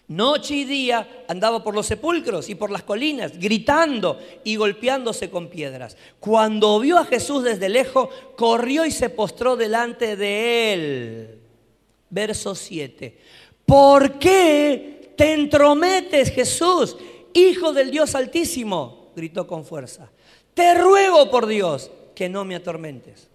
Noche 0.07 0.55
y 0.55 0.63
día 0.65 1.25
andaba 1.27 1.63
por 1.63 1.73
los 1.73 1.87
sepulcros 1.87 2.49
y 2.49 2.55
por 2.55 2.69
las 2.69 2.83
colinas, 2.83 3.39
gritando 3.39 4.19
y 4.43 4.57
golpeándose 4.57 5.29
con 5.29 5.47
piedras. 5.47 5.97
Cuando 6.19 6.79
vio 6.79 6.97
a 6.97 7.05
Jesús 7.05 7.43
desde 7.43 7.69
lejos, 7.69 8.09
corrió 8.35 8.85
y 8.85 8.91
se 8.91 9.09
postró 9.09 9.55
delante 9.55 10.15
de 10.15 10.73
él. 10.73 11.39
Verso 12.09 12.53
7. 12.53 13.17
¿Por 13.65 14.19
qué 14.19 15.13
te 15.17 15.33
entrometes, 15.33 16.31
Jesús, 16.31 16.97
Hijo 17.33 17.73
del 17.73 17.89
Dios 17.89 18.13
Altísimo? 18.13 19.11
gritó 19.15 19.47
con 19.47 19.65
fuerza. 19.65 20.11
Te 20.53 20.75
ruego 20.75 21.29
por 21.31 21.47
Dios 21.47 21.91
que 22.15 22.29
no 22.29 22.45
me 22.45 22.55
atormentes. 22.55 23.27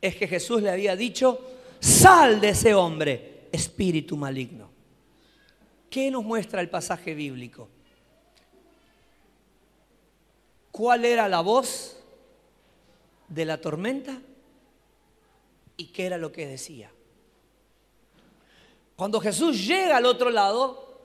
Es 0.00 0.16
que 0.16 0.26
Jesús 0.26 0.62
le 0.62 0.70
había 0.70 0.96
dicho, 0.96 1.40
sal 1.78 2.40
de 2.40 2.50
ese 2.50 2.74
hombre, 2.74 3.48
espíritu 3.52 4.16
maligno. 4.16 4.70
¿Qué 5.88 6.10
nos 6.10 6.24
muestra 6.24 6.60
el 6.60 6.70
pasaje 6.70 7.14
bíblico? 7.14 7.68
¿Cuál 10.70 11.04
era 11.04 11.28
la 11.28 11.40
voz 11.40 11.98
de 13.28 13.44
la 13.44 13.60
tormenta? 13.60 14.20
¿Y 15.76 15.86
qué 15.86 16.06
era 16.06 16.16
lo 16.16 16.32
que 16.32 16.46
decía? 16.46 16.90
Cuando 18.96 19.20
Jesús 19.20 19.66
llega 19.66 19.96
al 19.96 20.06
otro 20.06 20.30
lado, 20.30 21.00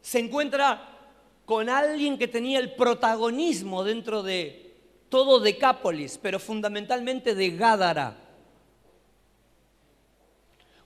se 0.00 0.18
encuentra 0.18 0.91
con 1.52 1.68
alguien 1.68 2.16
que 2.16 2.28
tenía 2.28 2.58
el 2.58 2.72
protagonismo 2.72 3.84
dentro 3.84 4.22
de 4.22 4.74
todo 5.10 5.38
Decápolis, 5.38 6.16
pero 6.16 6.40
fundamentalmente 6.40 7.34
de 7.34 7.50
Gádara. 7.50 8.16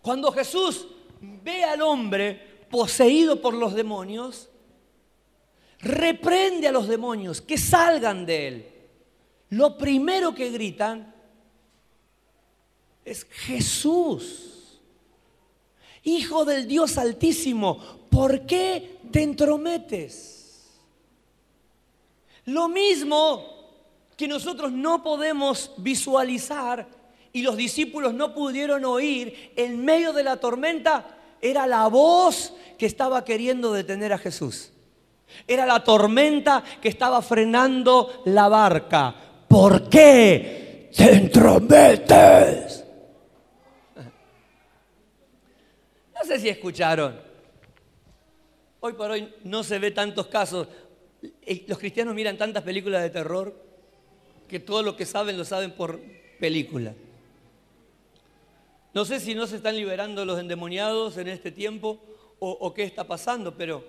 Cuando 0.03 0.33
Jesús 0.33 0.89
ve 1.21 1.63
al 1.63 1.83
hombre 1.83 2.65
poseído 2.69 3.41
por 3.41 3.55
los 3.55 3.75
demonios, 3.75 4.49
reprende 5.79 6.67
a 6.67 6.73
los 6.73 6.89
demonios 6.89 7.41
que 7.41 7.59
salgan 7.59 8.27
de 8.27 8.49
él. 8.49 8.67
Lo 9.51 9.79
primero 9.79 10.35
que 10.35 10.51
gritan 10.51 11.15
es 13.05 13.23
Jesús. 13.23 14.81
Hijo 16.03 16.45
del 16.45 16.67
Dios 16.67 16.99
Altísimo, 16.99 17.79
¿por 18.11 18.47
qué 18.47 18.99
te 19.13 19.23
entrometes? 19.23 20.36
Lo 22.47 22.69
mismo 22.69 23.57
que 24.17 24.27
nosotros 24.27 24.73
no 24.73 25.03
podemos 25.03 25.73
visualizar 25.77 26.87
y 27.33 27.43
los 27.43 27.57
discípulos 27.57 28.15
no 28.15 28.33
pudieron 28.35 28.85
oír 28.85 29.53
en 29.57 29.85
medio 29.85 30.13
de 30.13 30.23
la 30.23 30.39
tormenta, 30.39 31.17
era 31.41 31.67
la 31.67 31.87
voz 31.89 32.55
que 32.79 32.87
estaba 32.87 33.25
queriendo 33.25 33.73
detener 33.73 34.13
a 34.13 34.19
Jesús. 34.19 34.73
Era 35.47 35.67
la 35.67 35.83
tormenta 35.85 36.65
que 36.81 36.89
estaba 36.89 37.21
frenando 37.21 38.23
la 38.27 38.49
barca. 38.49 39.15
¿Por 39.49 39.89
qué 39.89 40.91
te 40.97 41.13
entrometes? 41.15 42.85
No 46.15 46.25
sé 46.25 46.41
si 46.41 46.49
escucharon. 46.49 47.21
Hoy 48.81 48.93
por 48.93 49.11
hoy 49.11 49.35
no 49.45 49.63
se 49.63 49.79
ve 49.79 49.91
tantos 49.91 50.29
casos. 50.29 50.69
Los 51.67 51.79
cristianos 51.79 52.15
miran 52.15 52.39
tantas 52.39 52.63
películas 52.63 53.03
de 53.03 53.11
terror 53.11 53.55
que 54.49 54.61
todo 54.61 54.83
lo 54.83 54.97
que 54.97 55.07
saben 55.07 55.37
lo 55.37 55.45
saben 55.45 55.73
por 55.73 56.01
película. 56.39 56.95
No 58.95 59.05
sé 59.05 59.21
si 59.21 59.35
no 59.35 59.47
se 59.47 59.57
están 59.57 59.77
liberando 59.77 60.25
los 60.25 60.39
endemoniados 60.41 61.17
en 61.19 61.29
este 61.29 61.53
tiempo 61.53 62.01
o, 62.39 62.73
qué 62.75 62.85
está 62.85 63.05
pasando, 63.05 63.55
pero 63.55 63.85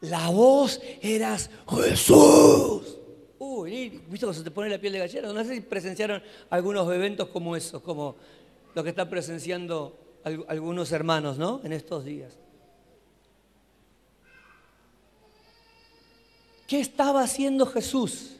la 0.00 0.30
voz 0.30 0.80
eras 1.00 1.50
Jesús. 1.68 2.96
Uy, 3.38 4.00
¿viste 4.08 4.26
cómo 4.26 4.32
se 4.32 4.42
te 4.42 4.50
pone 4.50 4.68
la 4.68 4.78
piel 4.78 4.94
de 4.94 4.98
gallina? 5.00 5.32
No 5.32 5.44
sé 5.44 5.54
si 5.54 5.60
presenciaron 5.60 6.22
algunos 6.50 6.92
eventos 6.92 7.28
como 7.28 7.54
esos, 7.56 7.82
como 7.82 8.16
lo 8.74 8.82
que 8.82 8.90
están 8.90 9.08
presenciando 9.10 9.98
algunos 10.48 10.92
hermanos, 10.92 11.38
¿no? 11.38 11.60
En 11.64 11.72
estos 11.72 12.04
días. 12.04 12.38
¿Qué 16.66 16.80
estaba 16.80 17.22
haciendo 17.22 17.66
Jesús? 17.66 18.36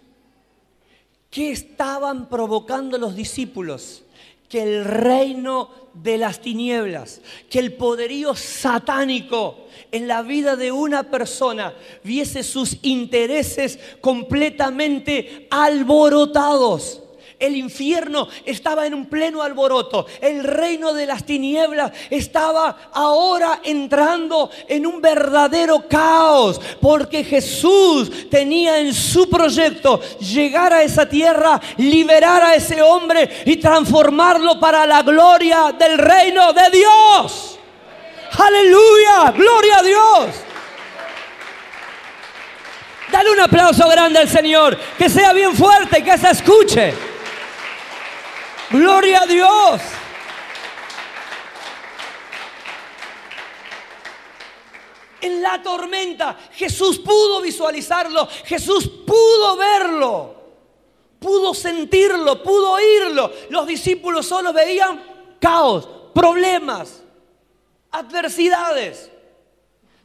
¿Qué 1.31 1.51
estaban 1.51 2.29
provocando 2.29 2.99
los 2.99 3.15
discípulos? 3.15 4.03
Que 4.49 4.63
el 4.63 4.85
reino 4.85 5.71
de 5.95 6.19
las 6.19 6.41
tinieblas, 6.41 7.21
que 7.51 7.59
el 7.59 7.75
poderío 7.75 8.35
satánico 8.35 9.67
en 9.91 10.09
la 10.09 10.23
vida 10.23 10.57
de 10.57 10.73
una 10.73 11.11
persona 11.11 11.75
viese 12.03 12.43
sus 12.43 12.79
intereses 12.83 13.79
completamente 14.01 15.47
alborotados 15.51 17.02
el 17.43 17.57
infierno 17.57 18.29
estaba 18.47 18.87
en 18.87 18.95
un 18.95 19.07
pleno 19.07 19.43
alboroto. 19.43 20.07
El 20.21 20.45
reino 20.45 20.93
de 20.93 21.07
las 21.07 21.25
tinieblas 21.25 21.91
estaba 22.09 22.91
ahora 22.93 23.61
entrando 23.65 24.49
en 24.69 24.87
un 24.87 25.01
verdadero 25.03 25.89
caos. 25.89 26.61
Porque 26.81 27.25
Jesús 27.25 28.31
tenía 28.31 28.79
en 28.79 28.95
su 28.95 29.29
proyecto 29.29 30.01
llegar 30.21 30.73
a 30.73 30.85
esa 30.85 31.09
tierra, 31.09 31.61
liberar 31.79 32.43
a 32.45 32.55
ese 32.55 32.81
hombre 32.81 33.29
y 33.45 33.57
transformarlo 33.57 34.61
para 34.61 34.87
la 34.87 35.03
gloria 35.03 35.75
del 35.77 35.99
reino 35.99 36.53
de 36.53 36.71
Dios. 36.71 37.59
Aleluya, 38.39 39.33
gloria 39.33 39.79
a 39.79 39.83
Dios. 39.83 40.37
Dale 43.11 43.31
un 43.31 43.41
aplauso 43.41 43.87
grande 43.89 44.21
al 44.21 44.29
Señor, 44.29 44.79
que 44.97 45.11
sea 45.11 45.33
bien 45.33 45.55
fuerte 45.55 46.03
que 46.03 46.17
se 46.17 46.31
escuche. 46.31 47.12
Gloria 48.73 49.21
a 49.21 49.27
Dios. 49.27 49.83
En 55.21 55.43
la 55.43 55.63
tormenta 55.63 56.39
Jesús 56.53 56.99
pudo 56.99 57.43
visualizarlo, 57.43 58.27
Jesús 58.45 58.89
pudo 59.07 59.57
verlo, 59.57 60.35
pudo 61.21 61.53
sentirlo, 61.53 62.43
pudo 62.43 62.73
oírlo. 62.73 63.31
Los 63.51 63.67
discípulos 63.67 64.27
solo 64.27 64.53
veían 64.55 65.37
caos, 65.39 65.87
problemas, 66.15 67.03
adversidades. 67.91 69.11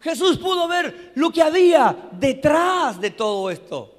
Jesús 0.02 0.38
pudo 0.38 0.68
ver 0.68 1.14
lo 1.16 1.32
que 1.32 1.42
había 1.42 1.96
detrás 2.12 3.00
de 3.00 3.12
todo 3.12 3.50
esto. 3.50 3.97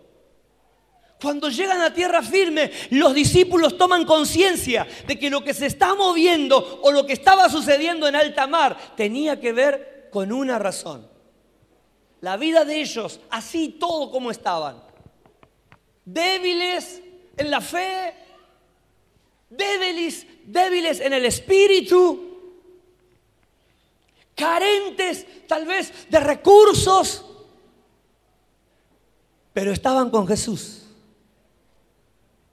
Cuando 1.21 1.49
llegan 1.49 1.81
a 1.81 1.93
tierra 1.93 2.23
firme, 2.23 2.71
los 2.91 3.13
discípulos 3.13 3.77
toman 3.77 4.05
conciencia 4.05 4.87
de 5.07 5.19
que 5.19 5.31
lo 5.31 5.43
que 5.43 5.53
se 5.53 5.67
está 5.67 5.95
moviendo 5.95 6.81
o 6.83 6.93
lo 6.93 7.07
que 7.07 7.13
estaba 7.13 7.49
sucediendo 7.49 8.07
en 8.07 8.15
alta 8.15 8.47
mar 8.47 8.77
tenía 8.97 9.41
que 9.41 9.53
ver 9.53 10.09
con 10.13 10.33
una 10.33 10.59
razón. 10.59 11.09
La 12.21 12.37
vida 12.37 12.65
de 12.65 12.81
ellos, 12.81 13.21
así 13.31 13.69
todo 13.81 14.13
como 14.13 14.31
estaban. 14.31 14.81
Débiles 16.05 17.03
en 17.37 17.51
la 17.51 17.61
fe, 17.61 18.15
débiles, 19.51 20.25
débiles 20.45 21.01
en 21.01 21.13
el 21.13 21.25
espíritu, 21.25 22.27
carentes 24.37 25.47
tal 25.49 25.67
vez 25.67 26.09
de 26.09 26.21
recursos, 26.21 27.25
pero 29.53 29.73
estaban 29.73 30.11
con 30.11 30.27
Jesús. 30.29 30.88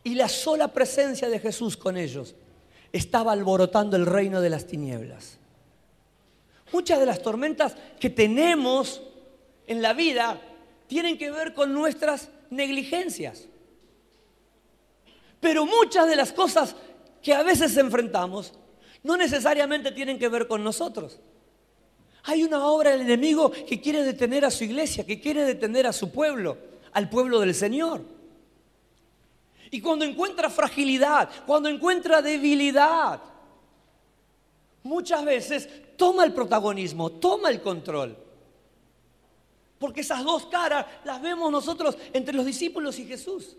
Y 0.06 0.14
la 0.14 0.30
sola 0.30 0.68
presencia 0.68 1.30
de 1.30 1.40
Jesús 1.40 1.76
con 1.76 1.98
ellos 1.98 2.36
estaba 2.94 3.32
alborotando 3.32 3.98
el 3.98 4.06
reino 4.06 4.40
de 4.40 4.52
las 4.52 4.68
tinieblas. 4.68 5.40
Muchas 6.72 7.00
de 7.00 7.08
las 7.08 7.24
tormentas 7.24 7.76
que 8.00 8.12
tenemos 8.12 9.02
en 9.66 9.82
la 9.82 9.94
vida 9.94 10.40
tienen 10.86 11.18
que 11.18 11.32
ver 11.32 11.56
con 11.56 11.74
nuestras 11.74 12.30
negligencias. 12.52 13.48
Pero 15.40 15.66
muchas 15.66 16.08
de 16.08 16.16
las 16.16 16.32
cosas 16.32 16.76
que 17.24 17.34
a 17.34 17.42
veces 17.42 17.76
enfrentamos 17.76 18.54
no 19.02 19.18
necesariamente 19.18 19.92
tienen 19.92 20.20
que 20.20 20.30
ver 20.30 20.48
con 20.48 20.64
nosotros. 20.64 21.20
Hay 22.26 22.44
una 22.44 22.68
obra 22.68 22.92
del 22.92 23.02
enemigo 23.02 23.50
que 23.50 23.82
quiere 23.82 24.04
detener 24.04 24.46
a 24.46 24.52
su 24.52 24.66
iglesia, 24.66 25.04
que 25.04 25.20
quiere 25.20 25.44
detener 25.46 25.88
a 25.88 25.94
su 25.94 26.12
pueblo, 26.12 26.60
al 26.92 27.10
pueblo 27.10 27.40
del 27.40 27.56
Señor. 27.56 28.15
Y 29.76 29.82
cuando 29.82 30.06
encuentra 30.06 30.50
fragilidad, 30.50 31.30
cuando 31.46 31.68
encuentra 31.68 32.22
debilidad, 32.22 33.22
muchas 34.84 35.26
veces 35.26 35.68
toma 35.98 36.24
el 36.24 36.32
protagonismo, 36.32 37.12
toma 37.12 37.50
el 37.50 37.60
control. 37.60 38.18
Porque 39.78 40.00
esas 40.00 40.24
dos 40.24 40.46
caras 40.46 40.86
las 41.04 41.22
vemos 41.22 41.52
nosotros 41.52 41.98
entre 42.14 42.34
los 42.34 42.46
discípulos 42.46 42.98
y 43.00 43.06
Jesús. 43.06 43.58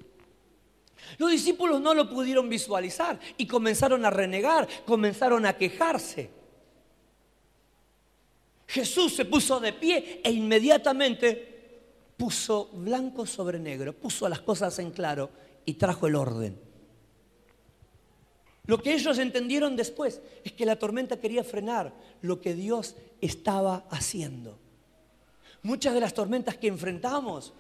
Los 1.19 1.31
discípulos 1.33 1.83
no 1.83 1.93
lo 1.93 2.09
pudieron 2.09 2.49
visualizar 2.49 3.21
y 3.37 3.47
comenzaron 3.47 4.07
a 4.07 4.09
renegar, 4.09 4.67
comenzaron 4.87 5.45
a 5.45 5.55
quejarse. 5.59 6.31
Jesús 8.69 9.15
se 9.15 9.27
puso 9.27 9.61
de 9.61 9.75
pie 9.75 10.23
e 10.25 10.33
inmediatamente 10.33 11.83
puso 12.17 12.71
blanco 12.73 13.27
sobre 13.27 13.59
negro, 13.59 13.93
puso 13.93 14.27
las 14.31 14.41
cosas 14.41 14.79
en 14.79 14.93
claro 14.93 15.45
y 15.67 15.75
trajo 15.75 16.07
el 16.07 16.15
orden. 16.15 16.59
Lo 18.67 18.83
que 18.83 18.95
ellos 18.95 19.19
entendieron 19.19 19.77
después 19.77 20.21
es 20.45 20.53
que 20.53 20.67
la 20.67 20.77
tormenta 20.77 21.21
quería 21.21 21.45
frenar 21.45 21.93
lo 22.23 22.41
que 22.41 22.55
Dios 22.55 22.97
estaba 23.21 23.85
haciendo. 23.91 24.59
Muchas 25.63 25.95
de 25.95 26.01
las 26.01 26.15
tormentas 26.15 26.57
que 26.57 26.69
enfrentamos 26.69 27.53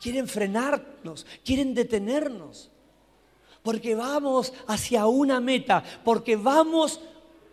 quieren 0.00 0.28
frenarnos, 0.28 1.26
quieren 1.44 1.74
detenernos, 1.74 2.70
porque 3.62 3.94
vamos 3.94 4.52
hacia 4.66 5.06
una 5.06 5.40
meta, 5.40 5.82
porque 6.04 6.36
vamos 6.36 7.00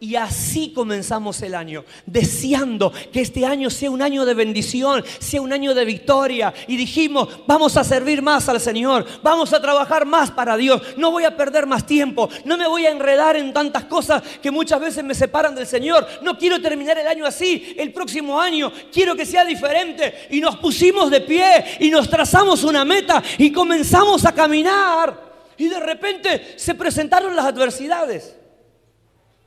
y 0.02 0.16
así 0.16 0.72
comenzamos 0.72 1.41
el 1.41 1.54
año, 1.54 1.84
deseando 2.06 2.93
que 3.12 3.20
este 3.20 3.45
año 3.45 3.70
sea 3.70 3.91
un 3.91 4.02
año 4.02 4.26
de 4.26 4.34
bendición, 4.34 5.04
sea 5.20 5.41
un 5.41 5.52
año 5.52 5.74
de 5.74 5.84
victoria. 5.84 6.54
Y 6.68 6.78
dijimos, 6.78 7.28
vamos 7.45 7.76
a 7.76 7.84
servir 7.84 8.22
más 8.22 8.47
al 8.47 8.62
Señor, 8.62 9.06
vamos 9.22 9.52
a 9.52 9.62
trabajar 9.62 10.06
más 10.06 10.32
para 10.32 10.56
Dios, 10.56 10.82
no 10.95 11.12
voy 11.12 11.26
a 11.26 11.36
perder 11.36 11.66
más 11.66 11.86
tiempo, 11.86 12.30
no 12.45 12.58
me 12.58 12.68
voy 12.68 12.86
a 12.86 12.91
enredar 12.91 13.36
en 13.36 13.52
tantas 13.52 13.86
cosas 13.86 14.24
que 14.41 14.52
muchas 14.52 14.80
veces 14.80 15.04
me 15.04 15.14
separan 15.14 15.54
del 15.54 15.68
Señor. 15.68 16.08
No 16.22 16.38
quiero 16.38 16.62
terminar 16.62 16.97
el 16.97 17.08
año 17.08 17.26
así, 17.26 17.76
el 17.78 17.91
próximo 17.91 18.39
año 18.39 18.72
quiero 18.93 19.16
que 19.16 19.26
sea 19.26 19.43
diferente. 19.43 20.28
Y 20.30 20.39
nos 20.39 20.56
pusimos 20.58 21.12
de 21.12 21.22
pie 21.22 21.78
y 21.80 21.89
nos 21.89 22.10
trazamos 22.10 22.64
una 22.64 22.86
meta 22.86 23.22
y 23.38 23.52
comenzamos 23.52 24.26
a 24.26 24.32
caminar. 24.32 25.30
Y 25.58 25.68
de 25.68 25.80
repente 25.80 26.54
se 26.56 26.74
presentaron 26.74 27.36
las 27.36 27.45
adversidades. 27.45 28.39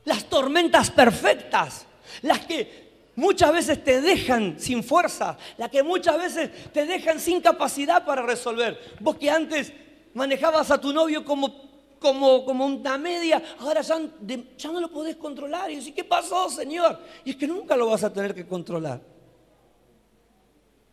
Las 0.05 0.25
tormentas 0.25 0.91
perfectas, 0.91 1.85
las 2.21 2.45
que 2.45 2.83
muchas 3.15 3.53
veces 3.53 3.83
te 3.83 4.01
dejan 4.01 4.59
sin 4.59 4.83
fuerza, 4.83 5.37
las 5.57 5.69
que 5.69 5.83
muchas 5.83 6.17
veces 6.17 6.71
te 6.71 6.85
dejan 6.85 7.19
sin 7.19 7.41
capacidad 7.41 8.05
para 8.05 8.21
resolver. 8.23 8.95
Vos 8.99 9.17
que 9.17 9.29
antes 9.29 9.71
manejabas 10.13 10.71
a 10.71 10.79
tu 10.79 10.93
novio 10.93 11.23
como, 11.23 11.95
como, 11.99 12.45
como 12.45 12.65
una 12.65 12.97
media, 12.97 13.41
ahora 13.59 13.81
ya, 13.81 13.99
no 13.99 14.79
lo 14.79 14.91
podés 14.91 15.15
controlar. 15.15 15.71
Y 15.71 15.77
decís, 15.77 15.93
¿qué 15.95 16.03
pasó, 16.03 16.49
Señor? 16.49 16.99
Y 17.23 17.31
es 17.31 17.35
que 17.35 17.47
nunca 17.47 17.75
lo 17.75 17.87
vas 17.87 18.03
a 18.03 18.11
tener 18.11 18.33
que 18.33 18.45
controlar. 18.45 19.01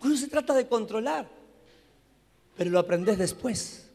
No 0.02 0.16
se 0.16 0.28
trata 0.28 0.54
de 0.54 0.66
controlar, 0.66 1.28
pero 2.56 2.70
lo 2.70 2.78
aprendés 2.78 3.18
después. 3.18 3.86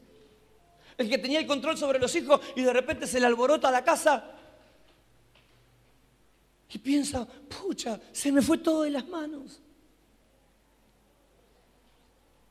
El 0.96 1.10
que 1.10 1.18
tenía 1.18 1.40
el 1.40 1.46
control 1.46 1.76
sobre 1.76 1.98
los 1.98 2.14
hijos 2.14 2.40
y 2.54 2.62
de 2.62 2.72
repente 2.72 3.06
se 3.06 3.20
le 3.20 3.26
alborota 3.26 3.70
la 3.70 3.84
casa, 3.84 4.35
y 6.72 6.78
piensa, 6.78 7.26
pucha, 7.26 8.00
se 8.12 8.32
me 8.32 8.42
fue 8.42 8.58
todo 8.58 8.82
de 8.82 8.90
las 8.90 9.06
manos. 9.06 9.60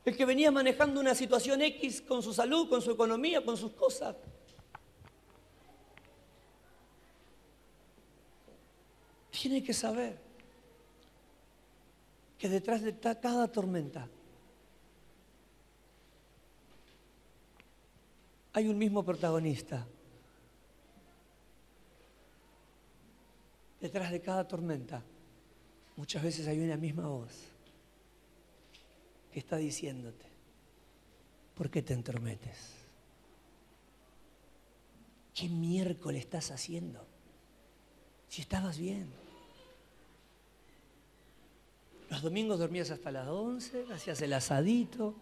El 0.04 0.16
que 0.16 0.24
venía 0.24 0.50
manejando 0.50 1.00
una 1.00 1.14
situación 1.14 1.60
X 1.62 2.00
con 2.00 2.22
su 2.22 2.32
salud, 2.32 2.68
con 2.68 2.80
su 2.80 2.92
economía, 2.92 3.44
con 3.44 3.56
sus 3.56 3.72
cosas. 3.72 4.16
Tiene 9.30 9.62
que 9.62 9.74
saber 9.74 10.18
que 12.38 12.48
detrás 12.48 12.82
de 12.82 12.96
cada 12.98 13.48
tormenta 13.48 14.08
hay 18.52 18.68
un 18.68 18.78
mismo 18.78 19.04
protagonista. 19.04 19.86
Detrás 23.86 24.10
de 24.10 24.20
cada 24.20 24.46
tormenta, 24.46 25.02
muchas 25.96 26.22
veces 26.22 26.46
hay 26.48 26.58
una 26.58 26.76
misma 26.76 27.06
voz 27.06 27.30
que 29.32 29.38
está 29.38 29.56
diciéndote, 29.56 30.26
¿por 31.54 31.70
qué 31.70 31.82
te 31.82 31.94
entrometes? 31.94 32.74
¿Qué 35.34 35.48
miércoles 35.48 36.22
estás 36.22 36.50
haciendo? 36.50 37.06
Si 38.28 38.42
estabas 38.42 38.78
bien. 38.78 39.08
Los 42.10 42.22
domingos 42.22 42.58
dormías 42.58 42.90
hasta 42.90 43.12
las 43.12 43.28
11, 43.28 43.86
hacías 43.92 44.20
el 44.20 44.32
asadito, 44.32 45.14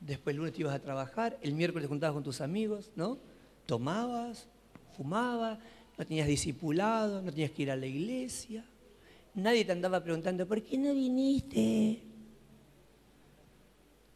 después 0.00 0.34
el 0.34 0.38
lunes 0.38 0.54
te 0.54 0.62
ibas 0.62 0.74
a 0.74 0.80
trabajar, 0.80 1.38
el 1.42 1.54
miércoles 1.54 1.88
juntabas 1.88 2.14
con 2.14 2.24
tus 2.24 2.40
amigos, 2.40 2.90
¿no? 2.96 3.18
Tomabas, 3.66 4.48
fumabas, 4.96 5.58
no 6.00 6.06
tenías 6.06 6.28
discipulado, 6.28 7.20
no 7.20 7.30
tenías 7.30 7.50
que 7.50 7.60
ir 7.60 7.70
a 7.70 7.76
la 7.76 7.84
iglesia. 7.84 8.64
Nadie 9.34 9.66
te 9.66 9.72
andaba 9.72 10.02
preguntando, 10.02 10.48
¿por 10.48 10.62
qué 10.62 10.78
no 10.78 10.94
viniste? 10.94 12.00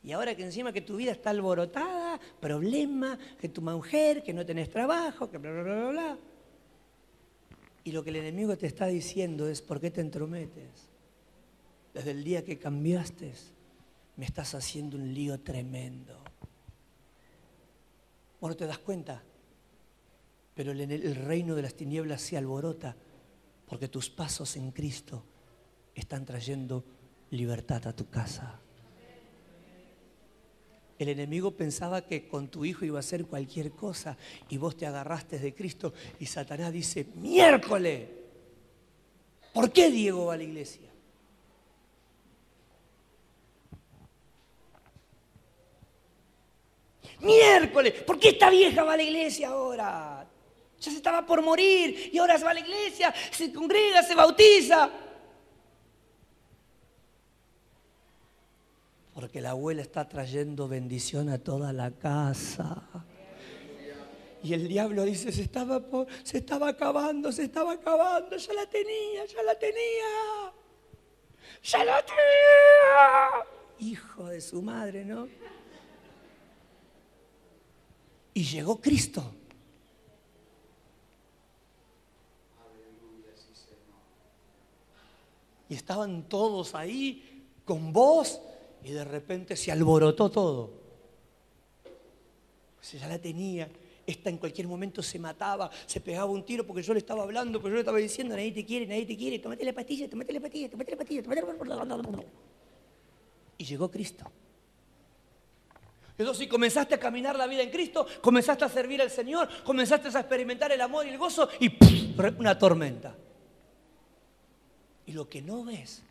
Y 0.02 0.12
ahora 0.12 0.34
que 0.34 0.44
encima 0.44 0.72
que 0.72 0.80
tu 0.80 0.96
vida 0.96 1.12
está 1.12 1.28
alborotada, 1.28 2.18
problema, 2.40 3.18
que 3.38 3.50
tu 3.50 3.60
mujer, 3.60 4.22
que 4.22 4.32
no 4.32 4.46
tenés 4.46 4.70
trabajo, 4.70 5.30
que 5.30 5.36
bla, 5.36 5.52
bla, 5.52 5.62
bla, 5.62 5.88
bla. 5.90 6.18
Y 7.84 7.92
lo 7.92 8.02
que 8.02 8.08
el 8.08 8.16
enemigo 8.16 8.56
te 8.56 8.66
está 8.66 8.86
diciendo 8.86 9.46
es, 9.46 9.60
¿por 9.60 9.78
qué 9.78 9.90
te 9.90 10.00
entrometes? 10.00 10.88
Desde 11.92 12.12
el 12.12 12.24
día 12.24 12.46
que 12.46 12.58
cambiaste, 12.58 13.30
me 14.16 14.24
estás 14.24 14.54
haciendo 14.54 14.96
un 14.96 15.12
lío 15.12 15.38
tremendo. 15.38 16.18
¿Vos 18.40 18.48
no 18.48 18.56
te 18.56 18.66
das 18.66 18.78
cuenta? 18.78 19.22
Pero 20.54 20.72
el 20.72 21.14
reino 21.16 21.54
de 21.54 21.62
las 21.62 21.74
tinieblas 21.74 22.22
se 22.22 22.36
alborota 22.36 22.96
porque 23.66 23.88
tus 23.88 24.08
pasos 24.08 24.56
en 24.56 24.70
Cristo 24.70 25.24
están 25.94 26.24
trayendo 26.24 26.84
libertad 27.30 27.86
a 27.86 27.94
tu 27.94 28.08
casa. 28.08 28.60
El 30.96 31.08
enemigo 31.08 31.50
pensaba 31.50 32.06
que 32.06 32.28
con 32.28 32.48
tu 32.48 32.64
hijo 32.64 32.84
iba 32.84 32.98
a 32.98 33.00
hacer 33.00 33.26
cualquier 33.26 33.72
cosa 33.72 34.16
y 34.48 34.58
vos 34.58 34.76
te 34.76 34.86
agarraste 34.86 35.38
de 35.40 35.54
Cristo 35.54 35.92
y 36.20 36.26
Satanás 36.26 36.72
dice, 36.72 37.08
miércoles, 37.16 38.08
¿por 39.52 39.72
qué 39.72 39.90
Diego 39.90 40.26
va 40.26 40.34
a 40.34 40.36
la 40.36 40.44
iglesia? 40.44 40.88
Miércoles, 47.20 48.02
¿por 48.02 48.18
qué 48.20 48.28
esta 48.30 48.50
vieja 48.50 48.84
va 48.84 48.92
a 48.92 48.96
la 48.96 49.02
iglesia 49.02 49.48
ahora? 49.48 50.28
Ya 50.84 50.90
se 50.90 50.98
estaba 50.98 51.24
por 51.24 51.40
morir 51.40 52.10
y 52.12 52.18
ahora 52.18 52.36
se 52.36 52.44
va 52.44 52.50
a 52.50 52.54
la 52.54 52.60
iglesia, 52.60 53.14
se 53.30 53.50
congrega, 53.50 54.02
se 54.02 54.14
bautiza. 54.14 54.90
Porque 59.14 59.40
la 59.40 59.50
abuela 59.50 59.80
está 59.80 60.06
trayendo 60.06 60.68
bendición 60.68 61.30
a 61.30 61.38
toda 61.38 61.72
la 61.72 61.90
casa. 61.92 62.82
Y 64.42 64.52
el 64.52 64.68
diablo 64.68 65.04
dice, 65.04 65.32
se 65.32 65.40
estaba, 65.40 65.80
se 66.22 66.36
estaba 66.36 66.68
acabando, 66.68 67.32
se 67.32 67.44
estaba 67.44 67.72
acabando, 67.72 68.36
ya 68.36 68.52
la 68.52 68.66
tenía, 68.66 69.24
ya 69.24 69.42
la 69.42 69.58
tenía. 69.58 70.52
Ya 71.62 71.82
la 71.82 72.04
tenía. 72.04 73.46
Hijo 73.78 74.26
de 74.26 74.40
su 74.42 74.60
madre, 74.60 75.06
¿no? 75.06 75.28
Y 78.34 78.44
llegó 78.44 78.78
Cristo. 78.82 79.34
Y 85.68 85.74
estaban 85.74 86.28
todos 86.28 86.74
ahí 86.74 87.48
con 87.64 87.92
vos 87.92 88.40
y 88.82 88.90
de 88.92 89.04
repente 89.04 89.56
se 89.56 89.72
alborotó 89.72 90.30
todo. 90.30 90.70
Pues 92.76 92.92
ya 92.92 93.08
la 93.08 93.18
tenía 93.18 93.68
esta 94.06 94.30
en 94.30 94.38
cualquier 94.38 94.66
momento 94.66 95.02
se 95.02 95.18
mataba, 95.18 95.70
se 95.86 96.00
pegaba 96.00 96.26
un 96.26 96.44
tiro 96.44 96.66
porque 96.66 96.82
yo 96.82 96.92
le 96.92 96.98
estaba 96.98 97.22
hablando, 97.22 97.60
porque 97.60 97.70
yo 97.70 97.74
le 97.76 97.80
estaba 97.80 97.98
diciendo, 97.98 98.36
nadie 98.36 98.52
te 98.52 98.64
quiere, 98.64 98.86
nadie 98.86 99.06
te 99.06 99.16
quiere, 99.16 99.38
tomate 99.38 99.64
la 99.64 99.72
pastilla, 99.72 100.08
tomate 100.08 100.32
la 100.32 100.40
pastilla, 100.40 100.70
tomate 100.70 100.90
la 100.90 100.96
pastilla, 100.96 101.22
tomate 101.22 101.40
la 101.40 102.24
Y 103.56 103.64
llegó 103.64 103.90
Cristo. 103.90 104.30
Entonces, 106.16 106.44
si 106.44 106.48
comenzaste 106.48 106.94
a 106.94 107.00
caminar 107.00 107.34
la 107.34 107.46
vida 107.46 107.62
en 107.62 107.70
Cristo, 107.70 108.06
comenzaste 108.20 108.64
a 108.64 108.68
servir 108.68 109.02
al 109.02 109.10
Señor, 109.10 109.48
comenzaste 109.64 110.08
a 110.08 110.20
experimentar 110.20 110.70
el 110.70 110.80
amor 110.80 111.06
y 111.06 111.08
el 111.08 111.18
gozo 111.18 111.48
y 111.58 111.72
una 112.38 112.56
tormenta. 112.56 113.16
Y 115.06 115.12
lo 115.12 115.28
que 115.28 115.42
no 115.42 115.64
ves 115.64 116.02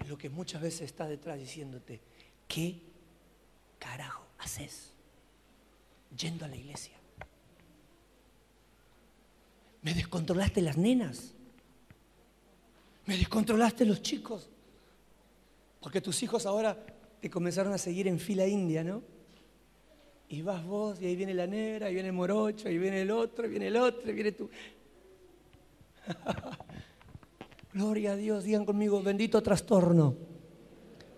es 0.00 0.08
lo 0.08 0.18
que 0.18 0.28
muchas 0.28 0.60
veces 0.60 0.82
está 0.82 1.06
detrás 1.06 1.38
diciéndote, 1.38 2.00
¿qué 2.48 2.80
carajo 3.78 4.26
haces 4.38 4.90
yendo 6.16 6.44
a 6.44 6.48
la 6.48 6.56
iglesia? 6.56 6.94
Me 9.82 9.94
descontrolaste 9.94 10.62
las 10.62 10.76
nenas. 10.76 11.34
Me 13.06 13.16
descontrolaste 13.16 13.84
los 13.84 14.02
chicos. 14.02 14.48
Porque 15.80 16.00
tus 16.00 16.22
hijos 16.22 16.46
ahora 16.46 16.86
te 17.20 17.28
comenzaron 17.28 17.72
a 17.72 17.78
seguir 17.78 18.08
en 18.08 18.18
fila 18.18 18.46
india, 18.46 18.82
¿no? 18.82 19.02
Y 20.30 20.40
vas 20.40 20.64
vos, 20.64 21.00
y 21.00 21.06
ahí 21.06 21.16
viene 21.16 21.34
la 21.34 21.46
negra, 21.46 21.88
ahí 21.88 21.94
viene 21.94 22.08
el 22.08 22.14
morocho, 22.14 22.68
ahí 22.68 22.78
viene 22.78 23.02
el 23.02 23.10
otro, 23.10 23.44
ahí 23.44 23.50
viene 23.50 23.68
el 23.68 23.76
otro, 23.76 24.08
ahí 24.08 24.14
viene 24.14 24.32
tú. 24.32 24.48
Gloria 27.74 28.12
a 28.12 28.16
Dios, 28.16 28.44
digan 28.44 28.64
conmigo, 28.64 29.02
bendito 29.02 29.42
trastorno, 29.42 30.14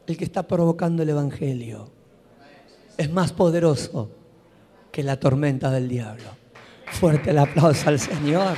el 0.07 0.17
que 0.17 0.25
está 0.25 0.43
provocando 0.45 1.03
el 1.03 1.11
Evangelio. 1.11 1.91
Es 2.97 3.11
más 3.11 3.31
poderoso 3.33 4.11
que 4.91 5.03
la 5.03 5.21
tormenta 5.21 5.71
del 5.71 5.87
diablo. 5.87 6.25
Fuerte 6.93 7.29
el 7.29 7.39
aplauso 7.41 7.91
al 7.91 8.01
Señor. 8.01 8.57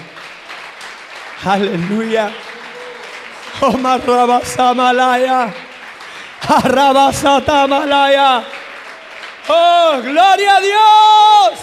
Aleluya. 1.45 2.31
Omar 3.63 4.07
Rabasamalaya. 4.07 5.53
Arrabasatamalaya. 6.47 8.45
Oh, 9.49 10.01
gloria 10.05 10.57
a 10.57 10.61
Dios. 10.61 11.61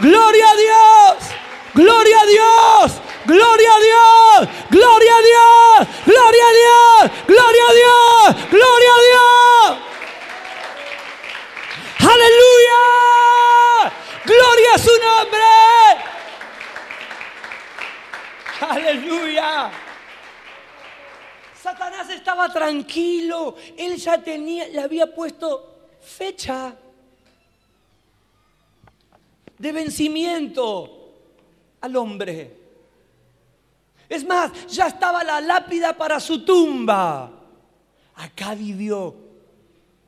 Gloria 0.00 0.46
a 0.48 0.56
Dios. 0.56 1.30
Gloria 1.74 2.16
a 2.22 2.26
Dios. 2.26 3.07
Gloria 3.28 3.70
a 3.74 3.78
Dios, 3.78 4.48
gloria 4.70 5.14
a 5.14 5.20
Dios, 5.20 5.86
gloria 6.06 6.44
a 6.48 6.52
Dios, 6.60 7.10
gloria 7.26 7.64
a 7.68 7.72
Dios, 7.74 8.36
gloria 8.50 8.90
a 8.90 9.00
Dios. 9.08 9.78
Aleluya, 12.14 12.82
gloria 14.24 14.74
a 14.74 14.78
su 14.78 14.92
nombre. 15.08 15.44
Aleluya. 18.60 19.72
Satanás 21.62 22.08
estaba 22.08 22.50
tranquilo, 22.50 23.56
él 23.76 23.96
ya 23.96 24.22
tenía, 24.22 24.68
le 24.68 24.80
había 24.80 25.14
puesto 25.14 25.90
fecha 26.00 26.74
de 29.58 29.72
vencimiento 29.72 31.12
al 31.82 31.94
hombre. 31.94 32.57
Es 34.08 34.24
más, 34.24 34.66
ya 34.68 34.88
estaba 34.88 35.22
la 35.22 35.40
lápida 35.40 35.96
para 35.96 36.18
su 36.18 36.44
tumba. 36.44 37.30
Acá 38.14 38.54
vivió 38.54 39.14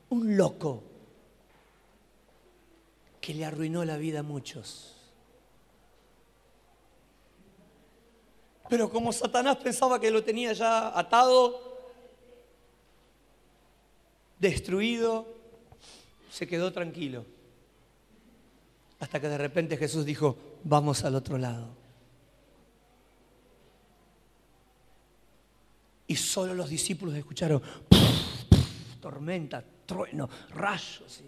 un 0.09 0.35
loco 0.35 0.83
que 3.21 3.33
le 3.33 3.45
arruinó 3.45 3.85
la 3.85 3.97
vida 3.97 4.19
a 4.19 4.23
muchos. 4.23 4.95
Pero 8.67 8.89
como 8.89 9.13
Satanás 9.13 9.57
pensaba 9.57 9.99
que 9.99 10.09
lo 10.09 10.23
tenía 10.23 10.53
ya 10.53 10.97
atado, 10.97 11.77
destruido, 14.39 15.27
se 16.31 16.47
quedó 16.47 16.71
tranquilo. 16.71 17.25
Hasta 18.99 19.19
que 19.19 19.27
de 19.27 19.37
repente 19.37 19.77
Jesús 19.77 20.05
dijo, 20.05 20.37
vamos 20.63 21.03
al 21.03 21.15
otro 21.15 21.37
lado. 21.37 21.80
Y 26.11 26.15
solo 26.17 26.53
los 26.53 26.69
discípulos 26.69 27.15
escucharon 27.15 27.61
tormenta, 28.99 29.63
trueno, 29.85 30.29
rayos. 30.49 31.21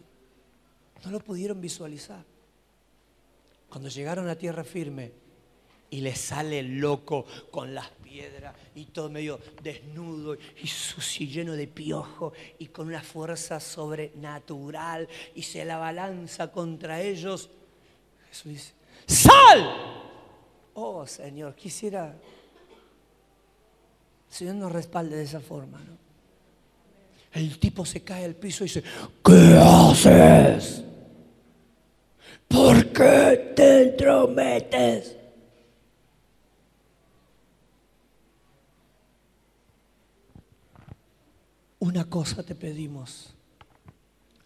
No 1.06 1.10
lo 1.10 1.22
pudieron 1.22 1.62
visualizar. 1.62 2.22
Cuando 3.70 3.88
llegaron 3.88 4.28
a 4.28 4.36
tierra 4.36 4.66
firme 4.66 5.14
y 5.90 6.02
le 6.02 6.14
sale 6.14 6.62
loco 6.64 7.26
con 7.50 7.74
las 7.74 7.92
piedras 7.92 8.56
y 8.76 8.88
todo 8.88 9.10
medio 9.10 9.40
desnudo 9.62 10.36
y 10.62 10.68
sucio 10.68 11.28
y 11.28 11.30
lleno 11.30 11.54
de 11.54 11.68
piojo 11.68 12.34
y 12.60 12.66
con 12.66 12.88
una 12.88 13.02
fuerza 13.02 13.62
sobrenatural 13.62 15.08
y 15.34 15.44
se 15.44 15.64
la 15.64 15.78
balanza 15.78 16.52
contra 16.52 17.02
ellos, 17.02 17.50
Jesús 18.28 18.52
dice, 18.52 18.74
¡sal! 19.08 20.02
Oh 20.74 21.08
Señor, 21.08 21.56
quisiera 21.56 22.20
Señor 24.34 24.56
nos 24.56 24.72
respalde 24.72 25.16
de 25.16 25.24
esa 25.26 25.40
forma, 25.40 25.80
¿no? 25.84 25.96
El 27.34 27.60
tipo 27.60 27.86
se 27.86 28.02
cae 28.02 28.26
al 28.26 28.34
piso 28.34 28.64
y 28.64 28.68
dice, 28.68 28.84
¿qué 29.24 29.60
haces? 29.62 30.84
¿Por 32.48 32.92
qué 32.92 33.54
te 33.56 33.84
entrometes? 33.84 35.16
Una 41.78 42.10
cosa 42.10 42.42
te 42.42 42.56
pedimos, 42.56 43.36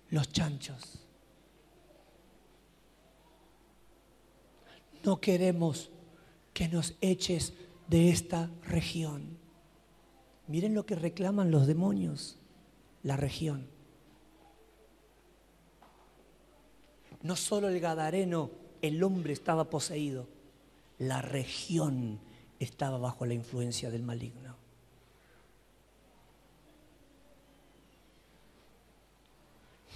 los 0.09 0.29
chanchos. 0.33 0.99
No 5.05 5.21
queremos 5.21 5.89
que 6.53 6.67
nos 6.67 6.93
eches 6.99 7.53
de 7.87 8.09
esta 8.09 8.49
región. 8.63 9.36
Miren 10.47 10.73
lo 10.73 10.85
que 10.85 10.95
reclaman 10.95 11.51
los 11.51 11.67
demonios, 11.67 12.37
la 13.03 13.17
región. 13.17 13.67
No 17.21 17.35
solo 17.35 17.67
el 17.67 17.79
Gadareno, 17.81 18.51
el 18.81 19.03
hombre 19.03 19.33
estaba 19.33 19.69
poseído, 19.69 20.27
la 20.99 21.21
región 21.21 22.19
estaba 22.59 22.97
bajo 22.97 23.25
la 23.25 23.33
influencia 23.33 23.91
del 23.91 24.03
maligno. 24.03 24.55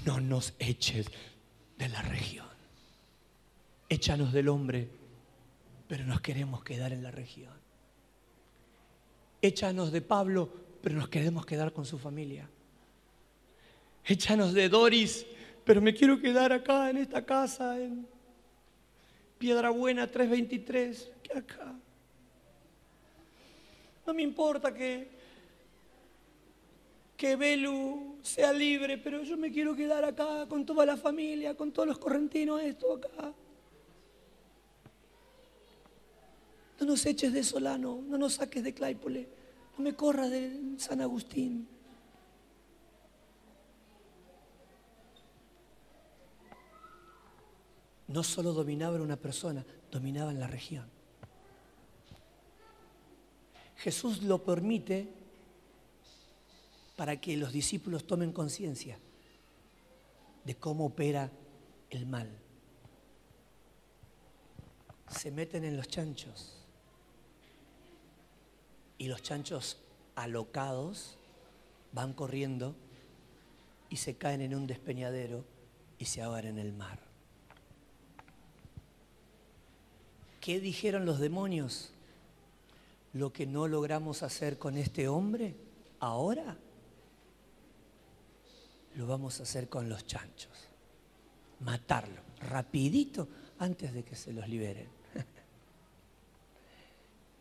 No 0.05 0.19
nos 0.19 0.53
eches 0.59 1.07
de 1.77 1.87
la 1.87 2.01
región. 2.01 2.47
Échanos 3.87 4.33
del 4.33 4.49
hombre, 4.49 4.89
pero 5.87 6.05
nos 6.05 6.21
queremos 6.21 6.63
quedar 6.63 6.91
en 6.91 7.03
la 7.03 7.11
región 7.11 7.60
échanos 9.41 9.91
de 9.91 10.01
Pablo, 10.01 10.49
pero 10.81 10.95
nos 10.95 11.09
queremos 11.09 11.45
quedar 11.45 11.73
con 11.73 11.85
su 11.85 11.97
familia. 11.97 12.47
Échanos 14.05 14.53
de 14.53 14.69
Doris, 14.69 15.25
pero 15.63 15.81
me 15.81 15.93
quiero 15.93 16.19
quedar 16.19 16.51
acá 16.51 16.89
en 16.89 16.97
esta 16.97 17.25
casa, 17.25 17.79
en 17.79 18.07
Piedra 19.37 19.69
Buena 19.69 20.07
323, 20.07 21.11
que 21.23 21.37
acá. 21.37 21.73
No 24.05 24.13
me 24.13 24.23
importa 24.23 24.73
que, 24.73 25.07
que 27.15 27.35
Belu 27.35 28.17
sea 28.21 28.51
libre, 28.51 28.97
pero 28.97 29.23
yo 29.23 29.37
me 29.37 29.51
quiero 29.51 29.75
quedar 29.75 30.03
acá 30.03 30.47
con 30.47 30.65
toda 30.65 30.85
la 30.85 30.97
familia, 30.97 31.55
con 31.55 31.71
todos 31.71 31.87
los 31.87 31.97
correntinos, 31.97 32.61
esto 32.61 32.95
acá. 32.95 33.33
No 36.81 36.87
nos 36.87 37.05
eches 37.05 37.31
de 37.31 37.43
Solano, 37.43 38.01
no 38.07 38.17
nos 38.17 38.33
saques 38.33 38.63
de 38.63 38.73
Claypole, 38.73 39.29
no 39.77 39.83
me 39.83 39.95
corras 39.95 40.31
de 40.31 40.79
San 40.79 40.99
Agustín. 40.99 41.67
No 48.07 48.23
solo 48.23 48.51
dominaba 48.51 48.99
una 48.99 49.15
persona, 49.15 49.63
dominaba 49.91 50.31
en 50.31 50.39
la 50.39 50.47
región. 50.47 50.89
Jesús 53.77 54.23
lo 54.23 54.43
permite 54.43 55.07
para 56.95 57.21
que 57.21 57.37
los 57.37 57.53
discípulos 57.53 58.07
tomen 58.07 58.33
conciencia 58.33 58.97
de 60.43 60.55
cómo 60.55 60.87
opera 60.87 61.31
el 61.91 62.07
mal. 62.07 62.27
Se 65.09 65.29
meten 65.29 65.63
en 65.63 65.77
los 65.77 65.87
chanchos 65.87 66.60
y 69.01 69.07
los 69.07 69.23
chanchos 69.23 69.77
alocados 70.13 71.17
van 71.91 72.13
corriendo 72.13 72.75
y 73.89 73.95
se 73.95 74.15
caen 74.15 74.41
en 74.41 74.53
un 74.53 74.67
despeñadero 74.67 75.43
y 75.97 76.05
se 76.05 76.21
ahogan 76.21 76.45
en 76.45 76.59
el 76.59 76.71
mar. 76.71 76.99
¿Qué 80.39 80.59
dijeron 80.59 81.07
los 81.07 81.19
demonios? 81.19 81.89
Lo 83.13 83.33
que 83.33 83.47
no 83.47 83.67
logramos 83.67 84.21
hacer 84.21 84.59
con 84.59 84.77
este 84.77 85.07
hombre, 85.07 85.55
ahora 85.99 86.55
lo 88.97 89.07
vamos 89.07 89.39
a 89.39 89.43
hacer 89.43 89.67
con 89.67 89.89
los 89.89 90.05
chanchos. 90.05 90.69
Matarlo, 91.61 92.21
rapidito, 92.49 93.27
antes 93.57 93.95
de 93.95 94.03
que 94.03 94.15
se 94.15 94.31
los 94.31 94.47
liberen. 94.47 95.00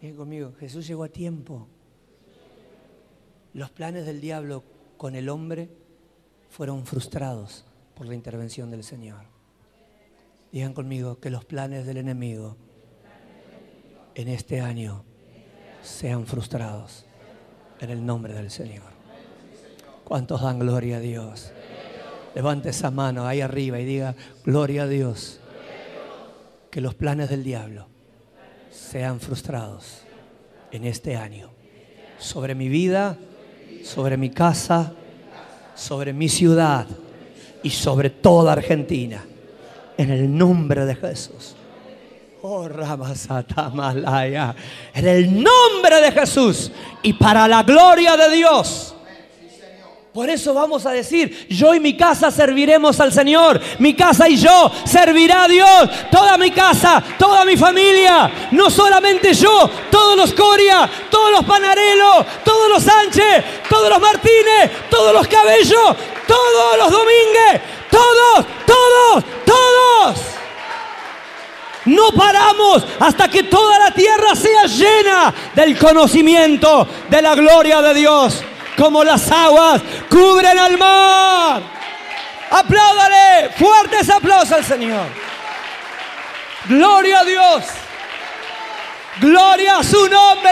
Miren 0.01 0.17
conmigo, 0.17 0.55
Jesús 0.59 0.87
llegó 0.87 1.05
a 1.05 1.09
tiempo. 1.09 1.69
Los 3.53 3.71
planes 3.71 4.07
del 4.07 4.21
diablo 4.21 4.65
con 4.97 5.15
el 5.15 5.29
hombre 5.29 5.69
fueron 6.49 6.87
frustrados 6.87 7.67
por 7.95 8.07
la 8.07 8.15
intervención 8.15 8.71
del 8.71 8.83
Señor. 8.83 9.27
Digan 10.53 10.73
conmigo 10.73 11.21
que 11.21 11.29
los 11.29 11.45
planes 11.45 11.85
del 11.85 11.99
enemigo 11.99 12.57
en 14.15 14.29
este 14.29 14.61
año 14.61 15.05
sean 15.83 16.27
frustrados 16.27 17.05
en 17.79 17.91
el 17.91 18.05
nombre 18.05 18.33
del 18.33 18.51
Señor. 18.51 18.91
¿Cuántos 20.05 20.41
dan 20.41 20.59
gloria 20.59 20.97
a 20.97 21.01
Dios? 21.01 21.53
Levante 22.35 22.71
esa 22.71 22.91
mano 22.91 23.27
ahí 23.27 23.43
arriba 23.43 23.79
y 23.79 23.85
diga, 23.85 24.17
gloria 24.45 24.85
a 24.85 24.89
Dios. 24.89 25.41
Que 26.71 26.81
los 26.81 26.95
planes 26.95 27.29
del 27.29 27.45
diablo 27.45 27.90
sean 28.71 29.21
frustrados 29.21 30.03
en 30.71 30.85
este 30.85 31.17
año. 31.17 31.51
Sobre 32.19 32.55
mi 32.55 32.69
vida, 32.69 33.17
sobre 33.85 34.17
mi 34.17 34.31
casa, 34.31 34.93
sobre 35.75 36.13
mi 36.13 36.29
ciudad 36.29 36.87
y 37.63 37.71
sobre 37.71 38.11
toda 38.11 38.53
Argentina. 38.53 39.25
En 39.97 40.11
el 40.11 40.37
nombre 40.37 40.85
de 40.87 40.95
Jesús. 40.95 41.57
Oh, 42.43 42.69
Ramasatamalaya. 42.69 44.55
En 44.95 45.07
el 45.07 45.43
nombre 45.43 46.01
de 46.01 46.13
Jesús 46.13 46.73
y 47.03 47.13
para 47.13 47.47
la 47.47 47.63
gloria 47.63 48.17
de 48.17 48.35
Dios. 48.37 48.90
Por 50.13 50.29
eso 50.29 50.53
vamos 50.53 50.87
a 50.87 50.91
decir, 50.91 51.47
yo 51.49 51.73
y 51.73 51.79
mi 51.79 51.97
casa 51.97 52.33
serviremos 52.33 52.99
al 52.99 53.13
Señor. 53.13 53.61
Mi 53.79 53.95
casa 53.95 54.29
y 54.29 54.37
yo 54.37 54.73
servirá 54.85 55.45
a 55.45 55.49
Dios. 55.49 55.89
Toda 56.11 56.37
mi 56.37 56.51
casa, 56.51 57.01
toda 57.17 57.45
mi 57.45 57.57
familia. 57.57 58.29
No 58.51 58.71
solamente 58.71 59.33
yo, 59.35 59.71
todos 59.89 60.17
los 60.17 60.35
Coria, 60.35 60.91
todos 61.09 61.31
los 61.31 61.45
Panarello, 61.45 62.27
todos 62.45 62.69
los 62.69 62.83
Sánchez, 62.83 63.45
todos 63.69 63.89
los 63.89 64.01
Martínez, 64.01 64.73
todos 64.91 65.13
los 65.13 65.29
Cabellos, 65.29 65.97
todos 66.27 66.79
los 66.79 66.91
Domínguez. 66.91 67.61
Todos, 67.89 68.47
todos, 68.67 69.25
todos. 69.45 70.21
No 71.85 72.11
paramos 72.13 72.85
hasta 72.99 73.29
que 73.29 73.45
toda 73.45 73.79
la 73.79 73.91
tierra 73.93 74.35
sea 74.35 74.65
llena 74.65 75.35
del 75.55 75.79
conocimiento 75.79 76.87
de 77.09 77.23
la 77.23 77.35
gloria 77.35 77.81
de 77.81 77.95
Dios 77.95 78.43
como 78.81 79.05
las 79.05 79.31
aguas 79.31 79.83
cubren 80.09 80.59
al 80.59 80.79
mar. 80.79 81.63
Apláudale, 82.51 83.51
fuertes 83.51 84.09
aplausos 84.09 84.53
al 84.53 84.65
Señor. 84.65 85.07
Gloria 86.67 87.21
a 87.21 87.25
Dios. 87.25 87.65
Gloria 89.21 89.77
a 89.77 89.85
su 89.85 90.09
nombre. 90.09 90.51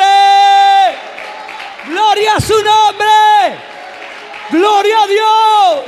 Gloria 1.86 2.34
a 2.34 2.40
su 2.40 2.62
nombre. 2.62 3.58
Gloria 4.50 5.02
a 5.02 5.06
Dios. 5.06 5.84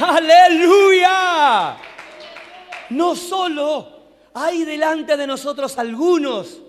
Aleluya. 0.00 1.76
No 2.90 3.14
solo 3.14 3.88
hay 4.32 4.64
delante 4.64 5.18
de 5.18 5.26
nosotros 5.26 5.76
algunos. 5.76 6.62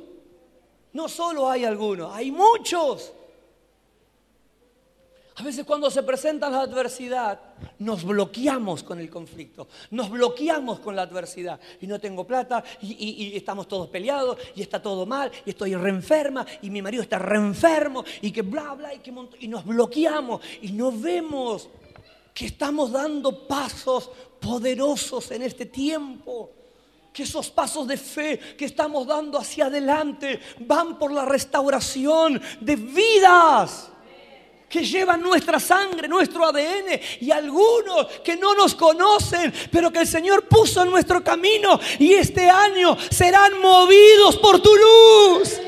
No 0.91 1.07
solo 1.07 1.49
hay 1.49 1.63
algunos, 1.63 2.13
hay 2.13 2.31
muchos 2.31 3.13
a 5.39 5.41
veces 5.41 5.63
cuando 5.63 5.89
se 5.89 6.03
presenta 6.03 6.49
la 6.49 6.59
adversidad, 6.59 7.39
nos 7.79 8.03
bloqueamos 8.03 8.83
con 8.83 8.99
el 8.99 9.09
conflicto, 9.09 9.69
nos 9.91 10.09
bloqueamos 10.09 10.81
con 10.81 10.97
la 10.97 11.03
adversidad. 11.03 11.57
Y 11.79 11.87
no 11.87 11.97
tengo 11.97 12.27
plata, 12.27 12.61
y, 12.81 13.31
estamos 13.37 13.65
todos 13.65 13.87
peleados, 13.87 14.37
y 14.53 14.61
está 14.61 14.81
todo 14.81 15.05
mal, 15.05 15.31
y 15.45 15.51
estoy 15.51 15.75
reenferma, 15.75 16.45
y 16.61 16.69
mi 16.69 16.81
marido 16.81 17.03
está 17.03 17.19
reenfermo, 17.19 18.03
y 18.21 18.33
que 18.33 18.41
bla, 18.41 18.73
bla, 18.73 18.93
y, 18.93 18.99
que 18.99 19.13
y 19.39 19.47
nos 19.47 19.63
bloqueamos, 19.63 20.41
y 20.61 20.73
no 20.73 20.91
vemos 20.91 21.69
que 22.33 22.47
estamos 22.47 22.91
dando 22.91 23.47
pasos 23.47 24.11
poderosos 24.41 25.31
en 25.31 25.43
este 25.43 25.65
tiempo 25.65 26.51
que 27.13 27.23
esos 27.23 27.49
pasos 27.49 27.87
de 27.87 27.97
fe 27.97 28.39
que 28.57 28.65
estamos 28.65 29.07
dando 29.07 29.39
hacia 29.39 29.65
adelante 29.65 30.39
van 30.59 30.99
por 30.99 31.11
la 31.11 31.25
restauración 31.25 32.39
de 32.61 32.75
vidas 32.75 33.89
que 34.69 34.85
llevan 34.85 35.21
nuestra 35.21 35.59
sangre, 35.59 36.07
nuestro 36.07 36.45
ADN, 36.45 36.99
y 37.19 37.31
algunos 37.31 38.05
que 38.23 38.37
no 38.37 38.53
nos 38.53 38.75
conocen, 38.75 39.51
pero 39.71 39.91
que 39.91 39.99
el 39.99 40.07
Señor 40.07 40.43
puso 40.43 40.83
en 40.83 40.91
nuestro 40.91 41.23
camino 41.23 41.79
y 41.97 42.13
este 42.13 42.49
año 42.49 42.95
serán 43.09 43.59
movidos 43.59 44.37
por 44.37 44.61
tu 44.61 44.69
luz. 44.75 45.59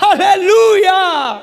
Aleluya. 0.00 1.42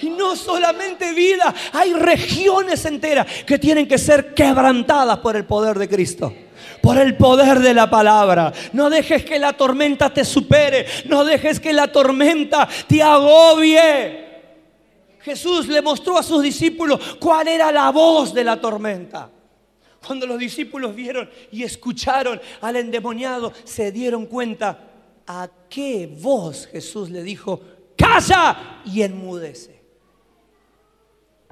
Y 0.00 0.10
no 0.10 0.34
solamente 0.34 1.12
vida, 1.12 1.54
hay 1.72 1.92
regiones 1.92 2.84
enteras 2.84 3.26
que 3.46 3.58
tienen 3.58 3.86
que 3.86 3.98
ser 3.98 4.34
quebrantadas 4.34 5.18
por 5.18 5.36
el 5.36 5.44
poder 5.44 5.78
de 5.78 5.88
Cristo 5.88 6.32
por 6.80 6.98
el 6.98 7.16
poder 7.16 7.60
de 7.60 7.72
la 7.72 7.88
palabra. 7.88 8.52
No 8.74 8.90
dejes 8.90 9.24
que 9.24 9.38
la 9.38 9.54
tormenta 9.54 10.12
te 10.12 10.22
supere. 10.22 10.84
No 11.06 11.24
dejes 11.24 11.58
que 11.58 11.72
la 11.72 11.88
tormenta 11.88 12.68
te 12.86 13.02
agobie. 13.02 14.23
Jesús 15.24 15.68
le 15.68 15.80
mostró 15.80 16.18
a 16.18 16.22
sus 16.22 16.42
discípulos 16.42 17.16
cuál 17.18 17.48
era 17.48 17.72
la 17.72 17.90
voz 17.90 18.34
de 18.34 18.44
la 18.44 18.60
tormenta. 18.60 19.30
Cuando 20.06 20.26
los 20.26 20.38
discípulos 20.38 20.94
vieron 20.94 21.30
y 21.50 21.62
escucharon 21.62 22.38
al 22.60 22.76
endemoniado, 22.76 23.50
se 23.64 23.90
dieron 23.90 24.26
cuenta 24.26 24.90
a 25.26 25.48
qué 25.70 26.14
voz 26.20 26.66
Jesús 26.66 27.08
le 27.08 27.22
dijo, 27.22 27.58
calla 27.96 28.82
y 28.84 29.00
enmudece. 29.00 29.80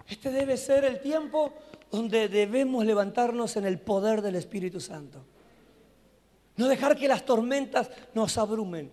Este 0.07 0.31
debe 0.31 0.59
ser 0.59 0.85
el 0.85 1.01
tiempo 1.01 1.55
donde 1.91 2.29
debemos 2.29 2.85
levantarnos 2.85 3.57
en 3.57 3.65
el 3.65 3.81
poder 3.81 4.21
del 4.21 4.35
Espíritu 4.35 4.81
Santo. 4.81 5.25
No 6.57 6.69
dejar 6.69 6.95
que 6.95 7.09
las 7.09 7.25
tormentas 7.25 7.91
nos 8.13 8.37
abrumen. 8.37 8.93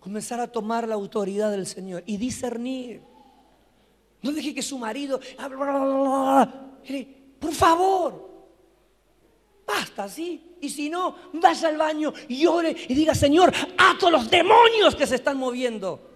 Comenzar 0.00 0.38
a 0.38 0.52
tomar 0.52 0.86
la 0.86 0.96
autoridad 0.96 1.50
del 1.50 1.66
Señor 1.66 2.02
y 2.04 2.18
discernir. 2.18 3.08
No 4.22 4.32
deje 4.32 4.54
que 4.54 4.62
su 4.62 4.78
marido... 4.78 5.20
Por 7.38 7.54
favor, 7.54 8.28
basta, 9.66 10.08
¿sí? 10.08 10.56
Y 10.60 10.68
si 10.68 10.90
no, 10.90 11.16
vaya 11.32 11.68
al 11.68 11.78
baño 11.78 12.12
y 12.28 12.44
ore 12.44 12.76
y 12.88 12.94
diga, 12.94 13.14
Señor, 13.14 13.50
ato 13.78 14.10
los 14.10 14.28
demonios 14.28 14.94
que 14.94 15.06
se 15.06 15.14
están 15.14 15.38
moviendo. 15.38 16.08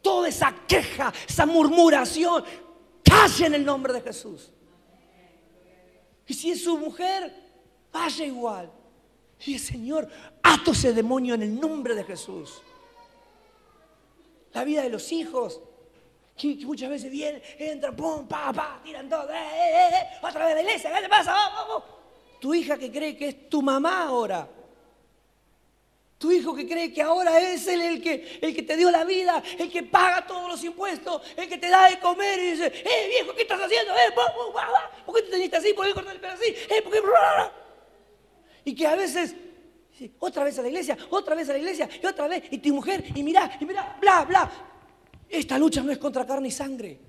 Toda 0.00 0.28
esa 0.28 0.54
queja, 0.68 1.12
esa 1.28 1.44
murmuración, 1.44 2.44
calle 3.02 3.46
en 3.46 3.54
el 3.54 3.64
nombre 3.64 3.92
de 3.92 4.00
Jesús. 4.00 4.52
Y 6.28 6.34
si 6.34 6.52
es 6.52 6.62
su 6.62 6.78
mujer, 6.78 7.34
vaya 7.92 8.24
igual. 8.24 8.70
Y 9.44 9.58
Señor, 9.58 10.08
ato 10.40 10.70
ese 10.70 10.92
demonio 10.92 11.34
en 11.34 11.42
el 11.42 11.58
nombre 11.58 11.96
de 11.96 12.04
Jesús 12.04 12.62
la 14.56 14.64
vida 14.64 14.82
de 14.82 14.88
los 14.88 15.12
hijos. 15.12 15.60
Que, 16.34 16.56
muchas 16.64 16.88
veces 16.88 17.10
vienen, 17.10 17.42
entran, 17.58 17.94
pum, 17.94 18.26
pa, 18.26 18.52
pa, 18.52 18.80
tiran 18.82 19.08
todo, 19.08 19.30
eh, 19.30 19.36
eh, 19.36 19.88
eh, 19.92 20.18
otra 20.22 20.46
vez 20.46 20.54
la 20.54 20.62
iglesia, 20.62 20.92
¿qué 20.94 21.02
te 21.02 21.08
pasa? 21.08 21.32
Vamos, 21.32 21.82
Tu 22.40 22.54
hija 22.54 22.78
que 22.78 22.90
cree 22.90 23.16
que 23.16 23.28
es 23.28 23.50
tu 23.50 23.60
mamá 23.60 24.06
ahora. 24.08 24.48
Tu 26.18 26.32
hijo 26.32 26.54
que 26.54 26.66
cree 26.66 26.92
que 26.92 27.02
ahora 27.02 27.38
es 27.38 27.66
él 27.66 27.82
el 27.82 28.02
que, 28.02 28.38
el 28.40 28.54
que 28.54 28.62
te 28.62 28.78
dio 28.78 28.90
la 28.90 29.04
vida, 29.04 29.42
el 29.58 29.70
que 29.70 29.82
paga 29.82 30.26
todos 30.26 30.48
los 30.48 30.64
impuestos, 30.64 31.20
el 31.36 31.46
que 31.48 31.58
te 31.58 31.68
da 31.68 31.90
de 31.90 31.98
comer 32.00 32.38
y 32.38 32.50
dice, 32.52 32.66
eh 32.66 33.08
viejo, 33.08 33.34
¿qué 33.34 33.42
estás 33.42 33.60
haciendo? 33.60 33.92
Eh, 33.92 34.12
¿Por 35.04 35.14
qué 35.14 35.22
te 35.22 35.30
teniste 35.32 35.56
así? 35.58 35.74
¿Por 35.74 35.86
qué 35.86 35.92
cortar 35.92 36.14
el 36.14 36.20
pelo 36.20 36.32
así? 36.32 36.54
Eh, 36.70 36.80
¿por 36.82 36.92
qué? 36.92 37.02
Y 38.64 38.74
que 38.74 38.86
a 38.86 38.96
veces 38.96 39.34
otra 40.18 40.44
vez 40.44 40.58
a 40.58 40.62
la 40.62 40.68
iglesia, 40.68 40.96
otra 41.10 41.34
vez 41.34 41.48
a 41.48 41.52
la 41.52 41.58
iglesia, 41.58 41.88
y 42.02 42.06
otra 42.06 42.28
vez, 42.28 42.44
y 42.50 42.58
tu 42.58 42.74
mujer, 42.74 43.04
y 43.14 43.22
mira, 43.22 43.56
y 43.60 43.64
mira, 43.64 43.96
bla, 44.00 44.24
bla. 44.24 44.50
Esta 45.28 45.58
lucha 45.58 45.82
no 45.82 45.92
es 45.92 45.98
contra 45.98 46.26
carne 46.26 46.48
y 46.48 46.52
sangre. 46.52 47.00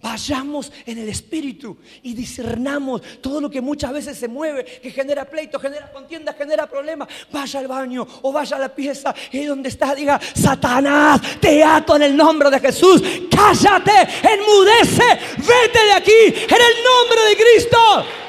Vayamos 0.00 0.70
en 0.84 0.98
el 0.98 1.08
espíritu 1.08 1.78
y 2.02 2.14
discernamos 2.14 3.00
todo 3.20 3.40
lo 3.40 3.50
que 3.50 3.60
muchas 3.60 3.92
veces 3.92 4.16
se 4.16 4.28
mueve, 4.28 4.64
que 4.64 4.90
genera 4.90 5.24
pleito, 5.24 5.58
genera 5.58 5.90
contienda, 5.90 6.34
genera 6.34 6.66
problemas. 6.66 7.08
Vaya 7.32 7.60
al 7.60 7.66
baño 7.66 8.06
o 8.22 8.30
vaya 8.30 8.56
a 8.56 8.60
la 8.60 8.74
pieza 8.74 9.14
y 9.32 9.44
donde 9.44 9.70
está 9.70 9.94
diga, 9.94 10.20
Satanás, 10.34 11.20
te 11.40 11.64
ato 11.64 11.96
en 11.96 12.02
el 12.02 12.16
nombre 12.16 12.50
de 12.50 12.60
Jesús. 12.60 13.02
Cállate, 13.30 13.92
enmudece, 14.22 15.18
vete 15.38 15.84
de 15.84 15.92
aquí 15.92 16.24
en 16.26 16.60
el 16.62 16.84
nombre 16.84 17.20
de 17.28 17.36
Cristo. 17.36 18.25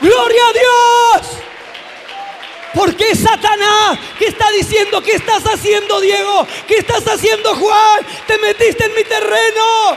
Gloria 0.00 0.42
a 0.48 0.52
Dios. 0.52 1.40
Porque 2.74 3.14
Satanás 3.14 3.98
que 4.18 4.26
está 4.26 4.50
diciendo, 4.50 5.02
¿qué 5.02 5.12
estás 5.12 5.42
haciendo 5.44 6.00
Diego? 6.00 6.46
¿Qué 6.66 6.76
estás 6.76 7.06
haciendo 7.08 7.54
Juan? 7.56 8.06
Te 8.26 8.38
metiste 8.38 8.84
en 8.84 8.94
mi 8.94 9.04
terreno. 9.04 9.96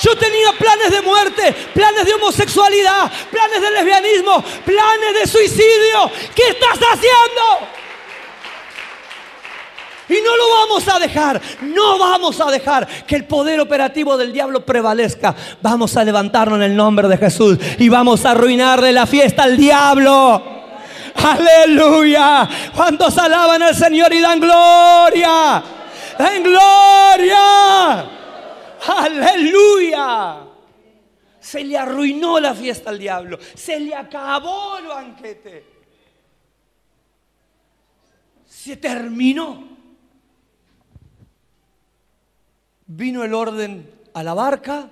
Yo 0.00 0.16
tenía 0.16 0.52
planes 0.52 0.90
de 0.90 1.02
muerte, 1.02 1.52
planes 1.74 2.06
de 2.06 2.14
homosexualidad, 2.14 3.12
planes 3.30 3.60
de 3.60 3.70
lesbianismo, 3.70 4.44
planes 4.64 5.14
de 5.14 5.26
suicidio. 5.26 6.10
¿Qué 6.34 6.48
estás 6.48 6.78
haciendo? 6.78 7.81
Y 10.08 10.14
no 10.14 10.36
lo 10.36 10.50
vamos 10.50 10.88
a 10.88 10.98
dejar, 10.98 11.40
no 11.62 11.98
vamos 11.98 12.40
a 12.40 12.50
dejar 12.50 12.86
que 13.06 13.16
el 13.16 13.24
poder 13.24 13.60
operativo 13.60 14.16
del 14.16 14.32
diablo 14.32 14.64
prevalezca. 14.66 15.34
Vamos 15.60 15.96
a 15.96 16.04
levantarnos 16.04 16.56
en 16.56 16.64
el 16.64 16.76
nombre 16.76 17.08
de 17.08 17.16
Jesús 17.16 17.58
y 17.78 17.88
vamos 17.88 18.24
a 18.24 18.32
arruinarle 18.32 18.92
la 18.92 19.06
fiesta 19.06 19.44
al 19.44 19.56
diablo. 19.56 20.42
Aleluya. 21.14 22.48
¿Cuántos 22.74 23.16
alaban 23.18 23.62
al 23.62 23.74
Señor 23.74 24.12
y 24.12 24.20
dan 24.20 24.40
gloria? 24.40 25.62
Dan 26.18 26.42
gloria. 26.42 28.10
Aleluya. 28.86 30.36
Se 31.38 31.64
le 31.64 31.76
arruinó 31.76 32.40
la 32.40 32.54
fiesta 32.54 32.90
al 32.90 32.98
diablo. 32.98 33.38
Se 33.54 33.78
le 33.78 33.94
acabó 33.94 34.78
el 34.78 34.86
banquete. 34.86 35.66
Se 38.46 38.76
terminó. 38.76 39.71
Vino 42.94 43.24
el 43.24 43.32
orden 43.32 43.90
a 44.12 44.22
la 44.22 44.34
barca, 44.34 44.90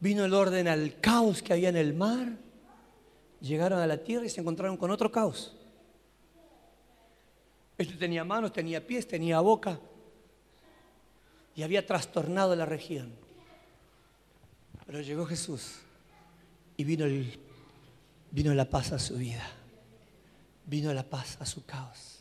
vino 0.00 0.24
el 0.24 0.34
orden 0.34 0.66
al 0.66 0.98
caos 1.00 1.40
que 1.40 1.52
había 1.52 1.68
en 1.68 1.76
el 1.76 1.94
mar, 1.94 2.32
llegaron 3.40 3.78
a 3.78 3.86
la 3.86 3.98
tierra 3.98 4.26
y 4.26 4.28
se 4.28 4.40
encontraron 4.40 4.76
con 4.76 4.90
otro 4.90 5.12
caos. 5.12 5.54
Este 7.78 7.94
tenía 7.94 8.24
manos, 8.24 8.52
tenía 8.52 8.84
pies, 8.84 9.06
tenía 9.06 9.38
boca 9.38 9.78
y 11.54 11.62
había 11.62 11.86
trastornado 11.86 12.56
la 12.56 12.66
región. 12.66 13.14
Pero 14.86 15.02
llegó 15.02 15.26
Jesús 15.26 15.76
y 16.76 16.82
vino, 16.82 17.04
el, 17.04 17.38
vino 18.32 18.52
la 18.52 18.68
paz 18.68 18.90
a 18.90 18.98
su 18.98 19.14
vida, 19.14 19.48
vino 20.66 20.92
la 20.92 21.04
paz 21.04 21.36
a 21.38 21.46
su 21.46 21.64
caos. 21.64 22.16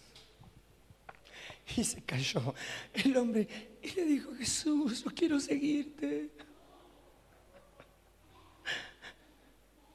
Y 1.76 1.84
se 1.84 2.04
cayó. 2.04 2.54
El 2.94 3.16
hombre 3.18 3.69
y 3.82 3.92
le 3.92 4.06
dijo, 4.06 4.34
Jesús, 4.36 5.04
yo 5.04 5.12
quiero 5.12 5.40
seguirte. 5.40 6.30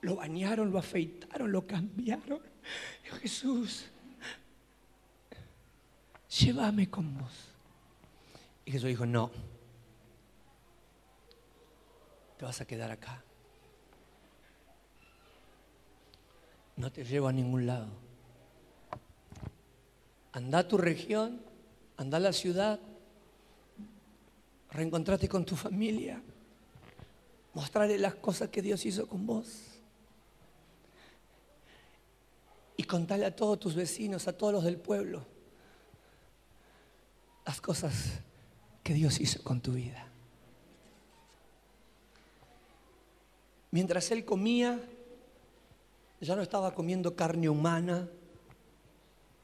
Lo 0.00 0.16
bañaron, 0.16 0.70
lo 0.70 0.78
afeitaron, 0.78 1.50
lo 1.50 1.66
cambiaron. 1.66 2.40
Dijo, 3.02 3.16
Jesús, 3.16 3.86
llévame 6.28 6.90
con 6.90 7.16
vos. 7.18 7.32
Y 8.64 8.72
Jesús 8.72 8.88
dijo, 8.88 9.06
no, 9.06 9.30
te 12.38 12.44
vas 12.44 12.60
a 12.60 12.66
quedar 12.66 12.90
acá. 12.90 13.22
No 16.76 16.90
te 16.90 17.04
llevo 17.04 17.28
a 17.28 17.32
ningún 17.32 17.66
lado. 17.66 17.88
Anda 20.32 20.60
a 20.60 20.68
tu 20.68 20.76
región, 20.76 21.40
anda 21.96 22.16
a 22.16 22.20
la 22.20 22.32
ciudad, 22.32 22.80
reencontrate 24.74 25.28
con 25.28 25.44
tu 25.44 25.54
familia, 25.54 26.20
mostrarle 27.54 27.96
las 27.96 28.16
cosas 28.16 28.48
que 28.50 28.60
Dios 28.60 28.84
hizo 28.84 29.06
con 29.06 29.24
vos. 29.24 29.48
Y 32.76 32.82
contarle 32.82 33.24
a 33.24 33.34
todos 33.34 33.60
tus 33.60 33.76
vecinos, 33.76 34.26
a 34.26 34.36
todos 34.36 34.52
los 34.52 34.64
del 34.64 34.78
pueblo, 34.78 35.24
las 37.46 37.60
cosas 37.60 38.20
que 38.82 38.94
Dios 38.94 39.20
hizo 39.20 39.42
con 39.44 39.60
tu 39.60 39.72
vida. 39.72 40.08
Mientras 43.70 44.10
él 44.10 44.24
comía, 44.24 44.80
ya 46.20 46.34
no 46.34 46.42
estaba 46.42 46.74
comiendo 46.74 47.14
carne 47.14 47.48
humana, 47.48 48.08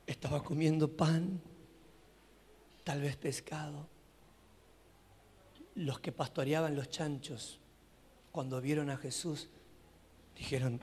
estaba 0.08 0.42
comiendo 0.42 0.88
pan, 0.88 1.40
tal 2.82 3.00
vez 3.00 3.16
pescado 3.16 3.86
los 5.80 5.98
que 5.98 6.12
pastoreaban 6.12 6.76
los 6.76 6.90
chanchos, 6.90 7.58
cuando 8.32 8.60
vieron 8.60 8.90
a 8.90 8.98
Jesús, 8.98 9.48
dijeron, 10.36 10.78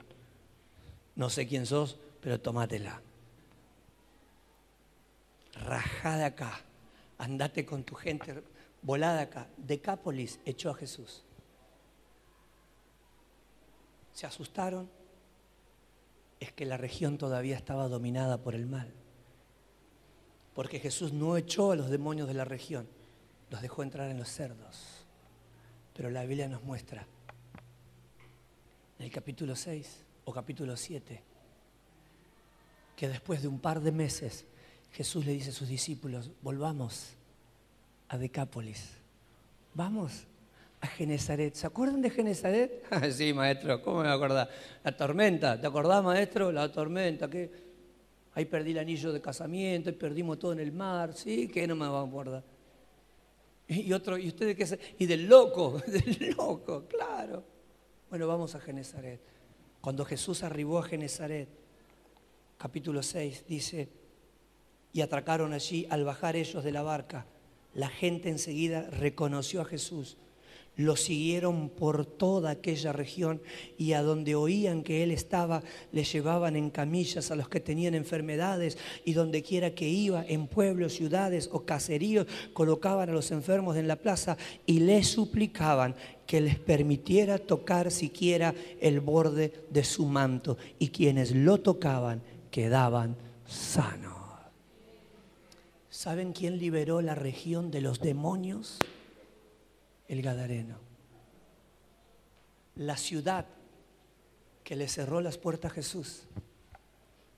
no 1.14 1.30
sé 1.30 1.46
quién 1.46 1.66
sos, 1.66 1.96
pero 2.20 2.40
tomátela. 2.40 3.00
Rajá 5.54 6.16
de 6.16 6.24
acá, 6.24 6.60
andate 7.16 7.64
con 7.64 7.84
tu 7.84 7.94
gente, 7.94 8.42
volá 8.82 9.14
de 9.14 9.22
acá. 9.22 9.46
Decápolis 9.56 10.40
echó 10.44 10.70
a 10.70 10.74
Jesús. 10.74 11.22
Se 14.12 14.26
asustaron, 14.26 14.90
es 16.40 16.52
que 16.52 16.66
la 16.66 16.76
región 16.76 17.18
todavía 17.18 17.56
estaba 17.56 17.86
dominada 17.86 18.38
por 18.38 18.56
el 18.56 18.66
mal. 18.66 18.92
Porque 20.54 20.80
Jesús 20.80 21.12
no 21.12 21.36
echó 21.36 21.70
a 21.70 21.76
los 21.76 21.88
demonios 21.88 22.26
de 22.26 22.34
la 22.34 22.44
región, 22.44 22.88
los 23.50 23.62
dejó 23.62 23.82
entrar 23.82 24.10
en 24.10 24.18
los 24.18 24.28
cerdos. 24.28 25.04
Pero 25.94 26.10
la 26.10 26.22
Biblia 26.24 26.48
nos 26.48 26.62
muestra 26.62 27.06
en 28.98 29.04
el 29.04 29.10
capítulo 29.10 29.56
6 29.56 30.04
o 30.24 30.32
capítulo 30.32 30.76
7 30.76 31.22
que 32.96 33.08
después 33.08 33.42
de 33.42 33.48
un 33.48 33.60
par 33.60 33.80
de 33.80 33.92
meses 33.92 34.44
Jesús 34.92 35.24
le 35.24 35.32
dice 35.32 35.50
a 35.50 35.52
sus 35.52 35.68
discípulos, 35.68 36.30
volvamos 36.42 37.10
a 38.08 38.18
Decápolis, 38.18 38.90
vamos 39.74 40.24
a 40.80 40.86
Genezaret. 40.88 41.54
¿Se 41.54 41.66
acuerdan 41.66 42.02
de 42.02 42.10
Genezaret? 42.10 42.82
sí, 43.12 43.32
maestro, 43.32 43.80
¿cómo 43.82 43.98
me 43.98 44.02
voy 44.04 44.10
a 44.10 44.14
acordar? 44.14 44.50
La 44.82 44.96
tormenta, 44.96 45.60
¿te 45.60 45.66
acordás, 45.66 46.02
maestro? 46.02 46.50
La 46.50 46.72
tormenta, 46.72 47.30
que 47.30 47.50
ahí 48.34 48.44
perdí 48.46 48.72
el 48.72 48.78
anillo 48.78 49.12
de 49.12 49.20
casamiento, 49.20 49.90
ahí 49.90 49.96
perdimos 49.96 50.38
todo 50.38 50.52
en 50.52 50.60
el 50.60 50.72
mar, 50.72 51.14
sí, 51.14 51.46
que 51.46 51.68
no 51.68 51.76
me 51.76 51.86
va 51.86 52.00
a 52.00 52.04
acordar. 52.04 52.42
Y 53.86 53.92
otro, 53.92 54.16
¿y 54.18 54.28
ustedes 54.28 54.56
qué 54.56 54.78
Y 54.98 55.06
del 55.06 55.26
loco, 55.28 55.80
del 55.86 56.34
loco, 56.36 56.86
claro. 56.88 57.44
Bueno, 58.08 58.26
vamos 58.26 58.54
a 58.54 58.60
Genezaret. 58.60 59.20
Cuando 59.80 60.04
Jesús 60.04 60.42
arribó 60.42 60.78
a 60.78 60.82
Genezaret, 60.82 61.48
capítulo 62.56 63.02
6, 63.02 63.44
dice, 63.46 63.88
y 64.92 65.02
atracaron 65.02 65.52
allí 65.52 65.86
al 65.90 66.04
bajar 66.04 66.34
ellos 66.34 66.64
de 66.64 66.72
la 66.72 66.82
barca. 66.82 67.26
La 67.74 67.88
gente 67.88 68.30
enseguida 68.30 68.88
reconoció 68.90 69.60
a 69.60 69.66
Jesús 69.66 70.16
lo 70.78 70.94
siguieron 70.94 71.68
por 71.70 72.06
toda 72.06 72.50
aquella 72.50 72.92
región 72.92 73.42
y 73.76 73.94
a 73.94 74.02
donde 74.02 74.36
oían 74.36 74.84
que 74.84 75.02
él 75.02 75.10
estaba, 75.10 75.64
le 75.90 76.04
llevaban 76.04 76.54
en 76.54 76.70
camillas 76.70 77.32
a 77.32 77.36
los 77.36 77.48
que 77.48 77.58
tenían 77.58 77.96
enfermedades 77.96 78.78
y 79.04 79.12
donde 79.12 79.42
quiera 79.42 79.74
que 79.74 79.88
iba, 79.88 80.24
en 80.24 80.46
pueblos, 80.46 80.94
ciudades 80.94 81.50
o 81.52 81.64
caseríos, 81.64 82.28
colocaban 82.52 83.10
a 83.10 83.12
los 83.12 83.32
enfermos 83.32 83.76
en 83.76 83.88
la 83.88 83.96
plaza 83.96 84.36
y 84.66 84.78
le 84.78 85.02
suplicaban 85.02 85.96
que 86.26 86.40
les 86.40 86.60
permitiera 86.60 87.38
tocar 87.38 87.90
siquiera 87.90 88.54
el 88.80 89.00
borde 89.00 89.64
de 89.70 89.82
su 89.82 90.06
manto 90.06 90.58
y 90.78 90.90
quienes 90.90 91.32
lo 91.34 91.58
tocaban 91.58 92.22
quedaban 92.52 93.16
sanos. 93.48 94.14
¿Saben 95.90 96.32
quién 96.32 96.58
liberó 96.58 97.02
la 97.02 97.16
región 97.16 97.72
de 97.72 97.80
los 97.80 97.98
demonios? 97.98 98.78
El 100.08 100.22
Gadareno. 100.22 100.76
La 102.76 102.96
ciudad 102.96 103.46
que 104.64 104.76
le 104.76 104.88
cerró 104.88 105.20
las 105.20 105.38
puertas 105.38 105.72
a 105.72 105.74
Jesús, 105.74 106.22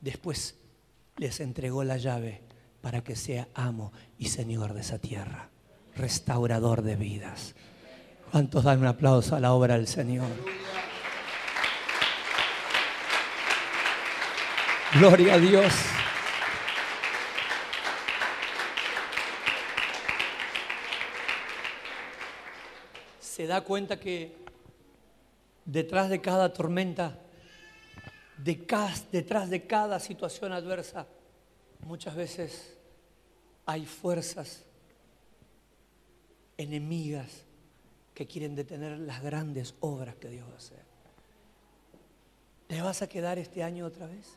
después 0.01 0.57
les 1.17 1.41
entregó 1.41 1.85
la 1.85 1.97
llave 1.97 2.43
para 2.81 3.03
que 3.05 3.17
sea 3.17 3.49
amo 3.55 3.93
y 4.19 4.29
señor 4.29 4.73
de 4.73 4.81
esa 4.81 4.99
tierra, 4.99 5.51
restaurador 5.95 6.83
de 6.83 6.97
vidas. 6.97 7.55
¿Cuántos 8.31 8.65
dan 8.65 8.81
un 8.81 8.87
aplauso 8.87 9.35
a 9.35 9.41
la 9.41 9.53
obra 9.53 9.77
del 9.77 9.89
Señor? 9.89 10.29
Gloria 14.95 15.35
a 15.35 15.39
Dios. 15.39 15.73
Se 23.41 23.47
da 23.47 23.65
cuenta 23.65 23.99
que 23.99 24.37
detrás 25.65 26.11
de 26.11 26.21
cada 26.21 26.53
tormenta, 26.53 27.17
detrás 28.37 29.49
de 29.49 29.67
cada 29.67 29.99
situación 29.99 30.53
adversa, 30.53 31.07
muchas 31.87 32.15
veces 32.15 32.77
hay 33.65 33.87
fuerzas 33.87 34.63
enemigas 36.59 37.31
que 38.13 38.27
quieren 38.27 38.55
detener 38.55 38.99
las 38.99 39.23
grandes 39.23 39.75
obras 39.81 40.17
que 40.17 40.29
Dios 40.29 40.47
va 40.47 40.53
a 40.53 40.59
hacer. 40.59 40.85
¿Te 42.67 42.83
vas 42.83 43.01
a 43.01 43.09
quedar 43.09 43.39
este 43.39 43.63
año 43.63 43.87
otra 43.87 44.07
vez? 44.07 44.35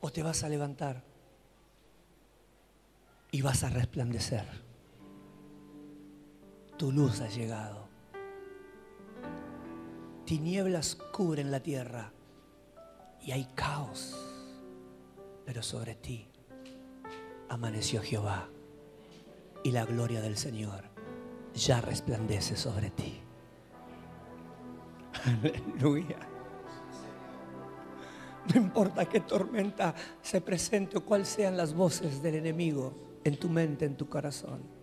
¿O 0.00 0.10
te 0.10 0.22
vas 0.22 0.42
a 0.44 0.48
levantar 0.48 1.02
y 3.32 3.42
vas 3.42 3.64
a 3.64 3.68
resplandecer? 3.68 4.73
Tu 6.76 6.90
luz 6.90 7.20
ha 7.20 7.28
llegado. 7.28 7.88
Tinieblas 10.24 10.96
cubren 11.12 11.50
la 11.50 11.60
tierra 11.60 12.12
y 13.20 13.30
hay 13.32 13.44
caos, 13.54 14.16
pero 15.44 15.62
sobre 15.62 15.94
ti 15.94 16.26
amaneció 17.48 18.02
Jehová 18.02 18.48
y 19.62 19.70
la 19.70 19.84
gloria 19.84 20.20
del 20.20 20.36
Señor 20.36 20.84
ya 21.54 21.80
resplandece 21.80 22.56
sobre 22.56 22.90
ti. 22.90 23.20
Aleluya. 25.24 26.18
No 28.52 28.60
importa 28.60 29.06
qué 29.06 29.20
tormenta 29.20 29.94
se 30.20 30.40
presente 30.40 30.98
o 30.98 31.04
cuáles 31.04 31.28
sean 31.28 31.56
las 31.56 31.72
voces 31.72 32.22
del 32.22 32.34
enemigo 32.34 32.92
en 33.24 33.38
tu 33.38 33.48
mente, 33.48 33.86
en 33.86 33.96
tu 33.96 34.08
corazón. 34.08 34.73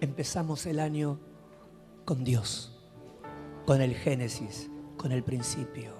Empezamos 0.00 0.64
el 0.66 0.78
año 0.78 1.18
con 2.04 2.22
Dios, 2.22 2.72
con 3.66 3.82
el 3.82 3.96
Génesis, 3.96 4.70
con 4.96 5.10
el 5.10 5.24
principio, 5.24 5.92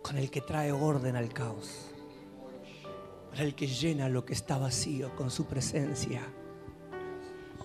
con 0.00 0.16
el 0.16 0.30
que 0.30 0.40
trae 0.40 0.70
orden 0.70 1.16
al 1.16 1.32
caos, 1.32 1.90
con 3.28 3.40
el 3.40 3.56
que 3.56 3.66
llena 3.66 4.08
lo 4.08 4.24
que 4.24 4.34
está 4.34 4.58
vacío 4.58 5.16
con 5.16 5.28
su 5.28 5.46
presencia, 5.46 6.22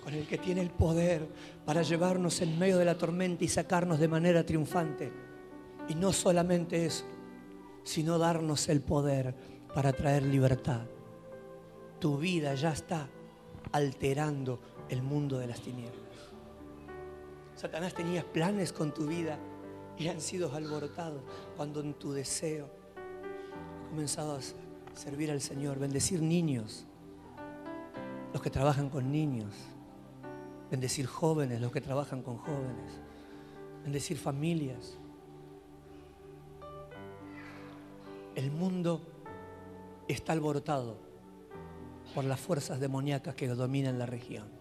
con 0.02 0.14
el 0.14 0.26
que 0.26 0.36
tiene 0.36 0.62
el 0.62 0.70
poder 0.70 1.28
para 1.64 1.82
llevarnos 1.82 2.40
en 2.42 2.58
medio 2.58 2.78
de 2.78 2.84
la 2.84 2.98
tormenta 2.98 3.44
y 3.44 3.48
sacarnos 3.48 4.00
de 4.00 4.08
manera 4.08 4.44
triunfante. 4.44 5.12
Y 5.88 5.94
no 5.94 6.12
solamente 6.12 6.86
eso, 6.86 7.04
sino 7.84 8.18
darnos 8.18 8.68
el 8.68 8.80
poder 8.80 9.32
para 9.72 9.92
traer 9.92 10.24
libertad. 10.24 10.86
Tu 12.00 12.18
vida 12.18 12.52
ya 12.56 12.72
está 12.72 13.08
alterando 13.70 14.58
el 14.88 15.02
mundo 15.02 15.38
de 15.38 15.46
las 15.46 15.60
tinieblas. 15.60 16.00
Satanás 17.54 17.94
tenía 17.94 18.24
planes 18.24 18.72
con 18.72 18.92
tu 18.92 19.06
vida 19.06 19.38
y 19.98 20.08
han 20.08 20.20
sido 20.20 20.54
alborotados 20.54 21.22
cuando 21.56 21.80
en 21.80 21.94
tu 21.94 22.12
deseo 22.12 22.68
comenzado 23.90 24.36
a 24.36 24.40
servir 24.96 25.30
al 25.30 25.40
Señor, 25.40 25.78
bendecir 25.78 26.20
niños, 26.20 26.86
los 28.32 28.42
que 28.42 28.50
trabajan 28.50 28.90
con 28.90 29.10
niños, 29.10 29.54
bendecir 30.70 31.06
jóvenes, 31.06 31.60
los 31.60 31.72
que 31.72 31.80
trabajan 31.80 32.22
con 32.22 32.36
jóvenes, 32.36 33.00
bendecir 33.84 34.18
familias, 34.18 34.98
El 38.36 38.50
mundo 38.50 39.00
está 40.08 40.34
alborotado 40.34 40.98
por 42.14 42.24
las 42.24 42.38
fuerzas 42.38 42.78
demoníacas 42.78 43.34
que 43.34 43.48
dominan 43.48 43.98
la 43.98 44.04
región. 44.04 44.55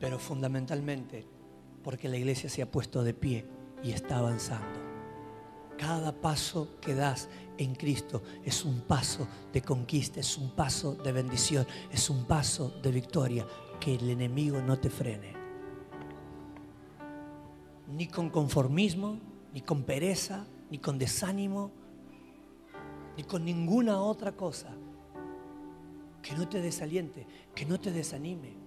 Pero 0.00 0.18
fundamentalmente 0.18 1.26
porque 1.82 2.08
la 2.08 2.16
iglesia 2.16 2.48
se 2.48 2.62
ha 2.62 2.70
puesto 2.70 3.02
de 3.02 3.14
pie 3.14 3.46
y 3.82 3.92
está 3.92 4.18
avanzando. 4.18 4.80
Cada 5.78 6.12
paso 6.12 6.78
que 6.80 6.94
das 6.94 7.28
en 7.58 7.74
Cristo 7.74 8.22
es 8.44 8.64
un 8.64 8.80
paso 8.82 9.26
de 9.52 9.62
conquista, 9.62 10.20
es 10.20 10.38
un 10.38 10.50
paso 10.50 10.94
de 10.94 11.12
bendición, 11.12 11.66
es 11.90 12.08
un 12.10 12.24
paso 12.24 12.70
de 12.82 12.90
victoria. 12.90 13.46
Que 13.80 13.96
el 13.96 14.08
enemigo 14.08 14.62
no 14.62 14.78
te 14.78 14.88
frene. 14.88 15.34
Ni 17.88 18.06
con 18.06 18.30
conformismo, 18.30 19.18
ni 19.52 19.60
con 19.60 19.82
pereza, 19.82 20.46
ni 20.70 20.78
con 20.78 20.98
desánimo 20.98 21.70
ni 23.16 23.24
con 23.24 23.44
ninguna 23.44 24.00
otra 24.00 24.32
cosa 24.32 24.74
que 26.22 26.34
no 26.34 26.48
te 26.48 26.60
desaliente, 26.60 27.26
que 27.54 27.66
no 27.66 27.78
te 27.78 27.92
desanime. 27.92 28.63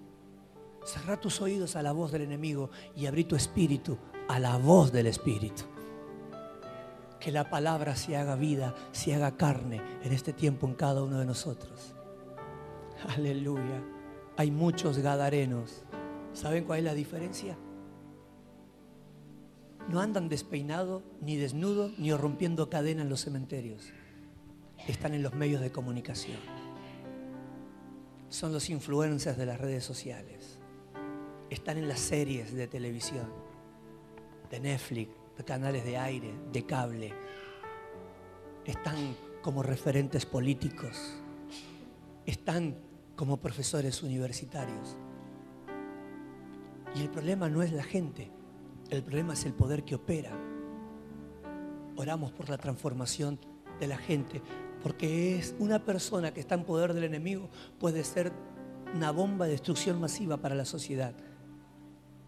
Cerra 0.88 1.20
tus 1.20 1.42
oídos 1.42 1.76
a 1.76 1.82
la 1.82 1.92
voz 1.92 2.12
del 2.12 2.22
enemigo 2.22 2.70
y 2.96 3.08
abrí 3.08 3.26
tu 3.26 3.36
espíritu 3.36 3.98
a 4.30 4.40
la 4.40 4.58
voz 4.58 4.92
del 4.92 5.08
espíritu. 5.08 5.64
Que 7.20 7.32
la 7.32 7.50
palabra 7.50 7.96
se 7.96 8.16
haga 8.16 8.36
vida, 8.36 8.74
se 8.94 9.14
haga 9.14 9.36
carne 9.36 9.82
en 10.02 10.14
este 10.14 10.32
tiempo 10.32 10.66
en 10.66 10.76
cada 10.76 11.04
uno 11.04 11.20
de 11.20 11.26
nosotros. 11.26 11.94
Aleluya. 13.10 13.84
Hay 14.38 14.50
muchos 14.52 15.00
gadarenos. 15.00 15.84
¿Saben 16.32 16.64
cuál 16.64 16.80
es 16.80 16.86
la 16.86 16.94
diferencia? 16.94 17.58
No 19.90 20.00
andan 20.00 20.30
despeinados, 20.30 21.04
ni 21.20 21.36
desnudos, 21.36 21.98
ni 21.98 22.14
rompiendo 22.14 22.70
cadena 22.70 23.02
en 23.02 23.10
los 23.10 23.22
cementerios 23.22 23.92
están 24.88 25.14
en 25.14 25.24
los 25.24 25.34
medios 25.34 25.62
de 25.62 25.72
comunicación. 25.72 26.38
Son 28.30 28.54
los 28.54 28.70
influencers 28.70 29.38
de 29.38 29.46
las 29.46 29.60
redes 29.60 29.84
sociales. 29.84 30.57
Están 31.50 31.78
en 31.78 31.88
las 31.88 32.00
series 32.00 32.54
de 32.54 32.68
televisión, 32.68 33.32
de 34.50 34.60
Netflix, 34.60 35.12
de 35.38 35.44
canales 35.46 35.86
de 35.86 35.98
aire, 35.98 36.34
de 36.52 36.66
cable. 36.66 37.14
Están 38.66 39.16
como 39.42 39.64
referentes 39.64 40.26
políticos. 40.26 41.22
Están 42.26 42.76
como 43.16 43.38
profesores 43.38 44.04
universitarios. 44.04 44.98
Y 46.96 47.02
el 47.02 47.10
problema 47.10 47.50
no 47.50 47.64
es 47.64 47.72
la 47.72 47.84
gente, 47.84 48.30
el 48.90 49.04
problema 49.04 49.34
es 49.34 49.46
el 49.46 49.54
poder 49.54 49.84
que 49.84 49.96
opera. 49.96 50.32
Oramos 51.96 52.32
por 52.32 52.50
la 52.50 52.58
transformación 52.58 53.40
de 53.80 53.88
la 53.88 53.98
gente, 53.98 54.42
porque 54.84 55.38
es 55.38 55.56
una 55.60 55.84
persona 55.84 56.34
que 56.34 56.40
está 56.40 56.56
en 56.56 56.64
poder 56.64 56.94
del 56.94 57.04
enemigo, 57.06 57.50
puede 57.80 58.04
ser 58.04 58.32
una 58.94 59.12
bomba 59.12 59.46
de 59.46 59.52
destrucción 59.52 60.00
masiva 60.00 60.38
para 60.38 60.56
la 60.56 60.66
sociedad. 60.66 61.14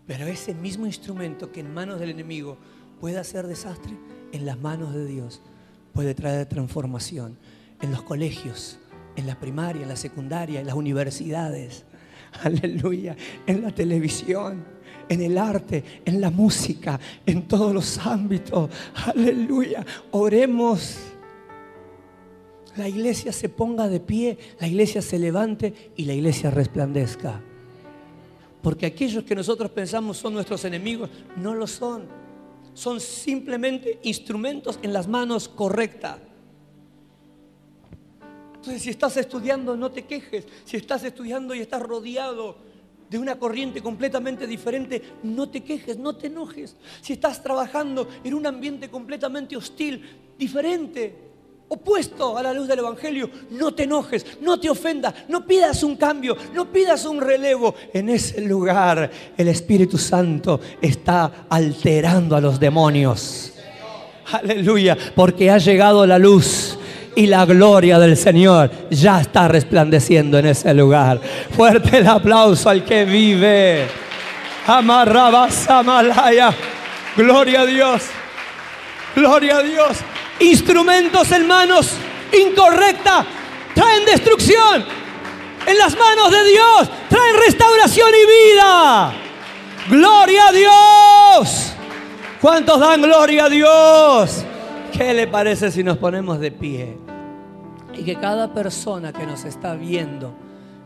Pero 0.10 0.26
ese 0.26 0.56
mismo 0.56 0.88
instrumento 0.88 1.52
que 1.52 1.60
en 1.60 1.72
manos 1.72 2.00
del 2.00 2.10
enemigo 2.10 2.58
puede 3.00 3.20
hacer 3.20 3.46
desastre, 3.46 3.96
en 4.32 4.44
las 4.44 4.60
manos 4.60 4.96
de 4.96 5.06
Dios 5.06 5.40
puede 5.94 6.16
traer 6.16 6.48
transformación. 6.48 7.38
En 7.80 7.92
los 7.92 8.02
colegios, 8.02 8.80
en 9.16 9.28
la 9.28 9.40
primaria, 9.40 9.84
en 9.84 9.88
la 9.88 9.96
secundaria, 9.96 10.62
en 10.62 10.66
las 10.66 10.74
universidades. 10.74 11.86
Aleluya. 12.44 13.16
En 13.46 13.62
la 13.62 13.70
televisión, 13.70 14.66
en 15.10 15.22
el 15.22 15.38
arte, 15.38 15.84
en 16.04 16.20
la 16.20 16.32
música, 16.32 17.00
en 17.28 17.48
todos 17.48 17.72
los 17.72 18.00
ámbitos. 18.00 18.72
Aleluya. 18.96 19.86
Oremos 20.10 20.98
la 22.78 22.90
iglesia 22.90 23.32
se 23.32 23.48
ponga 23.48 23.88
de 23.88 24.00
pie, 24.00 24.40
la 24.60 24.68
iglesia 24.68 25.04
se 25.04 25.20
levante 25.20 25.92
y 25.96 26.06
la 26.06 26.14
iglesia 26.16 26.50
resplandezca. 26.50 27.44
Porque 28.62 28.86
aquellos 28.86 29.24
que 29.24 29.36
nosotros 29.36 29.72
pensamos 29.72 30.18
son 30.18 30.34
nuestros 30.34 30.66
enemigos, 30.66 31.10
no 31.38 31.56
lo 31.56 31.68
son. 31.68 32.08
Son 32.74 33.00
simplemente 33.00 34.00
instrumentos 34.04 34.80
en 34.82 34.94
las 34.94 35.08
manos 35.08 35.48
correctas. 35.48 36.20
Entonces, 38.56 38.82
si 38.82 38.90
estás 38.90 39.16
estudiando, 39.16 39.78
no 39.78 39.92
te 39.92 40.06
quejes. 40.06 40.46
Si 40.66 40.76
estás 40.76 41.04
estudiando 41.04 41.56
y 41.56 41.60
estás 41.60 41.82
rodeado 41.82 42.58
de 43.10 43.18
una 43.18 43.40
corriente 43.40 43.82
completamente 43.82 44.46
diferente, 44.46 45.02
no 45.24 45.50
te 45.50 45.62
quejes, 45.62 45.98
no 45.98 46.16
te 46.16 46.28
enojes. 46.28 46.76
Si 47.02 47.14
estás 47.14 47.42
trabajando 47.42 48.08
en 48.24 48.34
un 48.34 48.46
ambiente 48.46 48.90
completamente 48.90 49.56
hostil, 49.56 50.04
diferente, 50.38 51.29
opuesto 51.70 52.38
a 52.38 52.44
la 52.44 52.52
luz 52.52 52.68
del 52.68 52.80
Evangelio, 52.80 53.30
no 53.52 53.74
te 53.74 53.84
enojes, 53.84 54.26
no 54.42 54.60
te 54.60 54.70
ofendas, 54.70 55.14
no 55.28 55.46
pidas 55.46 55.84
un 55.84 55.96
cambio, 55.96 56.36
no 56.54 56.72
pidas 56.72 57.06
un 57.06 57.22
relevo. 57.22 57.76
En 57.94 58.10
ese 58.10 58.42
lugar 58.42 59.10
el 59.38 59.48
Espíritu 59.48 59.98
Santo 59.98 60.60
está 60.82 61.46
alterando 61.48 62.36
a 62.36 62.42
los 62.42 62.60
demonios. 62.60 63.54
Aleluya, 64.32 64.98
porque 65.16 65.50
ha 65.50 65.58
llegado 65.58 66.06
la 66.06 66.20
luz 66.20 66.78
y 67.16 67.28
la 67.28 67.46
gloria 67.46 67.98
del 68.00 68.18
Señor 68.18 68.72
ya 68.90 69.22
está 69.22 69.48
resplandeciendo 69.48 70.38
en 70.40 70.48
ese 70.48 70.74
lugar. 70.74 71.22
Fuerte 71.52 71.98
el 71.98 72.08
aplauso 72.08 72.70
al 72.70 72.84
que 72.84 73.06
vive. 73.06 73.88
Amarrabasamalaya. 74.68 76.54
Gloria 77.16 77.62
a 77.62 77.66
Dios. 77.66 78.04
Gloria 79.16 79.58
a 79.58 79.64
Dios 79.64 79.98
instrumentos 80.40 81.32
en 81.32 81.48
manos 81.48 81.94
incorrectas 82.34 83.26
traen 83.74 84.06
destrucción. 84.06 84.86
En 85.66 85.78
las 85.78 85.98
manos 85.98 86.32
de 86.32 86.44
Dios 86.46 86.90
traen 87.10 87.36
restauración 87.46 88.10
y 88.10 88.54
vida. 88.54 89.14
Gloria 89.90 90.48
a 90.48 90.52
Dios. 90.52 91.74
¿Cuántos 92.42 92.80
dan 92.80 93.02
gloria 93.02 93.46
a 93.46 93.50
Dios? 93.50 94.44
¿Qué 94.92 95.14
le 95.14 95.28
parece 95.28 95.72
si 95.72 95.84
nos 95.84 95.98
ponemos 95.98 96.40
de 96.40 96.52
pie? 96.52 96.98
Y 97.94 98.04
que 98.04 98.16
cada 98.16 98.54
persona 98.54 99.12
que 99.12 99.26
nos 99.26 99.44
está 99.46 99.76
viendo, 99.76 100.34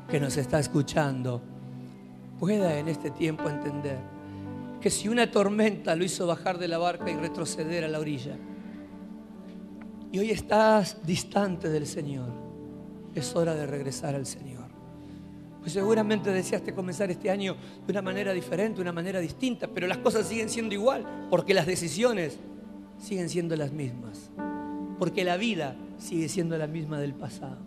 que 0.09 0.19
nos 0.19 0.35
está 0.37 0.59
escuchando, 0.59 1.41
pueda 2.39 2.77
en 2.77 2.87
este 2.87 3.11
tiempo 3.11 3.49
entender 3.49 3.99
que 4.81 4.89
si 4.89 5.07
una 5.07 5.31
tormenta 5.31 5.95
lo 5.95 6.03
hizo 6.03 6.27
bajar 6.27 6.57
de 6.57 6.67
la 6.67 6.77
barca 6.77 7.09
y 7.09 7.15
retroceder 7.15 7.85
a 7.85 7.87
la 7.87 7.99
orilla, 7.99 8.35
y 10.13 10.19
hoy 10.19 10.29
estás 10.29 10.99
distante 11.03 11.69
del 11.69 11.87
Señor, 11.87 12.29
es 13.15 13.35
hora 13.35 13.55
de 13.55 13.65
regresar 13.65 14.13
al 14.13 14.27
Señor. 14.27 14.69
Pues 15.59 15.73
seguramente 15.73 16.29
deseaste 16.29 16.75
comenzar 16.75 17.09
este 17.09 17.31
año 17.31 17.55
de 17.87 17.91
una 17.91 18.03
manera 18.03 18.31
diferente, 18.31 18.79
una 18.79 18.91
manera 18.91 19.19
distinta, 19.19 19.67
pero 19.67 19.87
las 19.87 19.97
cosas 19.97 20.27
siguen 20.27 20.49
siendo 20.49 20.75
igual, 20.75 21.27
porque 21.31 21.55
las 21.55 21.65
decisiones 21.65 22.37
siguen 22.99 23.27
siendo 23.27 23.55
las 23.55 23.71
mismas, 23.71 24.29
porque 24.99 25.23
la 25.23 25.35
vida 25.35 25.75
sigue 25.97 26.29
siendo 26.29 26.59
la 26.59 26.67
misma 26.67 26.99
del 26.99 27.15
pasado. 27.15 27.57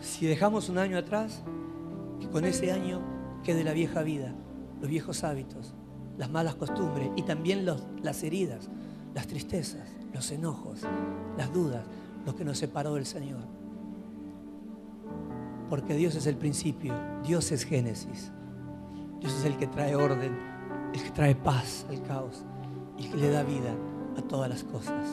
Si 0.00 0.24
dejamos 0.24 0.70
un 0.70 0.78
año 0.78 0.96
atrás, 0.96 1.42
que 2.20 2.28
con 2.30 2.46
ese 2.46 2.72
año 2.72 3.02
quede 3.44 3.64
la 3.64 3.74
vieja 3.74 4.00
vida, 4.02 4.34
los 4.80 4.88
viejos 4.88 5.24
hábitos, 5.24 5.74
las 6.16 6.30
malas 6.30 6.54
costumbres 6.54 7.10
y 7.16 7.22
también 7.22 7.66
las 7.66 8.22
heridas, 8.22 8.70
las 9.12 9.26
tristezas, 9.26 9.90
los 10.12 10.30
enojos, 10.30 10.80
las 11.36 11.52
dudas, 11.52 11.84
lo 12.24 12.34
que 12.34 12.44
nos 12.44 12.58
separó 12.58 12.94
del 12.94 13.06
Señor. 13.06 13.42
Porque 15.68 15.94
Dios 15.94 16.14
es 16.14 16.26
el 16.26 16.36
principio, 16.36 16.94
Dios 17.24 17.50
es 17.52 17.64
Génesis. 17.64 18.32
Dios 19.20 19.32
es 19.34 19.44
el 19.44 19.56
que 19.56 19.66
trae 19.66 19.94
orden, 19.94 20.36
el 20.92 21.02
que 21.02 21.10
trae 21.10 21.34
paz 21.34 21.86
al 21.88 22.02
caos 22.02 22.44
el 22.98 23.10
que 23.10 23.16
le 23.16 23.30
da 23.30 23.42
vida 23.42 23.74
a 24.16 24.22
todas 24.22 24.48
las 24.48 24.64
cosas. 24.64 25.06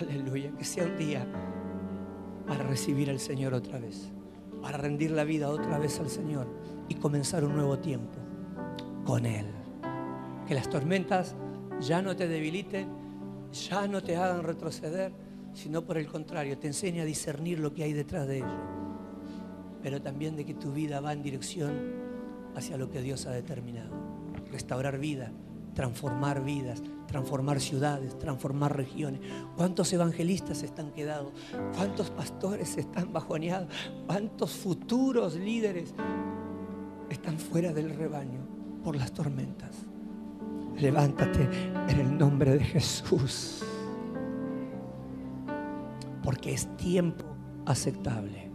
Aleluya, 0.00 0.50
que 0.56 0.64
sea 0.64 0.84
un 0.84 0.96
día 0.96 1.26
para 2.46 2.64
recibir 2.64 3.10
al 3.10 3.20
Señor 3.20 3.54
otra 3.54 3.78
vez, 3.78 4.10
para 4.60 4.78
rendir 4.78 5.10
la 5.10 5.24
vida 5.24 5.48
otra 5.48 5.78
vez 5.78 6.00
al 6.00 6.08
Señor 6.08 6.46
y 6.88 6.94
comenzar 6.96 7.44
un 7.44 7.54
nuevo 7.54 7.78
tiempo 7.78 8.18
con 9.04 9.26
Él. 9.26 9.46
Que 10.46 10.54
las 10.54 10.68
tormentas 10.68 11.34
ya 11.80 12.02
no 12.02 12.16
te 12.16 12.28
debiliten, 12.28 12.88
ya 13.52 13.86
no 13.86 14.02
te 14.02 14.16
hagan 14.16 14.42
retroceder, 14.42 15.12
sino 15.54 15.82
por 15.82 15.98
el 15.98 16.06
contrario, 16.06 16.58
te 16.58 16.66
enseña 16.66 17.02
a 17.02 17.06
discernir 17.06 17.58
lo 17.58 17.72
que 17.74 17.84
hay 17.84 17.92
detrás 17.92 18.26
de 18.26 18.38
ello 18.38 18.82
pero 19.82 20.00
también 20.00 20.36
de 20.36 20.44
que 20.44 20.54
tu 20.54 20.72
vida 20.72 21.00
va 21.00 21.12
en 21.12 21.22
dirección 21.22 21.72
hacia 22.54 22.76
lo 22.76 22.88
que 22.90 23.02
Dios 23.02 23.26
ha 23.26 23.32
determinado. 23.32 23.90
Restaurar 24.50 24.98
vida, 24.98 25.32
transformar 25.74 26.44
vidas, 26.44 26.82
transformar 27.08 27.60
ciudades, 27.60 28.18
transformar 28.18 28.76
regiones. 28.76 29.20
¿Cuántos 29.56 29.92
evangelistas 29.92 30.62
están 30.62 30.92
quedados? 30.92 31.32
¿Cuántos 31.74 32.10
pastores 32.10 32.76
están 32.76 33.12
bajoneados? 33.12 33.68
¿Cuántos 34.06 34.52
futuros 34.52 35.34
líderes 35.34 35.94
están 37.10 37.38
fuera 37.38 37.72
del 37.72 37.90
rebaño 37.90 38.40
por 38.84 38.94
las 38.94 39.12
tormentas? 39.12 39.81
Levántate 40.82 41.48
en 41.88 42.00
el 42.00 42.18
nombre 42.18 42.52
de 42.52 42.64
Jesús. 42.64 43.62
Porque 46.22 46.52
es 46.52 46.76
tiempo 46.76 47.24
aceptable 47.66 48.52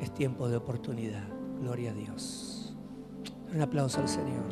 es 0.00 0.12
tiempo 0.14 0.48
de 0.48 0.56
oportunidad. 0.56 1.28
Gloria 1.60 1.90
a 1.90 1.94
Dios. 1.94 2.74
Un 3.52 3.60
aplauso 3.60 4.00
al 4.00 4.08
Señor. 4.08 4.44